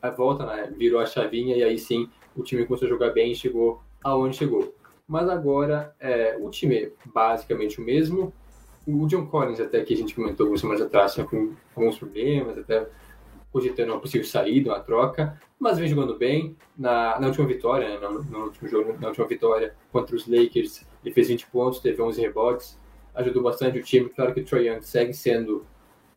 a 0.00 0.10
volta, 0.10 0.46
né? 0.46 0.72
virou 0.76 1.00
a 1.00 1.06
chavinha 1.06 1.56
e 1.56 1.64
aí 1.64 1.78
sim 1.78 2.08
o 2.34 2.42
time 2.42 2.64
começou 2.64 2.86
a 2.86 2.88
jogar 2.88 3.10
bem 3.10 3.32
e 3.32 3.34
chegou 3.34 3.82
aonde 4.04 4.36
chegou. 4.36 4.72
Mas 5.06 5.28
agora 5.28 5.94
é, 5.98 6.36
o 6.40 6.48
time 6.48 6.76
é 6.76 6.92
basicamente 7.06 7.80
o 7.80 7.84
mesmo. 7.84 8.32
O 8.86 9.06
John 9.06 9.26
Collins, 9.26 9.60
até 9.60 9.82
que 9.82 9.94
a 9.94 9.96
gente 9.96 10.14
comentou 10.14 10.44
algumas 10.44 10.60
semanas 10.60 10.82
atrás, 10.82 11.14
tinha 11.14 11.26
alguns 11.74 11.98
problemas, 11.98 12.56
até 12.56 12.86
cogitando 13.56 13.90
uma 13.90 14.00
possível 14.00 14.26
saída, 14.26 14.70
uma 14.70 14.80
troca, 14.80 15.40
mas 15.58 15.78
vem 15.78 15.88
jogando 15.88 16.14
bem. 16.14 16.54
Na, 16.76 17.18
na 17.18 17.28
última 17.28 17.46
vitória, 17.46 17.88
né, 17.88 18.06
no, 18.06 18.22
no, 18.22 18.44
último 18.44 18.68
jogo, 18.68 18.94
na 19.00 19.08
última 19.08 19.26
vitória 19.26 19.74
contra 19.90 20.14
os 20.14 20.28
Lakers, 20.28 20.86
ele 21.02 21.14
fez 21.14 21.28
20 21.28 21.46
pontos, 21.46 21.80
teve 21.80 22.02
11 22.02 22.20
rebotes, 22.20 22.78
ajudou 23.14 23.42
bastante 23.42 23.78
o 23.78 23.82
time. 23.82 24.10
Claro 24.10 24.34
que 24.34 24.40
o 24.40 24.44
Troy 24.44 24.68
Young 24.68 24.82
segue 24.82 25.14
sendo 25.14 25.64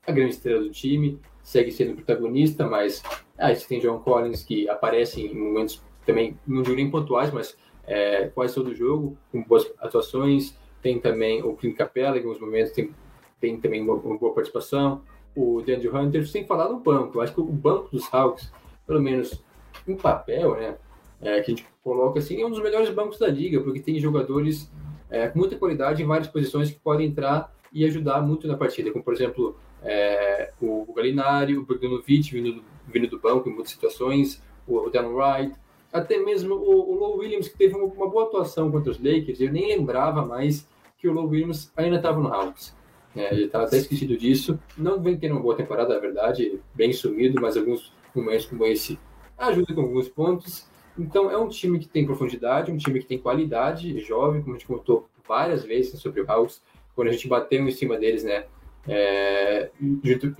a 0.06 0.12
grande 0.12 0.34
estrela 0.34 0.62
do 0.62 0.70
time, 0.70 1.18
segue 1.42 1.72
sendo 1.72 1.96
protagonista, 1.96 2.68
mas 2.68 3.02
ah, 3.38 3.56
você 3.56 3.66
tem 3.66 3.80
John 3.80 4.00
Collins 4.00 4.44
que 4.44 4.68
aparece 4.68 5.22
em 5.22 5.34
momentos 5.34 5.82
também, 6.06 6.38
não 6.46 6.62
digo 6.62 6.76
nem 6.76 6.92
pontuais, 6.92 7.32
mas 7.32 7.58
é, 7.88 8.28
quase 8.36 8.54
todo 8.54 8.76
jogo, 8.76 9.18
com 9.32 9.42
boas 9.44 9.66
atuações. 9.80 10.58
Tem 10.82 11.00
também 11.00 11.42
o 11.42 11.56
Clint 11.56 11.78
Capella, 11.78 12.18
em 12.18 12.20
alguns 12.20 12.40
momentos 12.42 12.74
tem, 12.74 12.94
tem 13.40 13.58
também 13.62 13.82
uma, 13.82 13.94
uma 13.94 14.18
boa 14.18 14.34
participação. 14.34 15.02
O 15.36 15.62
Daniel 15.62 15.96
Hunter, 15.96 16.28
sem 16.28 16.46
falar 16.46 16.70
no 16.70 16.80
banco. 16.80 17.18
Eu 17.18 17.22
acho 17.22 17.34
que 17.34 17.42
o 17.42 17.46
banco 17.46 17.90
dos 17.92 18.12
Hawks, 18.14 18.52
pelo 18.86 19.02
menos 19.02 19.44
em 19.88 19.96
papel, 19.96 20.56
né, 20.56 20.78
é, 21.22 21.42
que 21.42 21.52
a 21.52 21.56
gente 21.56 21.66
coloca 21.84 22.20
assim, 22.20 22.42
é 22.42 22.46
um 22.46 22.50
dos 22.50 22.62
melhores 22.62 22.90
bancos 22.90 23.20
da 23.20 23.28
liga, 23.28 23.62
porque 23.62 23.80
tem 23.80 24.00
jogadores 24.00 24.70
é, 25.10 25.28
com 25.28 25.40
muita 25.40 25.58
qualidade 25.58 26.04
em 26.04 26.06
várias 26.06 26.28
posições 26.28 26.72
que 26.72 26.80
podem 26.80 27.08
entrar 27.08 27.54
e 27.72 27.86
ajudar 27.86 28.22
muito 28.22 28.48
na 28.48 28.58
partida, 28.58 28.92
como 28.92 29.04
por 29.04 29.14
exemplo 29.14 29.56
é, 29.84 30.52
o 30.62 30.92
Galinari, 30.94 31.58
o 31.58 31.66
Bogdanovic 31.66 32.32
vindo 32.32 32.54
do, 32.54 32.64
vindo 32.88 33.08
do 33.08 33.20
banco 33.20 33.50
em 33.50 33.54
muitas 33.54 33.72
situações, 33.72 34.42
o, 34.68 34.78
o 34.78 34.90
Dan 34.90 35.10
Wright, 35.10 35.56
até 35.92 36.18
mesmo 36.18 36.56
o, 36.56 36.92
o 36.92 37.00
Low 37.00 37.18
Williams, 37.18 37.48
que 37.48 37.58
teve 37.58 37.76
uma, 37.76 37.86
uma, 37.86 38.10
boa 38.10 38.26
atuação 38.26 38.72
contra 38.72 38.92
os 38.92 38.98
Lakers, 38.98 39.42
eu 39.42 39.52
nem 39.52 39.68
lembrava 39.68 40.26
mais 40.26 40.68
que 40.98 41.08
o 41.08 41.14
Low 41.14 41.28
Williams 41.28 41.72
ainda 41.76 41.98
estava 41.98 42.20
no 42.20 42.34
Hawks. 42.34 42.76
É, 43.16 43.34
ele 43.34 43.46
estava 43.46 43.66
até 43.66 43.78
esquecido 43.78 44.18
disso. 44.18 44.60
Não 44.78 45.02
vem 45.02 45.18
tendo 45.18 45.34
uma 45.34 45.42
boa 45.42 45.56
temporada, 45.56 45.94
na 45.94 46.00
verdade, 46.00 46.60
bem 46.74 46.94
sumido, 46.94 47.42
mas 47.42 47.58
alguns 47.58 47.92
momentos 48.14 48.46
como 48.46 48.66
esse 48.66 49.00
ajuda 49.38 49.74
com 49.74 49.82
alguns 49.82 50.10
pontos. 50.10 50.68
Então, 50.98 51.32
é 51.32 51.38
um 51.38 51.48
time 51.48 51.80
que 51.80 51.88
tem 51.88 52.06
profundidade, 52.06 52.72
um 52.72 52.78
time 52.78 53.00
que 53.00 53.06
tem 53.06 53.18
qualidade, 53.18 54.00
jovem, 54.00 54.42
como 54.42 54.56
a 54.56 54.58
gente 54.58 54.68
contou 54.68 55.10
várias 55.28 55.64
vezes 55.64 56.00
sobre 56.00 56.22
o 56.22 56.30
Hawks, 56.30 56.62
quando 56.96 57.08
a 57.08 57.12
gente 57.12 57.28
bateu 57.28 57.66
em 57.66 57.72
cima 57.72 57.98
deles, 57.98 58.24
né? 58.24 58.46
É, 58.88 59.70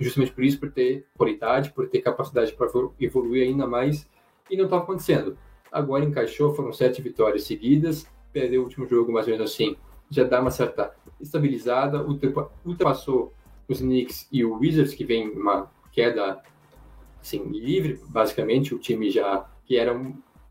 justamente 0.00 0.32
por 0.32 0.44
isso, 0.44 0.58
por 0.58 0.70
ter 0.70 1.06
qualidade, 1.16 1.72
por 1.72 1.88
ter 1.88 2.00
capacidade 2.00 2.52
para 2.52 2.68
evoluir 3.00 3.46
ainda 3.46 3.66
mais, 3.66 4.08
e 4.50 4.56
não 4.56 4.64
estava 4.64 4.82
acontecendo. 4.82 5.38
Agora 5.70 6.04
encaixou, 6.04 6.52
foram 6.54 6.72
sete 6.72 7.00
vitórias 7.00 7.44
seguidas, 7.44 8.06
perdeu 8.32 8.60
o 8.60 8.64
último 8.64 8.86
jogo, 8.86 9.12
mais 9.12 9.26
ou 9.26 9.32
menos 9.32 9.50
assim, 9.50 9.76
já 10.10 10.24
dá 10.24 10.40
uma 10.40 10.50
certa 10.50 10.94
estabilizada, 11.20 12.04
ultrapassou 12.64 13.32
os 13.68 13.78
Knicks 13.78 14.28
e 14.32 14.44
o 14.44 14.58
Wizards, 14.58 14.94
que 14.94 15.04
vem 15.04 15.30
uma 15.30 15.70
queda 15.92 16.40
assim, 17.20 17.44
livre, 17.44 18.00
basicamente, 18.08 18.74
o 18.74 18.78
time 18.78 19.10
já 19.10 19.46
que 19.64 19.76
era 19.76 19.94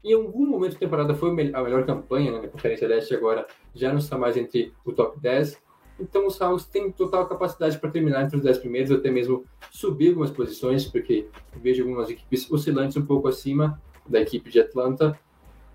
em 0.04 0.14
algum 0.14 0.46
momento 0.46 0.74
da 0.74 0.80
temporada 0.80 1.14
foi 1.14 1.30
a 1.30 1.64
melhor 1.64 1.86
campanha 1.86 2.32
né, 2.32 2.42
na 2.42 2.48
Conferência 2.48 2.88
Leste, 2.88 3.14
agora 3.14 3.46
já 3.76 3.92
não 3.92 4.00
está 4.00 4.18
mais 4.18 4.38
entre 4.38 4.74
o 4.86 4.94
top 4.94 5.20
10. 5.20 5.62
Então 6.00 6.26
os 6.26 6.42
Hawks 6.42 6.66
têm 6.66 6.90
total 6.92 7.28
capacidade 7.28 7.78
para 7.78 7.92
terminar 7.92 8.24
entre 8.24 8.38
os 8.38 8.44
10 8.44 8.60
primeiros, 8.60 8.92
até 8.92 9.12
mesmo 9.12 9.44
subir 9.70 10.10
algumas 10.10 10.32
posições, 10.32 10.86
porque 10.86 11.28
vejo 11.58 11.84
algumas 11.84 12.10
equipes 12.10 12.50
oscilantes 12.50 12.96
um 12.96 13.06
pouco 13.06 13.28
acima 13.28 13.82
da 14.08 14.22
equipe 14.22 14.50
de 14.50 14.62
Atlanta. 14.62 15.20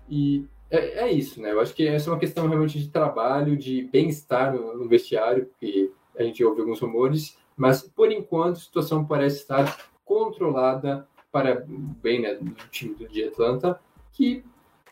E 0.09 0.45
é, 0.75 1.07
é 1.07 1.11
isso, 1.11 1.41
né? 1.41 1.51
Eu 1.51 1.59
acho 1.59 1.73
que 1.73 1.87
essa 1.87 2.09
é 2.09 2.13
uma 2.13 2.19
questão 2.19 2.47
realmente 2.47 2.79
de 2.79 2.89
trabalho, 2.89 3.57
de 3.57 3.83
bem-estar 3.83 4.53
no, 4.53 4.77
no 4.77 4.87
vestiário, 4.87 5.45
porque 5.45 5.91
a 6.17 6.23
gente 6.23 6.43
ouve 6.43 6.61
alguns 6.61 6.79
rumores, 6.79 7.37
mas 7.55 7.81
por 7.81 8.11
enquanto 8.11 8.57
a 8.57 8.59
situação 8.59 9.05
parece 9.05 9.37
estar 9.37 9.89
controlada 10.03 11.07
para 11.31 11.65
bem 11.67 12.21
né, 12.21 12.35
do 12.35 12.53
time 12.69 12.95
de 13.07 13.25
Atlanta 13.25 13.79
que 14.13 14.43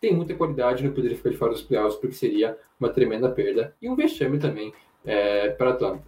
tem 0.02 0.14
muita 0.14 0.36
qualidade, 0.36 0.84
não 0.84 0.92
poderia 0.92 1.16
ficar 1.16 1.30
de 1.30 1.38
fora 1.38 1.54
dos 1.54 1.62
playoffs, 1.62 1.98
porque 1.98 2.16
seria 2.16 2.58
uma 2.78 2.90
tremenda 2.90 3.30
perda 3.30 3.74
e 3.82 3.90
um 3.90 3.96
vexame 3.96 4.38
também 4.38 4.74
é, 5.06 5.50
para 5.52 5.70
Atlanta. 5.70 6.04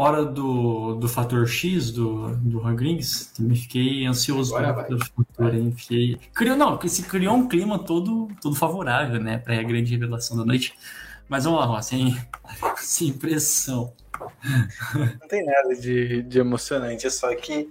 Hora 0.00 0.24
do, 0.24 0.94
do 0.94 1.08
fator 1.08 1.44
X 1.48 1.90
do, 1.90 2.28
do 2.36 2.60
Rangrings, 2.60 3.32
também 3.36 3.56
fiquei 3.56 4.06
ansioso 4.06 4.54
pelo 4.54 5.04
futuro, 5.04 5.56
hein? 5.56 5.74
Fiquei... 5.76 6.20
Criou, 6.32 6.56
não, 6.56 6.80
se 6.86 7.02
criou 7.02 7.34
um 7.34 7.48
clima 7.48 7.80
todo, 7.80 8.28
todo 8.40 8.54
favorável, 8.54 9.20
né, 9.20 9.38
para 9.38 9.58
a 9.58 9.62
grande 9.64 9.90
revelação 9.90 10.36
da 10.36 10.44
noite. 10.44 10.72
Mas 11.28 11.46
vamos 11.46 11.68
lá, 11.68 11.82
sem, 11.82 12.16
sem 12.78 13.12
pressão. 13.12 13.92
Não 14.94 15.28
tem 15.28 15.44
nada 15.44 15.74
de, 15.74 16.22
de 16.22 16.38
emocionante, 16.38 17.04
é 17.04 17.10
só 17.10 17.34
que 17.34 17.68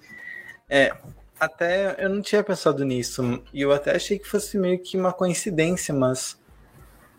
é, 0.70 0.94
até 1.40 1.96
eu 2.04 2.10
não 2.10 2.22
tinha 2.22 2.44
pensado 2.44 2.84
nisso. 2.84 3.42
E 3.54 3.62
eu 3.62 3.72
até 3.72 3.96
achei 3.96 4.20
que 4.20 4.28
fosse 4.28 4.58
meio 4.58 4.80
que 4.80 4.98
uma 4.98 5.14
coincidência, 5.14 5.94
mas 5.94 6.38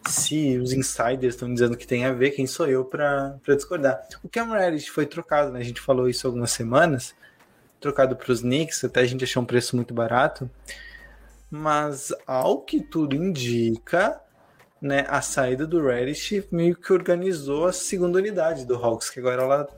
Se 0.06 0.56
os 0.58 0.72
insiders 0.72 1.34
estão 1.34 1.52
dizendo 1.52 1.76
que 1.76 1.86
tem 1.86 2.04
a 2.04 2.12
ver, 2.12 2.30
quem 2.30 2.46
sou 2.46 2.66
eu 2.66 2.84
para 2.84 3.38
discordar? 3.46 4.06
O 4.22 4.28
Cam 4.28 4.52
Reddish 4.52 4.88
foi 4.88 5.06
trocado, 5.06 5.52
né? 5.52 5.60
A 5.60 5.64
gente 5.64 5.80
falou 5.80 6.08
isso 6.08 6.26
algumas 6.26 6.50
semanas. 6.50 7.14
Trocado 7.80 8.16
para 8.16 8.32
os 8.32 8.40
Knicks, 8.40 8.82
até 8.84 9.00
a 9.00 9.06
gente 9.06 9.24
achou 9.24 9.42
um 9.42 9.46
preço 9.46 9.76
muito 9.76 9.92
barato. 9.92 10.50
Mas 11.50 12.12
ao 12.26 12.62
que 12.62 12.80
tudo 12.80 13.14
indica, 13.14 14.20
né, 14.80 15.04
a 15.08 15.20
saída 15.20 15.66
do 15.66 15.84
Reddish 15.84 16.44
meio 16.50 16.76
que 16.76 16.92
organizou 16.92 17.66
a 17.66 17.72
segunda 17.72 18.18
unidade 18.18 18.66
do 18.66 18.74
Hawks, 18.76 19.10
que 19.10 19.20
agora 19.20 19.42
ela 19.42 19.68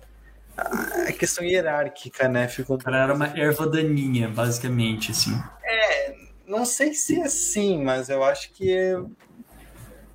a 0.57 1.13
questão 1.13 1.45
hierárquica, 1.45 2.29
né? 2.29 2.47
Ficou 2.49 2.77
um 2.77 2.95
era 2.95 3.15
uma 3.15 3.27
erva 3.27 3.67
daninha, 3.67 4.29
basicamente, 4.29 5.11
assim. 5.11 5.33
É, 5.65 6.15
não 6.47 6.65
sei 6.65 6.93
se 6.93 7.21
é 7.21 7.25
assim, 7.25 7.83
mas 7.83 8.09
eu 8.09 8.23
acho 8.23 8.53
que 8.53 8.71
é... 8.71 9.01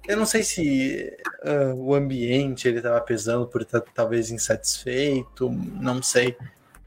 eu 0.08 0.18
não 0.18 0.26
sei 0.26 0.44
se 0.44 1.18
uh, 1.44 1.74
o 1.76 1.94
ambiente 1.94 2.68
ele 2.68 2.78
estava 2.78 3.00
pesando 3.02 3.48
por 3.48 3.62
estar 3.62 3.82
talvez 3.82 4.32
insatisfeito, 4.32 5.50
não 5.50 6.02
sei, 6.02 6.36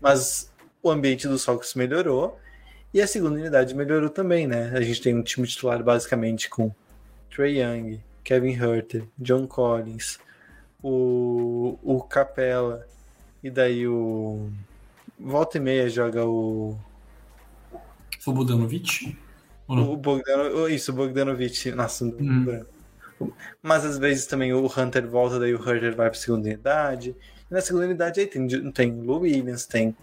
mas 0.01 0.53
o 0.83 0.91
ambiente 0.91 1.27
do 1.27 1.37
Hawks 1.47 1.75
melhorou 1.75 2.39
e 2.93 3.01
a 3.03 3.07
segunda 3.07 3.39
unidade 3.39 3.75
melhorou 3.75 4.09
também, 4.09 4.47
né? 4.47 4.73
A 4.75 4.81
gente 4.81 5.03
tem 5.03 5.15
um 5.15 5.23
time 5.23 5.47
titular 5.47 5.83
basicamente 5.83 6.49
com 6.49 6.73
Trey 7.31 7.61
Young, 7.61 8.01
Kevin 8.25 8.53
Herter, 8.53 9.05
John 9.19 9.47
Collins, 9.47 10.19
o, 10.83 11.79
o 11.83 12.01
Capella, 12.03 12.87
e 13.43 13.51
daí 13.51 13.87
o. 13.87 14.51
Volta 15.19 15.59
e 15.59 15.61
meia 15.61 15.89
joga 15.89 16.25
o. 16.25 16.79
O 18.27 18.33
Bogdanovic? 18.33 19.17
O 19.67 19.97
Bogdano... 19.97 20.69
Isso, 20.69 20.93
o 20.93 20.95
Bogdanovic. 20.95 21.71
Nossa, 21.73 22.05
hum. 22.05 22.65
Mas 23.63 23.85
às 23.85 23.99
vezes 23.99 24.27
também 24.27 24.53
o 24.53 24.67
Hunter 24.67 25.07
volta, 25.09 25.39
daí 25.39 25.55
o 25.55 25.69
Herter 25.69 25.95
vai 25.95 26.11
para 26.11 26.19
segunda 26.19 26.47
unidade. 26.47 27.17
E 27.51 27.55
na 27.55 27.61
segunda 27.61 27.87
unidade 27.87 28.21
aí 28.21 28.27
tem, 28.27 28.71
tem 28.73 28.93
o 28.93 29.03
Lou 29.03 29.21
Williams, 29.21 29.67
tem 29.67 29.97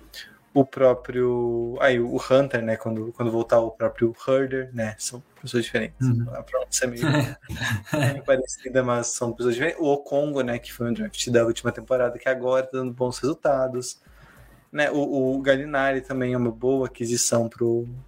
o 0.55 0.63
próprio. 0.63 1.77
Aí, 1.81 1.99
o 1.99 2.15
Hunter, 2.15 2.63
né? 2.63 2.77
Quando, 2.77 3.11
quando 3.11 3.29
voltar 3.29 3.59
o 3.59 3.71
próprio 3.71 4.15
Herder, 4.25 4.69
né? 4.73 4.95
São 4.97 5.21
pessoas 5.41 5.65
diferentes. 5.65 6.07
Uhum. 6.07 6.25
A 6.33 6.41
pronúncia 6.41 6.85
é 6.85 6.87
meio, 6.87 7.03
meio 8.13 8.23
parecida, 8.23 8.81
mas 8.81 9.07
são 9.07 9.33
pessoas 9.33 9.53
diferentes. 9.55 9.81
O 9.81 9.87
Okongo, 9.87 10.41
né? 10.41 10.57
Que 10.57 10.71
foi 10.71 10.89
um 10.89 10.93
draft 10.93 11.29
da 11.29 11.45
última 11.45 11.73
temporada, 11.73 12.17
que 12.17 12.29
agora 12.29 12.65
tá 12.65 12.77
dando 12.77 12.93
bons 12.93 13.19
resultados. 13.19 13.99
Né, 14.71 14.91
o, 14.91 15.37
o 15.37 15.41
Galinari 15.41 16.01
também 16.01 16.33
é 16.33 16.37
uma 16.37 16.51
boa 16.51 16.87
aquisição 16.87 17.49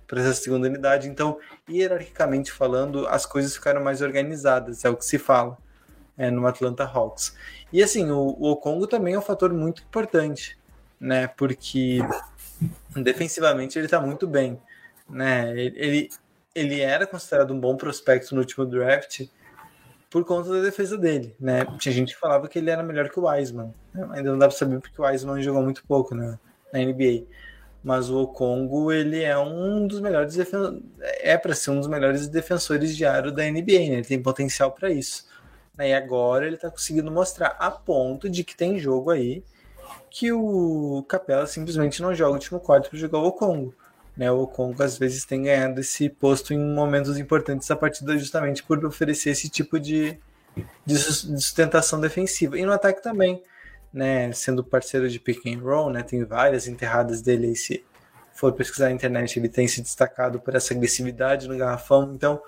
para 0.05 0.19
essa 0.21 0.33
segunda 0.33 0.67
unidade. 0.67 1.07
Então, 1.07 1.37
hierarquicamente 1.69 2.51
falando, 2.51 3.07
as 3.07 3.25
coisas 3.25 3.55
ficaram 3.55 3.83
mais 3.83 4.01
organizadas, 4.01 4.85
é 4.85 4.89
o 4.89 4.95
que 4.95 5.05
se 5.05 5.17
fala 5.17 5.57
é, 6.17 6.31
no 6.31 6.47
Atlanta 6.47 6.83
Hawks. 6.83 7.35
E 7.71 7.83
assim, 7.83 8.09
o, 8.09 8.35
o 8.39 8.51
Okongo 8.51 8.87
também 8.87 9.13
é 9.13 9.19
um 9.19 9.21
fator 9.21 9.53
muito 9.53 9.83
importante, 9.83 10.57
né? 10.99 11.27
Porque 11.27 11.99
defensivamente 12.95 13.77
ele 13.77 13.85
está 13.85 13.99
muito 13.99 14.25
bem, 14.27 14.59
né? 15.09 15.51
Ele, 15.57 16.09
ele 16.55 16.79
era 16.81 17.05
considerado 17.05 17.53
um 17.53 17.59
bom 17.59 17.75
prospecto 17.75 18.33
no 18.33 18.41
último 18.41 18.65
draft 18.65 19.27
por 20.09 20.23
conta 20.25 20.49
da 20.49 20.61
defesa 20.61 20.97
dele, 20.97 21.35
né? 21.39 21.65
Tinha 21.77 21.93
gente 21.93 22.13
que 22.13 22.19
falava 22.19 22.47
que 22.47 22.57
ele 22.57 22.69
era 22.69 22.81
melhor 22.81 23.09
que 23.09 23.19
o 23.19 23.27
Wiseman, 23.27 23.73
né? 23.93 24.07
ainda 24.11 24.31
não 24.31 24.39
dá 24.39 24.47
para 24.47 24.57
saber 24.57 24.79
porque 24.79 24.99
o 24.99 25.05
Wiseman 25.05 25.41
jogou 25.41 25.61
muito 25.61 25.85
pouco 25.85 26.15
né? 26.15 26.39
na 26.73 26.79
NBA. 26.79 27.25
Mas 27.83 28.09
o 28.09 28.17
Okongo, 28.21 28.91
ele 28.91 29.23
é 29.23 29.37
um 29.37 29.87
dos 29.87 30.01
melhores 30.01 30.35
defen... 30.35 30.83
é 30.99 31.37
para 31.37 31.55
ser 31.55 31.71
um 31.71 31.79
dos 31.79 31.87
melhores 31.87 32.27
defensores 32.27 32.95
de 32.95 33.05
aro 33.05 33.31
da 33.31 33.43
NBA, 33.43 33.61
né? 33.61 33.93
Ele 33.93 34.03
tem 34.03 34.21
potencial 34.21 34.71
para 34.71 34.91
isso. 34.91 35.25
E 35.79 35.93
agora 35.93 36.45
ele 36.45 36.55
está 36.55 36.71
conseguindo 36.71 37.11
mostrar 37.11 37.55
a 37.59 37.69
ponto 37.69 38.29
de 38.29 38.43
que 38.43 38.55
tem 38.55 38.79
jogo 38.79 39.11
aí 39.11 39.43
que 40.09 40.31
o 40.31 41.05
Capela 41.07 41.45
simplesmente 41.45 42.01
não 42.01 42.13
joga 42.15 42.31
o 42.31 42.33
último 42.33 42.59
quarto 42.59 42.89
para 42.89 42.97
jogar 42.97 43.19
o 43.19 43.31
Congo. 43.31 43.73
Né, 44.15 44.31
o 44.31 44.47
Congo 44.47 44.81
às 44.81 44.97
vezes 44.97 45.25
tem 45.25 45.43
ganhado 45.43 45.79
esse 45.79 46.09
posto 46.09 46.51
em 46.51 46.57
momentos 46.57 47.19
importantes 47.19 47.67
da 47.67 47.75
partida 47.75 48.17
justamente 48.17 48.63
por 48.63 48.83
oferecer 48.83 49.29
esse 49.29 49.47
tipo 49.47 49.79
de, 49.79 50.17
de 50.83 50.97
sustentação 50.97 51.99
defensiva. 52.01 52.57
E 52.57 52.65
no 52.65 52.71
ataque 52.71 53.03
também, 53.03 53.43
né, 53.97 54.31
sendo 54.31 54.63
parceiro 54.63 55.09
de 55.09 55.19
pick 55.19 55.47
and 55.47 55.59
roll, 55.59 55.89
né, 55.89 56.03
tem 56.03 56.23
várias 56.23 56.67
enterradas 56.67 57.19
dele 57.19 57.55
se 57.55 57.83
for 58.31 58.53
pesquisar 58.53 58.85
na 58.85 58.91
internet, 58.91 59.39
ele 59.39 59.49
tem 59.49 59.67
se 59.67 59.81
destacado 59.81 60.39
por 60.39 60.53
essa 60.53 60.71
agressividade 60.71 61.47
no 61.47 61.57
garrafão. 61.57 62.13
Então, 62.13 62.39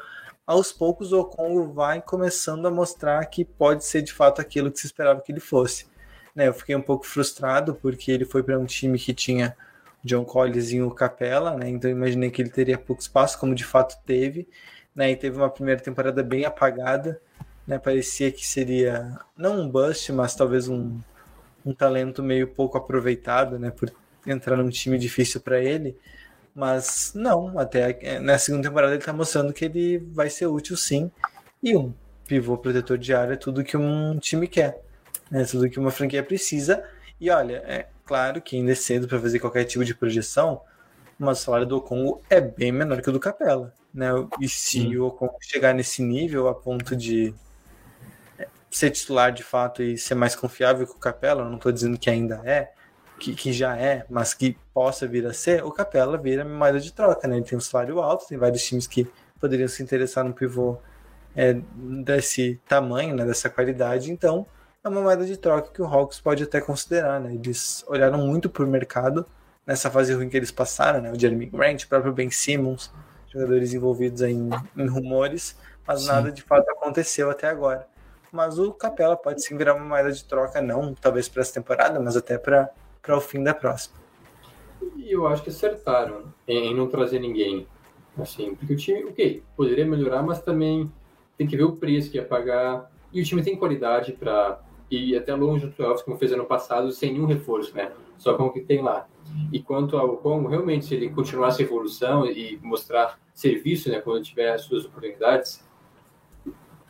aos 0.46 0.72
poucos 0.72 1.12
o 1.12 1.26
Congo 1.26 1.74
vai 1.74 2.02
começando 2.02 2.68
a 2.68 2.72
mostrar 2.72 3.26
que 3.26 3.44
pode 3.44 3.84
ser 3.84 4.04
de 4.04 4.14
fato 4.14 4.40
aquilo 4.40 4.72
que 4.72 4.80
se 4.80 4.86
esperava 4.86 5.22
que 5.22 5.32
ele 5.32 5.40
fosse. 5.40 5.88
Né, 6.36 6.48
eu 6.48 6.54
fiquei 6.54 6.76
um 6.76 6.82
pouco 6.82 7.06
frustrado 7.06 7.74
porque 7.74 8.12
ele 8.12 8.26
foi 8.26 8.44
para 8.44 8.60
um 8.60 8.66
time 8.66 9.00
que 9.00 9.12
tinha 9.12 9.58
John 10.04 10.24
Collins 10.24 10.72
e 10.72 10.82
o 10.82 10.92
Capella, 10.92 11.58
né? 11.58 11.68
Então 11.68 11.90
imaginei 11.90 12.30
que 12.30 12.42
ele 12.42 12.50
teria 12.50 12.78
pouco 12.78 13.02
espaço, 13.02 13.38
como 13.40 13.56
de 13.56 13.66
fato 13.66 13.98
teve, 14.06 14.48
né? 14.96 15.12
E 15.12 15.16
teve 15.16 15.36
uma 15.36 15.50
primeira 15.50 15.82
temporada 15.82 16.24
bem 16.24 16.46
apagada, 16.46 17.20
né? 17.68 17.78
Parecia 17.80 18.32
que 18.32 18.46
seria 18.48 19.20
não 19.36 19.62
um 19.62 19.70
bust, 19.70 20.14
mas 20.14 20.36
talvez 20.36 20.70
um, 20.70 21.00
um 21.66 21.74
talento 21.74 22.24
meio 22.24 22.48
pouco 22.48 22.78
aproveitado, 22.78 23.60
né? 23.60 23.72
Por 23.72 23.92
entrar 24.26 24.58
num 24.58 24.70
time 24.70 24.98
difícil 24.98 25.42
para 25.42 25.60
ele. 25.60 25.98
Mas 26.54 27.14
não, 27.16 27.58
até 27.58 28.20
na 28.20 28.38
segunda 28.38 28.68
temporada 28.68 28.94
ele 28.94 29.02
está 29.02 29.14
mostrando 29.14 29.54
que 29.54 29.66
ele 29.66 30.00
vai 30.12 30.30
ser 30.30 30.48
útil 30.48 30.76
sim. 30.76 31.12
E 31.62 31.76
um 31.76 31.94
pivô 32.28 32.58
protetor 32.58 32.98
de 32.98 33.14
área 33.14 33.34
é 33.34 33.38
tudo 33.38 33.64
que 33.64 33.78
um 33.78 34.18
time 34.18 34.48
quer 34.48 34.82
né? 35.30 35.46
Tudo 35.46 35.70
que 35.70 35.80
uma 35.80 35.92
franquia 35.92 36.24
precisa. 36.24 36.84
E 37.20 37.30
olha, 37.30 37.64
é 37.68 37.88
claro 38.06 38.42
que 38.42 38.56
ainda 38.56 38.72
é 38.72 38.76
cedo 38.76 39.08
para 39.08 39.20
fazer 39.20 39.40
qualquer 39.40 39.66
tipo 39.66 39.84
de 39.86 39.94
projeção, 39.94 40.62
mas 41.18 41.40
o 41.40 41.44
salário 41.44 41.66
do 41.66 41.78
Okongo 41.78 42.22
é 42.30 42.42
bem 42.42 42.72
menor 42.72 43.02
que 43.02 43.10
o 43.10 43.14
do 43.14 43.20
Capela. 43.20 43.74
Né? 43.94 44.10
E 44.40 44.48
se 44.48 44.82
Sim. 44.82 44.96
o 44.98 45.08
Okongo 45.08 45.36
chegar 45.42 45.74
nesse 45.74 46.02
nível 46.02 46.48
a 46.48 46.56
ponto 46.56 46.96
de 46.96 47.30
é, 47.30 47.34
ser 48.70 48.92
titular 48.92 49.32
de 49.32 49.44
fato 49.44 49.82
e 49.82 49.98
ser 49.98 50.16
mais 50.16 50.36
confiável 50.36 50.86
que 50.86 50.94
o 50.94 51.00
Capela, 51.00 51.44
não 51.44 51.56
estou 51.56 51.72
dizendo 51.72 51.98
que 51.98 52.10
ainda 52.10 52.42
é, 52.44 52.72
que, 53.20 53.36
que 53.36 53.52
já 53.52 53.76
é, 53.78 54.06
mas 54.10 54.34
que 54.34 54.58
possa 54.74 55.08
vir 55.08 55.26
a 55.26 55.34
ser, 55.34 55.64
o 55.64 55.72
Capela 55.72 56.18
vira 56.18 56.46
moeda 56.46 56.80
de 56.80 56.94
troca, 56.94 57.28
né? 57.28 57.38
Ele 57.38 57.46
tem 57.46 57.58
um 57.58 57.62
salário 57.62 58.00
alto, 58.00 58.28
tem 58.28 58.38
vários 58.38 58.64
times 58.64 58.88
que 58.88 59.08
poderiam 59.40 59.68
se 59.68 59.84
interessar 59.84 60.24
no 60.24 60.34
pivô 60.34 60.78
é, 61.36 61.54
desse 62.04 62.60
tamanho, 62.68 63.16
né, 63.16 63.26
dessa 63.26 63.50
qualidade, 63.50 64.12
então 64.12 64.46
é 64.84 64.90
uma 64.90 65.02
moeda 65.02 65.26
de 65.26 65.38
troca 65.38 65.72
que 65.72 65.82
o 65.82 65.86
Hawks 65.86 66.20
pode 66.20 66.44
até 66.44 66.62
considerar, 66.62 67.20
né? 67.20 67.34
Eles 67.34 67.84
olharam 67.88 68.18
muito 68.20 68.50
por 68.50 68.66
mercado 68.66 69.26
nessa 69.66 69.92
fase 69.92 70.14
ruim 70.14 70.30
que 70.30 70.38
eles 70.38 70.52
passaram, 70.52 71.02
né? 71.02 71.12
O 71.12 71.20
Jeremy 71.20 71.46
Grant, 71.48 71.84
o 71.84 71.88
próprio 71.88 72.14
Ben 72.14 72.32
Simmons, 72.32 72.92
jogadores 73.28 73.74
envolvidos 73.74 74.22
em, 74.22 74.50
em 74.78 74.88
rumores, 74.88 75.58
mas 75.86 76.02
Sim. 76.02 76.08
nada 76.08 76.32
de 76.32 76.42
fato 76.42 76.70
aconteceu 76.70 77.30
até 77.30 77.48
agora. 77.48 77.88
Mas 78.32 78.60
o 78.60 78.72
Capela 78.72 79.18
pode 79.18 79.44
sim 79.44 79.58
virar 79.58 79.76
uma 79.76 79.86
moeda 79.86 80.12
de 80.12 80.24
troca, 80.24 80.62
não 80.62 80.94
talvez 80.94 81.28
para 81.28 81.42
essa 81.42 81.54
temporada, 81.54 82.00
mas 82.00 82.16
até 82.16 82.38
para 82.38 82.70
o 83.10 83.22
fim 83.22 83.44
da 83.44 83.54
próxima. 83.54 83.98
E 84.96 85.12
eu 85.12 85.28
acho 85.28 85.44
que 85.44 85.50
acertaram 85.50 86.34
em, 86.48 86.68
em 86.68 86.76
não 86.76 86.88
trazer 86.88 87.20
ninguém. 87.20 87.68
Assim, 88.18 88.54
porque 88.54 88.74
o 88.74 88.78
time, 88.78 89.06
ok, 89.06 89.44
poderia 89.56 89.86
melhorar, 89.86 90.22
mas 90.22 90.42
também 90.42 90.92
tem 91.38 91.48
que 91.48 91.56
ver 91.56 91.64
o 91.64 91.76
preço 91.76 92.12
que 92.12 92.18
ia 92.18 92.26
pagar. 92.26 92.92
E 93.12 93.22
o 93.22 93.24
time 93.24 93.42
tem 93.42 93.56
qualidade 93.56 94.12
para 94.14 94.60
e 94.92 95.16
até 95.16 95.36
longe 95.36 95.68
do 95.68 95.72
playoffs, 95.72 96.04
como 96.04 96.18
fez 96.18 96.32
ano 96.34 96.46
passado, 96.46 96.92
sem 96.92 97.14
nenhum 97.14 97.26
reforço, 97.26 97.76
né? 97.76 97.92
Só 98.18 98.34
com 98.34 98.46
o 98.46 98.52
que 98.52 98.62
tem 98.62 98.82
lá. 98.82 99.08
E 99.52 99.62
quanto 99.62 99.98
ao 99.98 100.18
Congo, 100.18 100.48
realmente, 100.48 100.86
se 100.86 100.96
ele 100.96 101.10
continuar 101.10 101.50
essa 101.50 101.62
evolução 101.62 102.26
e 102.26 102.60
mostrar 102.64 103.20
serviço, 103.34 103.90
né, 103.90 104.02
quando 104.02 104.24
tiver 104.24 104.52
as 104.52 104.64
suas 104.64 104.86
oportunidades, 104.86 105.64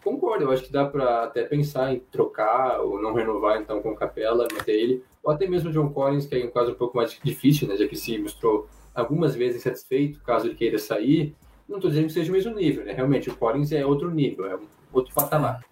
concordo, 0.03 0.45
eu 0.45 0.51
acho 0.51 0.63
que 0.63 0.71
dá 0.71 0.85
para 0.85 1.23
até 1.23 1.43
pensar 1.43 1.93
em 1.93 1.99
trocar 2.11 2.81
ou 2.81 3.01
não 3.01 3.13
renovar 3.13 3.61
então 3.61 3.81
com 3.81 3.91
o 3.91 3.95
Capela, 3.95 4.47
manter 4.51 4.73
ele, 4.73 5.03
ou 5.23 5.31
até 5.31 5.47
mesmo 5.47 5.69
o 5.69 5.73
John 5.73 5.89
Collins, 5.89 6.25
que 6.25 6.35
é 6.35 6.45
um 6.45 6.51
caso 6.51 6.71
um 6.71 6.75
pouco 6.75 6.97
mais 6.97 7.17
difícil, 7.23 7.67
né, 7.67 7.75
já 7.77 7.87
que 7.87 7.95
se 7.95 8.17
mostrou 8.17 8.67
algumas 8.93 9.35
vezes 9.35 9.57
insatisfeito, 9.57 10.19
caso 10.21 10.47
ele 10.47 10.55
queira 10.55 10.77
sair. 10.77 11.35
Não 11.67 11.77
estou 11.77 11.89
dizendo 11.89 12.07
que 12.07 12.13
seja 12.13 12.31
o 12.31 12.33
mesmo 12.33 12.55
nível, 12.55 12.83
né? 12.83 12.93
Realmente, 12.93 13.29
o 13.29 13.35
Collins 13.35 13.71
é 13.71 13.85
outro 13.85 14.09
nível, 14.09 14.45
é 14.47 14.57
outro 14.91 15.13
patamar. 15.13 15.63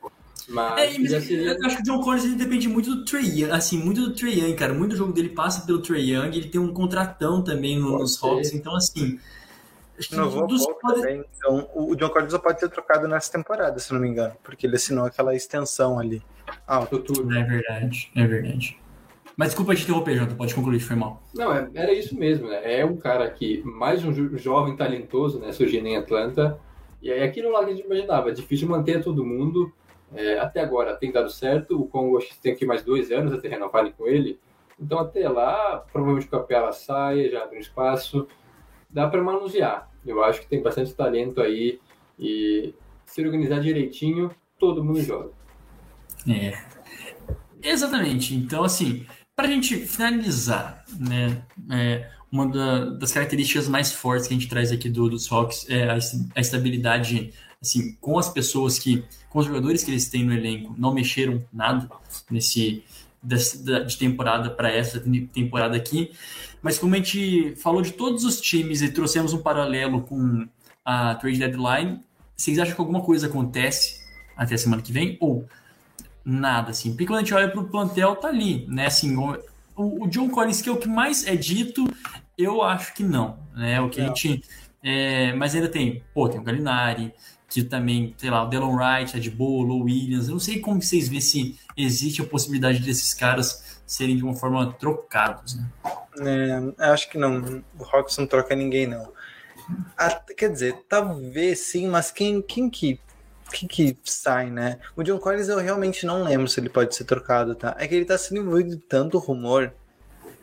Mas, 0.48 0.96
é, 0.96 1.00
mas 1.00 1.24
seria... 1.26 1.58
eu 1.58 1.66
acho 1.66 1.78
que 1.78 1.82
o 1.82 1.86
John 1.86 2.02
Collins 2.02 2.24
ele 2.24 2.36
depende 2.36 2.68
muito 2.70 2.96
do 2.96 3.04
Trey 3.04 3.42
Young, 3.42 3.52
assim, 3.52 3.78
muito 3.78 4.02
do 4.02 4.14
Trey 4.14 4.40
Young, 4.40 4.56
cara. 4.56 4.74
Muito 4.74 4.96
jogo 4.96 5.12
dele 5.12 5.30
passa 5.30 5.66
pelo 5.66 5.82
Trey 5.82 6.14
Young, 6.14 6.38
ele 6.38 6.50
tem 6.50 6.62
um 6.62 6.72
contratão 6.72 7.44
também 7.44 7.78
nos 7.80 8.22
Hawks, 8.24 8.54
então 8.54 8.76
assim. 8.76 9.20
Acho 9.98 10.10
que 10.10 10.16
não 10.16 10.48
dos... 10.48 10.66
pode... 10.66 11.02
também. 11.02 11.24
Então, 11.36 11.70
o 11.74 11.96
John 11.96 12.10
Collins 12.10 12.32
só 12.32 12.40
pode 12.40 12.60
ser 12.60 12.70
trocado 12.70 13.08
nessa 13.08 13.32
temporada, 13.32 13.80
se 13.80 13.92
não 13.94 14.00
me 14.00 14.08
engano, 14.08 14.36
porque 14.44 14.68
ele 14.68 14.76
assinou 14.76 15.06
aquela 15.06 15.36
extensão 15.36 16.00
ali. 16.00 16.22
Ah, 16.68 16.86
tudo. 16.86 17.34
É 17.36 17.44
verdade, 17.44 18.12
é 18.16 18.28
verdade. 18.28 18.80
Mas 19.36 19.50
desculpa 19.50 19.76
te 19.76 19.84
interromper, 19.84 20.16
Jota, 20.16 20.36
pode 20.36 20.56
concluir, 20.56 20.80
foi 20.80 20.96
mal. 20.96 21.22
Não, 21.34 21.54
é, 21.54 21.70
era 21.74 21.94
isso 21.94 22.18
mesmo, 22.18 22.48
né? 22.48 22.80
É 22.80 22.86
um 22.86 22.98
cara 22.98 23.30
que, 23.30 23.62
mais 23.64 24.04
um 24.04 24.38
jovem 24.38 24.76
talentoso, 24.76 25.40
né, 25.40 25.52
surgindo 25.52 25.88
em 25.88 25.98
Atlanta, 25.98 26.60
e 27.02 27.12
é 27.12 27.24
aquilo 27.24 27.52
lá 27.52 27.64
que 27.64 27.72
a 27.72 27.76
gente 27.76 27.86
imaginava, 27.86 28.30
é 28.30 28.34
difícil 28.34 28.68
manter 28.68 29.04
todo 29.04 29.26
mundo, 29.26 29.72
É, 30.16 30.40
até 30.40 30.62
agora 30.62 30.96
tem 30.96 31.12
dado 31.12 31.30
certo, 31.30 31.78
o 31.78 31.86
Congo 31.86 32.18
tem 32.42 32.54
aqui 32.54 32.66
mais 32.66 32.82
dois 32.82 33.12
anos 33.12 33.34
até 33.34 33.50
renovarem 33.50 33.92
com 33.92 34.08
ele, 34.08 34.40
então 34.80 35.00
até 35.00 35.28
lá, 35.28 35.84
provavelmente 35.92 36.28
o 36.28 36.32
Capela 36.32 36.72
saia, 36.72 37.30
já 37.30 37.44
abre 37.44 37.58
um 37.58 37.60
espaço, 37.60 38.26
dá 38.90 39.08
para 39.08 39.22
manusear. 39.22 39.90
Eu 40.06 40.24
acho 40.24 40.42
que 40.42 40.48
tem 40.48 40.62
bastante 40.62 40.94
talento 40.94 41.42
aí 41.42 41.80
e 42.20 42.74
se 43.06 43.24
organizar 43.24 43.60
direitinho, 43.60 44.32
todo 44.60 44.84
mundo 44.84 45.02
joga. 45.02 45.32
É. 46.28 46.58
Exatamente. 47.62 48.36
Então, 48.36 48.64
assim, 48.64 49.06
para 49.36 49.48
a 49.48 49.52
gente 49.52 49.76
finalizar, 49.78 50.84
né, 51.00 51.44
é, 51.72 52.10
uma 52.32 52.48
da, 52.48 52.86
das 52.86 53.12
características 53.12 53.68
mais 53.68 53.92
fortes 53.92 54.28
que 54.28 54.34
a 54.34 54.38
gente 54.38 54.50
traz 54.50 54.72
aqui 54.72 54.90
do, 54.90 55.10
dos 55.10 55.32
Hawks 55.32 55.66
é 55.70 55.90
a, 55.90 55.98
a, 56.36 56.42
estabilidade, 56.42 57.34
assim, 57.62 57.96
com 58.02 58.18
as 58.18 58.30
pessoas 58.30 58.80
que, 58.80 59.04
com 59.30 59.40
os 59.40 59.46
jogadores 59.46 59.84
que 59.84 59.92
eles 59.92 60.10
têm 60.10 60.24
no 60.24 60.34
elenco, 60.34 60.76
não 60.78 60.94
mexeram 60.94 61.44
nada 61.52 61.90
nesse 62.30 62.84
de 63.24 63.98
temporada 63.98 64.50
para 64.50 64.72
essa 64.72 65.04
temporada 65.34 65.76
aqui. 65.76 66.12
Mas 66.62 66.78
como 66.78 66.96
a 66.96 66.98
gente 66.98 67.56
falou 67.56 67.82
de 67.82 67.94
todos 67.94 68.24
os 68.24 68.42
times 68.42 68.82
e 68.82 68.90
trouxemos 68.90 69.34
um 69.34 69.42
paralelo 69.42 70.02
com 70.02 70.48
a 70.84 71.16
trade 71.16 71.40
deadline, 71.40 72.02
vocês 72.36 72.58
acham 72.60 72.76
que 72.76 72.82
alguma 72.82 73.02
coisa 73.02 73.28
acontece 73.28 74.02
até 74.36 74.56
a 74.56 74.58
semana 74.58 74.82
que 74.82 74.92
vem? 74.92 75.18
Ou 75.20 75.46
nada, 76.24 76.72
assim? 76.72 76.92
Porque 76.92 77.06
quando 77.06 77.18
a 77.18 77.22
gente 77.22 77.34
olha 77.34 77.50
para 77.50 77.62
o 77.62 77.70
plantel, 77.70 78.16
tá 78.16 78.28
ali, 78.28 78.66
né? 78.68 78.88
Assim, 78.88 79.16
o, 79.16 79.38
o 79.76 80.08
John 80.08 80.30
Collins, 80.30 80.62
que 80.62 80.70
é 80.70 80.72
o 80.72 80.78
que 80.78 80.88
mais 80.88 81.26
é 81.26 81.36
dito, 81.36 81.88
eu 82.38 82.62
acho 82.62 82.94
que 82.94 83.04
não, 83.04 83.40
né? 83.56 83.80
O 83.82 83.90
que 83.90 84.00
não. 84.00 84.06
a 84.06 84.10
gente... 84.10 84.44
É, 84.84 85.34
mas 85.34 85.56
ainda 85.56 85.68
tem, 85.68 86.04
pô, 86.14 86.30
tem 86.30 86.40
o 86.40 86.44
Galinari, 86.44 87.12
que 87.50 87.64
também, 87.64 88.14
sei 88.18 88.30
lá, 88.30 88.44
o 88.44 88.48
Delon 88.48 88.76
Wright 88.76 89.16
é 89.16 89.20
de 89.20 89.32
boa, 89.32 89.66
o 89.66 89.84
Williams. 89.84 90.28
Eu 90.28 90.34
não 90.34 90.40
sei 90.40 90.60
como 90.60 90.82
vocês 90.82 91.08
vê 91.08 91.20
se 91.20 91.58
existe 91.76 92.22
a 92.22 92.26
possibilidade 92.26 92.80
desses 92.80 93.14
caras 93.14 93.80
serem 93.86 94.18
de 94.18 94.24
uma 94.24 94.36
forma 94.36 94.72
trocados, 94.74 95.56
né? 95.56 95.66
É, 96.20 96.86
acho 96.92 97.10
que 97.10 97.18
não. 97.18 97.64
O 97.78 97.84
Hawks 97.84 98.18
não 98.18 98.28
troca 98.28 98.56
ninguém, 98.56 98.88
não. 98.88 99.12
Ah, 99.98 100.22
quer 100.38 100.52
dizer, 100.52 100.86
talvez 100.88 101.60
sim, 101.60 101.88
mas 101.88 102.12
quem, 102.12 102.42
quem 102.42 102.70
que 102.70 103.00
que 103.52 103.98
sai, 104.04 104.52
né? 104.52 104.80
O 104.96 105.04
John 105.04 105.20
Collins 105.20 105.48
eu 105.48 105.58
realmente 105.58 106.06
não 106.06 106.24
lembro 106.24 106.48
se 106.48 106.60
ele 106.60 106.70
pode 106.70 106.96
ser 106.96 107.06
trocado, 107.06 107.56
tá? 107.56 107.76
É 107.80 107.88
que 107.88 107.96
ele 107.96 108.06
tá 108.06 108.18
sendo 108.18 108.42
envolvido 108.42 108.72
de 108.72 108.78
tanto 108.78 109.18
rumor 109.18 109.74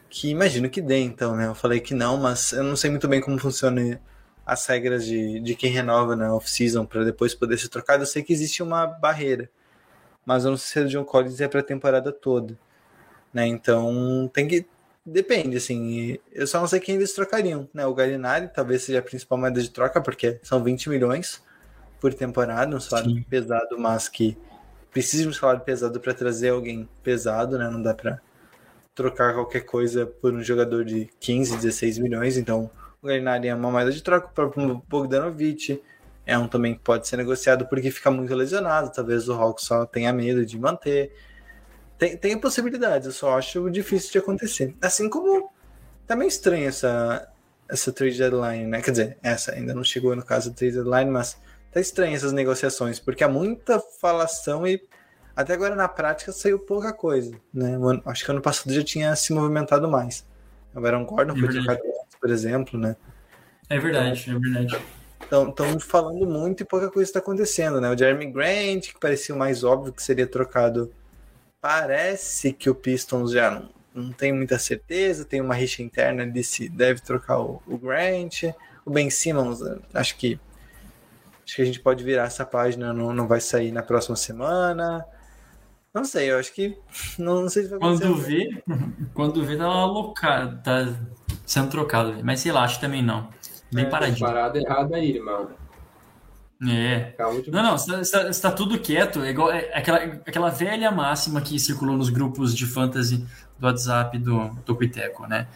que 0.08 0.30
imagino 0.30 0.70
que 0.70 0.80
dê, 0.80 1.00
então, 1.00 1.36
né? 1.36 1.46
Eu 1.46 1.54
falei 1.54 1.80
que 1.80 1.94
não, 1.94 2.16
mas 2.16 2.52
eu 2.52 2.62
não 2.62 2.76
sei 2.76 2.90
muito 2.90 3.08
bem 3.08 3.20
como 3.20 3.38
funciona 3.38 4.00
as 4.46 4.66
regras 4.66 5.04
de, 5.04 5.40
de 5.40 5.54
quem 5.54 5.72
renova 5.72 6.14
na 6.16 6.34
off-season 6.34 6.84
para 6.86 7.04
depois 7.04 7.34
poder 7.34 7.58
ser 7.58 7.68
trocado. 7.68 8.02
Eu 8.02 8.06
sei 8.06 8.22
que 8.22 8.32
existe 8.32 8.62
uma 8.62 8.86
barreira, 8.86 9.50
mas 10.24 10.44
eu 10.44 10.50
não 10.50 10.58
sei 10.58 10.82
se 10.82 10.86
o 10.86 10.90
John 10.90 11.04
Collins 11.04 11.40
é 11.40 11.48
para 11.48 11.60
a 11.60 11.64
temporada 11.64 12.12
toda, 12.12 12.58
né? 13.32 13.46
Então 13.46 14.30
tem 14.32 14.46
que 14.48 14.66
depende, 15.04 15.56
assim. 15.56 16.18
Eu 16.32 16.46
só 16.46 16.60
não 16.60 16.66
sei 16.66 16.80
quem 16.80 16.96
eles 16.96 17.12
trocariam, 17.12 17.68
né? 17.72 17.86
O 17.86 17.94
Galinari 17.94 18.48
talvez 18.52 18.82
seja 18.82 18.98
a 18.98 19.02
principal 19.02 19.38
moeda 19.38 19.60
de 19.60 19.70
troca 19.70 20.00
porque 20.00 20.38
são 20.42 20.62
20 20.62 20.88
milhões 20.88 21.42
por 22.00 22.12
temporada, 22.12 22.76
um 22.76 22.80
salário 22.80 23.10
Sim. 23.10 23.22
pesado, 23.22 23.78
mas 23.78 24.08
que 24.08 24.36
precisa 24.90 25.24
de 25.24 25.28
um 25.28 25.32
salário 25.32 25.62
pesado 25.62 25.98
para 26.00 26.14
trazer 26.14 26.50
alguém 26.50 26.88
pesado, 27.02 27.58
né? 27.58 27.68
Não 27.68 27.82
dá 27.82 27.94
para 27.94 28.20
trocar 28.94 29.34
qualquer 29.34 29.62
coisa 29.62 30.06
por 30.06 30.32
um 30.32 30.42
jogador 30.42 30.84
de 30.84 31.08
15, 31.18 31.56
16 31.56 31.98
milhões, 31.98 32.36
então 32.36 32.70
o 33.04 33.06
Galinari 33.06 33.48
é 33.48 33.54
uma 33.54 33.70
moeda 33.70 33.92
de 33.92 34.02
troca 34.02 34.28
para 34.28 34.46
o 34.46 34.82
Bogdanovic. 34.88 35.82
É 36.24 36.38
um 36.38 36.48
também 36.48 36.74
que 36.74 36.80
pode 36.80 37.06
ser 37.06 37.18
negociado 37.18 37.66
porque 37.66 37.90
fica 37.90 38.10
muito 38.10 38.34
lesionado. 38.34 38.90
Talvez 38.90 39.28
o 39.28 39.34
Hawks 39.34 39.66
só 39.66 39.84
tenha 39.84 40.10
medo 40.10 40.46
de 40.46 40.58
manter. 40.58 41.14
Tem, 41.98 42.16
tem 42.16 42.38
possibilidades, 42.38 43.06
eu 43.06 43.12
só 43.12 43.38
acho 43.38 43.70
difícil 43.70 44.12
de 44.12 44.18
acontecer. 44.18 44.74
Assim 44.82 45.08
como 45.08 45.50
tá 46.06 46.16
meio 46.16 46.28
estranho 46.28 46.68
essa, 46.68 47.28
essa 47.68 47.92
trade 47.92 48.18
deadline, 48.18 48.66
né? 48.66 48.82
Quer 48.82 48.90
dizer, 48.90 49.18
essa 49.22 49.52
ainda 49.52 49.74
não 49.74 49.84
chegou 49.84 50.14
no 50.14 50.24
caso 50.24 50.50
da 50.50 50.56
trade 50.56 50.74
deadline, 50.74 51.10
mas 51.10 51.38
tá 51.70 51.80
estranho 51.80 52.14
essas 52.14 52.32
negociações, 52.32 52.98
porque 52.98 53.24
há 53.24 53.28
muita 53.28 53.80
falação 54.00 54.66
e 54.66 54.82
até 55.36 55.52
agora 55.52 55.74
na 55.74 55.88
prática 55.88 56.32
saiu 56.32 56.58
pouca 56.58 56.92
coisa, 56.92 57.34
né? 57.52 57.76
Acho 58.06 58.24
que 58.24 58.30
ano 58.30 58.40
passado 58.40 58.72
já 58.72 58.84
tinha 58.84 59.14
se 59.16 59.32
movimentado 59.32 59.88
mais. 59.88 60.24
Agora 60.74 60.98
um 60.98 61.04
Gordon 61.04 61.36
foi 61.36 61.48
trocado 61.48 61.80
por 62.20 62.30
exemplo, 62.30 62.78
né? 62.78 62.96
É 63.68 63.78
verdade, 63.78 64.30
é 64.30 64.38
verdade. 64.38 64.78
Estão 65.20 65.78
falando 65.78 66.26
muito 66.26 66.62
e 66.62 66.66
pouca 66.66 66.90
coisa 66.90 67.08
está 67.08 67.18
acontecendo, 67.18 67.80
né? 67.80 67.90
O 67.90 67.98
Jeremy 67.98 68.30
Grant, 68.30 68.88
que 68.88 68.98
parecia 68.98 69.34
o 69.34 69.38
mais 69.38 69.62
óbvio 69.62 69.92
que 69.92 70.02
seria 70.02 70.26
trocado, 70.26 70.90
parece 71.64 72.52
que 72.52 72.68
o 72.68 72.74
Pistons 72.74 73.32
já 73.32 73.50
não, 73.50 73.70
não 73.94 74.12
tem 74.12 74.30
muita 74.34 74.58
certeza, 74.58 75.24
tem 75.24 75.40
uma 75.40 75.54
rixa 75.54 75.82
interna 75.82 76.22
ali 76.22 76.44
se 76.44 76.68
deve 76.68 77.00
trocar 77.00 77.40
o, 77.40 77.62
o 77.66 77.78
Grant. 77.78 78.42
O 78.84 78.90
Ben 78.90 79.08
Simmons, 79.08 79.60
acho 79.94 80.18
que 80.18 80.38
acho 81.42 81.56
que 81.56 81.62
a 81.62 81.64
gente 81.64 81.80
pode 81.80 82.04
virar 82.04 82.24
essa 82.24 82.44
página, 82.44 82.92
não, 82.92 83.14
não 83.14 83.26
vai 83.26 83.40
sair 83.40 83.72
na 83.72 83.82
próxima 83.82 84.14
semana. 84.14 85.06
Não 85.94 86.04
sei, 86.04 86.32
eu 86.32 86.38
acho 86.38 86.52
que. 86.52 86.76
Não, 87.18 87.42
não 87.42 87.48
sei 87.48 87.62
se 87.62 87.70
vai. 87.70 87.78
Quando 87.78 88.14
vê, 88.16 88.62
quando 89.14 89.42
vê, 89.42 89.56
tá 89.56 89.86
louca, 89.86 90.60
tá 90.62 90.94
sendo 91.46 91.70
trocado, 91.70 92.22
mas 92.22 92.40
sei 92.40 92.52
lá, 92.52 92.64
acho 92.64 92.74
que 92.74 92.80
também 92.82 93.02
não. 93.02 93.30
Bem 93.72 93.86
é, 93.86 93.88
paradinho. 93.88 94.26
Parada 94.26 94.58
errada 94.58 94.96
aí, 94.96 95.16
irmão. 95.16 95.48
É. 96.66 97.14
Não, 97.48 97.62
não, 97.62 97.74
está, 97.74 98.28
está 98.28 98.50
tudo 98.50 98.78
quieto. 98.78 99.22
É 99.22 99.30
igual 99.30 99.50
é 99.50 99.70
aquela, 99.74 99.98
aquela 99.98 100.50
velha 100.50 100.90
máxima 100.90 101.40
que 101.40 101.58
circulou 101.58 101.96
nos 101.96 102.10
grupos 102.10 102.54
de 102.54 102.66
fantasy 102.66 103.26
do 103.58 103.66
WhatsApp 103.66 104.18
do, 104.18 104.50
do 104.64 104.76
Quiteco, 104.76 105.26
né? 105.26 105.46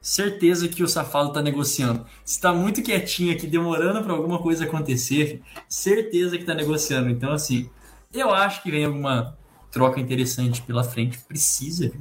Certeza 0.00 0.68
que 0.68 0.82
o 0.82 0.88
safado 0.88 1.28
está 1.28 1.40
negociando. 1.40 2.04
Se 2.24 2.34
está 2.34 2.52
muito 2.52 2.82
quietinho 2.82 3.32
aqui, 3.32 3.46
demorando 3.46 4.02
para 4.02 4.12
alguma 4.12 4.38
coisa 4.38 4.64
acontecer, 4.64 5.40
certeza 5.68 6.36
que 6.36 6.42
está 6.42 6.54
negociando. 6.54 7.08
Então, 7.08 7.32
assim, 7.32 7.70
eu 8.12 8.30
acho 8.32 8.62
que 8.62 8.70
vem 8.70 8.84
alguma 8.84 9.36
troca 9.70 10.00
interessante 10.00 10.60
pela 10.62 10.82
frente. 10.82 11.18
Precisa, 11.18 11.92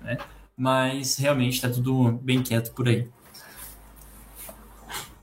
né? 0.00 0.18
mas 0.58 1.16
realmente 1.16 1.54
está 1.54 1.70
tudo 1.70 2.10
bem 2.20 2.42
quieto 2.42 2.72
por 2.74 2.88
aí. 2.88 3.08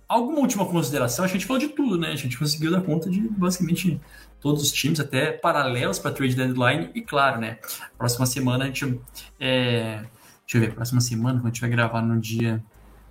Alguma 0.08 0.40
última 0.40 0.66
consideração? 0.66 1.26
A 1.26 1.28
gente 1.28 1.46
falou 1.46 1.60
de 1.60 1.70
tudo, 1.70 1.98
né? 1.98 2.10
A 2.10 2.16
gente 2.16 2.38
conseguiu 2.38 2.72
dar 2.72 2.82
conta 2.82 3.10
de 3.10 3.22
basicamente 3.22 4.00
todos 4.40 4.62
os 4.62 4.72
times, 4.72 5.00
até 5.00 5.32
paralelos 5.32 5.98
para 5.98 6.12
trade 6.12 6.36
deadline. 6.36 6.92
E 6.94 7.02
claro, 7.02 7.40
né? 7.40 7.58
Próxima 7.98 8.26
semana 8.26 8.66
a 8.66 8.68
gente. 8.68 9.00
É... 9.40 10.04
Deixa 10.46 10.58
eu 10.58 10.62
ver, 10.62 10.76
próxima 10.76 11.02
semana, 11.02 11.40
quando 11.40 11.46
a 11.46 11.50
gente 11.50 11.62
vai 11.62 11.70
gravar 11.70 12.02
no 12.02 12.20
dia. 12.20 12.64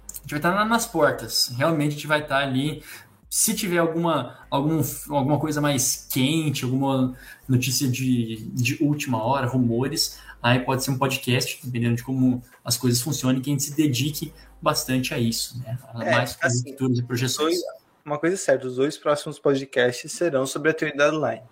A 0.08 0.14
gente 0.22 0.30
vai 0.30 0.38
estar 0.38 0.64
nas 0.64 0.86
portas. 0.86 1.52
Realmente 1.56 1.88
a 1.88 1.94
gente 1.94 2.06
vai 2.06 2.20
estar 2.20 2.38
ali. 2.38 2.82
Se 3.28 3.52
tiver 3.52 3.78
alguma, 3.78 4.38
algum, 4.48 4.80
alguma 5.10 5.40
coisa 5.40 5.60
mais 5.60 6.06
quente, 6.08 6.64
alguma 6.64 7.16
notícia 7.48 7.88
de, 7.88 8.48
de 8.52 8.80
última 8.80 9.20
hora, 9.20 9.48
rumores, 9.48 10.20
Aí 10.44 10.60
pode 10.60 10.84
ser 10.84 10.90
um 10.90 10.98
podcast, 10.98 11.58
dependendo 11.64 11.96
de 11.96 12.04
como 12.04 12.42
as 12.62 12.76
coisas 12.76 13.00
funcionem, 13.00 13.40
que 13.40 13.48
a 13.48 13.52
gente 13.54 13.62
se 13.62 13.74
dedique 13.74 14.30
bastante 14.64 15.12
a 15.12 15.18
isso, 15.18 15.58
né? 15.60 15.78
A 15.92 16.04
é, 16.04 16.10
mais 16.16 16.36
assim, 16.40 16.70
e 16.70 17.02
projeções. 17.02 17.58
Uma 18.04 18.18
coisa 18.18 18.34
é 18.34 18.38
certa, 18.38 18.66
os 18.66 18.76
dois 18.76 18.96
próximos 18.96 19.38
podcasts 19.38 20.10
serão 20.10 20.46
sobre 20.46 20.68
a 20.68 20.72
atividade 20.72 21.14
online. 21.14 21.42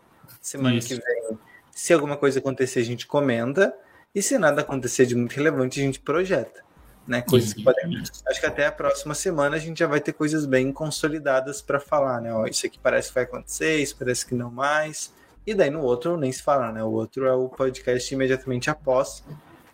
Semana 0.40 0.76
isso. 0.76 0.88
que 0.88 0.94
vem, 0.94 1.38
se 1.70 1.92
alguma 1.92 2.16
coisa 2.16 2.38
acontecer, 2.38 2.80
a 2.80 2.84
gente 2.84 3.06
comenta. 3.06 3.74
E 4.14 4.20
se 4.20 4.36
nada 4.36 4.60
acontecer 4.60 5.06
de 5.06 5.14
muito 5.14 5.32
relevante, 5.32 5.80
a 5.80 5.84
gente 5.84 6.00
projeta. 6.00 6.62
Né, 7.06 7.20
coisas 7.20 7.48
isso, 7.48 7.56
que 7.56 7.64
podem... 7.64 8.00
Acho 8.28 8.40
que 8.40 8.46
até 8.46 8.66
a 8.66 8.70
próxima 8.70 9.12
semana 9.12 9.56
a 9.56 9.58
gente 9.58 9.78
já 9.78 9.88
vai 9.88 10.00
ter 10.00 10.12
coisas 10.12 10.46
bem 10.46 10.70
consolidadas 10.72 11.60
para 11.60 11.80
falar, 11.80 12.20
né? 12.20 12.32
Ó, 12.32 12.46
isso 12.46 12.64
aqui 12.64 12.78
parece 12.78 13.08
que 13.08 13.14
vai 13.14 13.24
acontecer, 13.24 13.78
isso 13.78 13.96
parece 13.98 14.24
que 14.24 14.34
não 14.36 14.50
mais. 14.50 15.12
E 15.44 15.52
daí 15.52 15.68
no 15.68 15.80
outro 15.80 16.16
nem 16.16 16.30
se 16.30 16.40
fala, 16.42 16.70
né? 16.70 16.84
O 16.84 16.90
outro 16.90 17.26
é 17.26 17.32
o 17.34 17.48
podcast 17.48 18.14
imediatamente 18.14 18.70
após, 18.70 19.24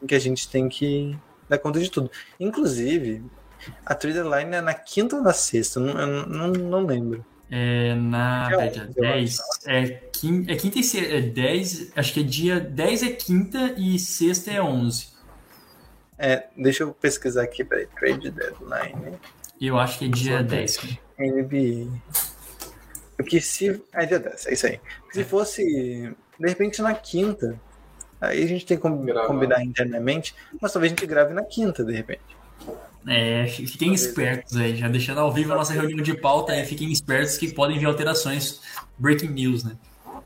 em 0.02 0.06
que 0.06 0.14
a 0.14 0.18
gente 0.18 0.48
tem 0.48 0.70
que 0.70 1.18
dar 1.48 1.58
conta 1.58 1.80
de 1.80 1.90
tudo. 1.90 2.10
Inclusive, 2.38 3.22
a 3.84 3.94
Trader 3.94 4.24
Line 4.24 4.56
é 4.56 4.60
na 4.60 4.74
quinta 4.74 5.16
ou 5.16 5.22
na 5.22 5.32
sexta? 5.32 5.80
Não, 5.80 6.26
não, 6.26 6.48
não 6.48 6.86
lembro. 6.86 7.24
É 7.50 7.94
na 7.94 8.48
é, 8.52 8.68
dia 8.68 8.84
10. 8.86 9.38
É, 9.66 9.86
quinta, 10.12 10.52
é 10.52 10.56
quinta 10.56 10.78
e 10.78 10.84
sexta. 10.84 11.14
É 11.14 11.20
10. 11.20 11.92
Acho 11.96 12.12
que 12.12 12.20
é 12.20 12.22
dia 12.22 12.60
10 12.60 13.02
é 13.02 13.10
quinta 13.10 13.74
e 13.76 13.98
sexta 13.98 14.50
é 14.50 14.62
11. 14.62 15.08
É, 16.18 16.48
deixa 16.56 16.82
eu 16.82 16.92
pesquisar 16.92 17.42
aqui, 17.42 17.64
peraí. 17.64 17.86
Trade 17.86 18.30
Deadline. 18.30 19.18
Eu 19.60 19.78
acho 19.78 19.98
que 19.98 20.04
é 20.04 20.08
dia 20.08 20.42
10. 20.42 20.78
NBA. 21.18 21.90
Porque 23.16 23.40
se. 23.40 23.82
É 23.92 24.04
dia 24.04 24.18
10, 24.18 24.46
é 24.46 24.52
isso 24.52 24.66
aí. 24.66 24.80
Se 25.12 25.24
fosse, 25.24 25.62
de 26.38 26.48
repente, 26.48 26.82
na 26.82 26.94
quinta, 26.94 27.58
aí 28.20 28.42
a 28.42 28.46
gente 28.46 28.66
tem 28.66 28.76
que 28.76 28.82
combinar 28.82 29.62
internamente, 29.64 30.34
mas 30.60 30.72
talvez 30.72 30.92
a 30.92 30.94
gente 30.94 31.06
grave 31.06 31.32
na 31.34 31.44
quinta, 31.44 31.84
de 31.84 31.92
repente. 31.92 32.36
É, 33.06 33.46
fiquem 33.46 33.94
espertos 33.94 34.56
aí, 34.56 34.76
já 34.76 34.88
deixando 34.88 35.20
ao 35.20 35.32
vivo 35.32 35.52
a 35.52 35.56
nossa 35.56 35.72
reunião 35.72 36.02
de 36.02 36.14
pauta 36.14 36.52
aí, 36.52 36.64
fiquem 36.66 36.90
espertos 36.92 37.38
que 37.38 37.52
podem 37.52 37.78
vir 37.78 37.86
alterações, 37.86 38.60
breaking 38.98 39.28
news, 39.28 39.64
né? 39.64 39.76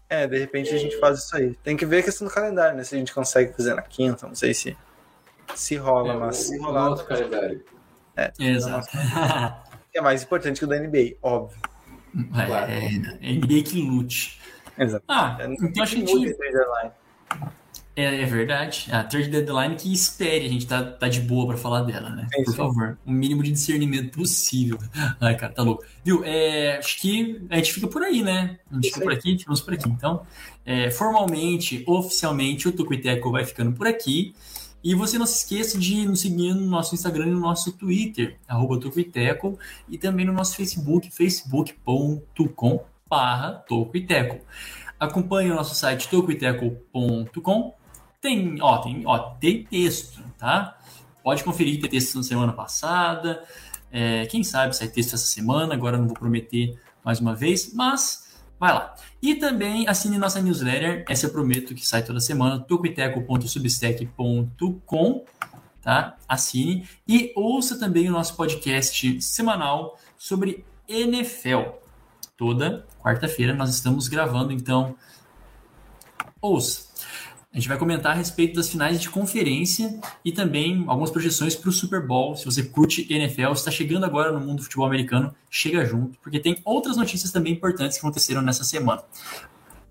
É, 0.08 0.26
de 0.26 0.38
repente 0.38 0.74
a 0.74 0.78
gente 0.78 0.98
faz 0.98 1.20
isso 1.20 1.36
aí. 1.36 1.54
Tem 1.62 1.76
que 1.76 1.86
ver 1.86 1.98
a 1.98 2.02
questão 2.02 2.26
do 2.26 2.34
calendário, 2.34 2.76
né? 2.76 2.84
Se 2.84 2.94
a 2.94 2.98
gente 2.98 3.14
consegue 3.14 3.52
fazer 3.54 3.74
na 3.74 3.82
quinta, 3.82 4.26
não 4.26 4.34
sei 4.34 4.52
se 4.52 4.76
se 5.54 5.76
rola, 5.76 6.14
É, 6.14 6.16
mas 6.16 6.36
se 6.36 6.58
rolar. 6.58 6.90
nosso 6.90 7.04
calendário. 7.06 7.64
Exato. 8.38 8.88
É 9.94 10.00
mais 10.00 10.22
importante 10.22 10.58
que 10.58 10.64
o 10.64 10.66
da 10.68 10.78
NBA, 10.78 11.16
óbvio. 11.22 11.60
É, 12.34 13.28
é 13.28 13.32
NBA 13.34 13.62
que 13.62 13.82
lute. 13.82 14.40
Exato. 14.78 15.04
Ah, 15.06 15.36
então 15.42 15.82
acho 15.82 15.96
que 15.96 16.02
a 16.02 16.06
gente. 16.06 16.36
É, 17.94 18.22
é 18.22 18.26
verdade. 18.26 18.88
A 18.90 19.04
third 19.04 19.28
deadline 19.28 19.76
que 19.76 19.92
espere, 19.92 20.46
a 20.46 20.48
gente 20.48 20.66
tá, 20.66 20.82
tá 20.82 21.08
de 21.08 21.20
boa 21.20 21.46
pra 21.46 21.56
falar 21.56 21.82
dela, 21.82 22.08
né? 22.10 22.26
Sim, 22.34 22.44
Por 22.44 22.54
favor. 22.54 22.98
O 23.04 23.10
mínimo 23.10 23.42
de 23.42 23.52
discernimento 23.52 24.16
possível. 24.16 24.78
Ai, 25.20 25.36
cara, 25.36 25.52
tá 25.52 25.62
louco. 25.62 25.84
Viu? 26.02 26.24
É, 26.24 26.78
acho 26.78 27.00
que 27.00 27.42
a 27.50 27.56
gente 27.56 27.72
fica 27.72 27.86
por 27.86 28.02
aí, 28.02 28.22
né? 28.22 28.58
A 28.70 28.74
gente 28.76 28.88
fica 28.88 29.00
por 29.00 29.12
aqui, 29.12 29.38
ficamos 29.38 29.60
por 29.60 29.74
aqui. 29.74 29.88
Então, 29.88 30.22
é, 30.64 30.90
formalmente, 30.90 31.84
oficialmente, 31.86 32.66
o 32.66 32.72
Tucuiteco 32.72 33.30
vai 33.30 33.44
ficando 33.44 33.72
por 33.72 33.86
aqui. 33.86 34.34
E 34.82 34.94
você 34.94 35.16
não 35.16 35.26
se 35.26 35.44
esqueça 35.44 35.78
de 35.78 36.06
nos 36.06 36.22
seguir 36.22 36.54
no 36.54 36.66
nosso 36.66 36.94
Instagram 36.94 37.26
e 37.28 37.30
no 37.30 37.38
nosso 37.38 37.70
Twitter, 37.72 38.36
arroba 38.48 38.80
Tucuiteco, 38.80 39.56
e 39.88 39.96
também 39.96 40.26
no 40.26 40.32
nosso 40.32 40.56
Facebook, 40.56 41.08
facebook.com 41.08 42.84
barra. 43.08 43.64
Acompanhe 44.98 45.52
o 45.52 45.54
nosso 45.54 45.74
site 45.74 46.08
tocoiteco.com. 46.08 47.74
Tem, 48.22 48.56
ó, 48.62 48.78
tem, 48.78 49.02
ó, 49.04 49.18
tem 49.18 49.64
texto, 49.64 50.22
tá? 50.38 50.78
Pode 51.24 51.42
conferir, 51.42 51.80
tem 51.80 51.90
texto 51.90 52.14
na 52.14 52.22
semana 52.22 52.52
passada. 52.52 53.42
É, 53.90 54.26
quem 54.26 54.44
sabe 54.44 54.76
sai 54.76 54.86
texto 54.86 55.14
essa 55.14 55.26
semana, 55.26 55.74
agora 55.74 55.98
não 55.98 56.06
vou 56.06 56.14
prometer 56.14 56.78
mais 57.04 57.18
uma 57.18 57.34
vez, 57.34 57.74
mas 57.74 58.32
vai 58.60 58.72
lá. 58.72 58.94
E 59.20 59.34
também 59.34 59.88
assine 59.88 60.18
nossa 60.18 60.40
newsletter, 60.40 61.04
essa 61.08 61.26
eu 61.26 61.30
prometo 61.30 61.74
que 61.74 61.84
sai 61.84 62.04
toda 62.04 62.20
semana, 62.20 62.60
tocoiteco.substack.com, 62.60 65.24
tá? 65.82 66.16
Assine. 66.28 66.88
E 67.08 67.32
ouça 67.34 67.76
também 67.76 68.08
o 68.08 68.12
nosso 68.12 68.36
podcast 68.36 69.20
semanal 69.20 69.98
sobre 70.16 70.64
NFL. 70.86 71.72
Toda 72.36 72.86
quarta-feira 73.02 73.52
nós 73.52 73.70
estamos 73.70 74.06
gravando, 74.06 74.52
então 74.52 74.94
ouça. 76.40 76.91
A 77.52 77.58
gente 77.58 77.68
vai 77.68 77.76
comentar 77.76 78.12
a 78.12 78.14
respeito 78.14 78.54
das 78.54 78.70
finais 78.70 78.98
de 78.98 79.10
conferência 79.10 80.00
e 80.24 80.32
também 80.32 80.84
algumas 80.86 81.10
projeções 81.10 81.54
para 81.54 81.68
o 81.68 81.72
Super 81.72 82.00
Bowl. 82.00 82.34
Se 82.34 82.46
você 82.46 82.62
curte 82.62 83.06
NFL, 83.12 83.52
está 83.52 83.70
chegando 83.70 84.06
agora 84.06 84.32
no 84.32 84.40
mundo 84.40 84.56
do 84.56 84.62
futebol 84.62 84.86
americano, 84.86 85.34
chega 85.50 85.84
junto, 85.84 86.18
porque 86.20 86.40
tem 86.40 86.56
outras 86.64 86.96
notícias 86.96 87.30
também 87.30 87.52
importantes 87.52 87.98
que 87.98 88.06
aconteceram 88.06 88.40
nessa 88.40 88.64
semana. 88.64 89.02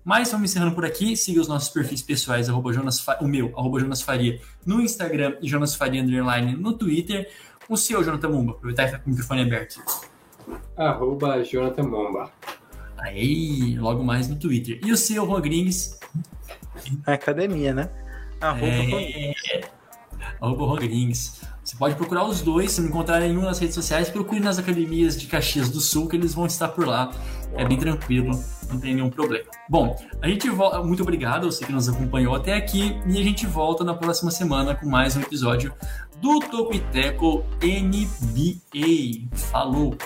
Mas 0.04 0.32
vamos 0.32 0.50
encerrando 0.50 0.74
por 0.74 0.84
aqui. 0.84 1.16
Siga 1.16 1.40
os 1.40 1.46
nossos 1.46 1.68
perfis 1.68 2.02
pessoais, 2.02 2.48
arroba 2.48 2.72
Jonas 2.72 3.06
o 3.20 3.28
meu, 3.28 3.56
arroba 3.56 3.78
Jonas 3.78 4.02
Faria, 4.02 4.40
no 4.66 4.80
Instagram 4.80 5.36
e 5.40 5.48
Jonas 5.48 5.76
Faria 5.76 6.02
Underline 6.02 6.56
no 6.56 6.72
Twitter. 6.72 7.30
O 7.68 7.76
seu, 7.76 8.02
Jonathan 8.02 8.28
Mumba, 8.28 8.52
aproveitar 8.52 8.82
e 8.82 8.86
ficar 8.86 8.98
com 8.98 9.06
o 9.06 9.10
microfone 9.10 9.42
aberto. 9.42 9.80
Arroba 10.76 11.44
Jonathan 11.44 11.84
Momba. 11.84 12.32
Aí, 12.98 13.78
logo 13.78 14.02
mais 14.02 14.28
no 14.28 14.34
Twitter. 14.34 14.80
E 14.84 14.90
o 14.90 14.96
seu, 14.96 15.24
Juan 15.24 15.40
Grings, 15.40 16.00
Na 17.06 17.14
academia, 17.14 17.74
né? 17.74 17.88
Arroba 18.40 18.66
É, 18.66 19.34
arroba 20.40 20.66
Juan 20.66 20.76
Grings. 20.76 21.42
Você 21.62 21.76
pode 21.76 21.94
procurar 21.94 22.24
os 22.24 22.40
dois, 22.40 22.72
se 22.72 22.80
não 22.80 22.88
encontrar 22.88 23.20
nenhum 23.20 23.42
nas 23.42 23.60
redes 23.60 23.74
sociais, 23.74 24.10
procure 24.10 24.40
nas 24.40 24.58
academias 24.58 25.18
de 25.18 25.28
Caxias 25.28 25.70
do 25.70 25.80
Sul, 25.80 26.08
que 26.08 26.16
eles 26.16 26.34
vão 26.34 26.44
estar 26.44 26.68
por 26.68 26.86
lá. 26.86 27.12
É 27.54 27.64
bem 27.64 27.78
tranquilo, 27.78 28.42
não 28.68 28.80
tem 28.80 28.94
nenhum 28.94 29.10
problema. 29.10 29.44
Bom, 29.68 29.96
a 30.20 30.28
gente 30.28 30.50
volta. 30.50 30.82
Muito 30.82 31.02
obrigado, 31.02 31.50
você 31.50 31.64
que 31.64 31.72
nos 31.72 31.88
acompanhou 31.88 32.34
até 32.34 32.54
aqui, 32.54 33.00
e 33.06 33.18
a 33.18 33.22
gente 33.22 33.46
volta 33.46 33.84
na 33.84 33.94
próxima 33.94 34.30
semana 34.32 34.74
com 34.74 34.88
mais 34.88 35.16
um 35.16 35.20
episódio 35.20 35.72
do 36.20 36.40
Toco 36.40 36.74
e 36.74 36.80
Teco 36.80 37.44
NBA. 37.62 39.28
Falou! 39.36 39.96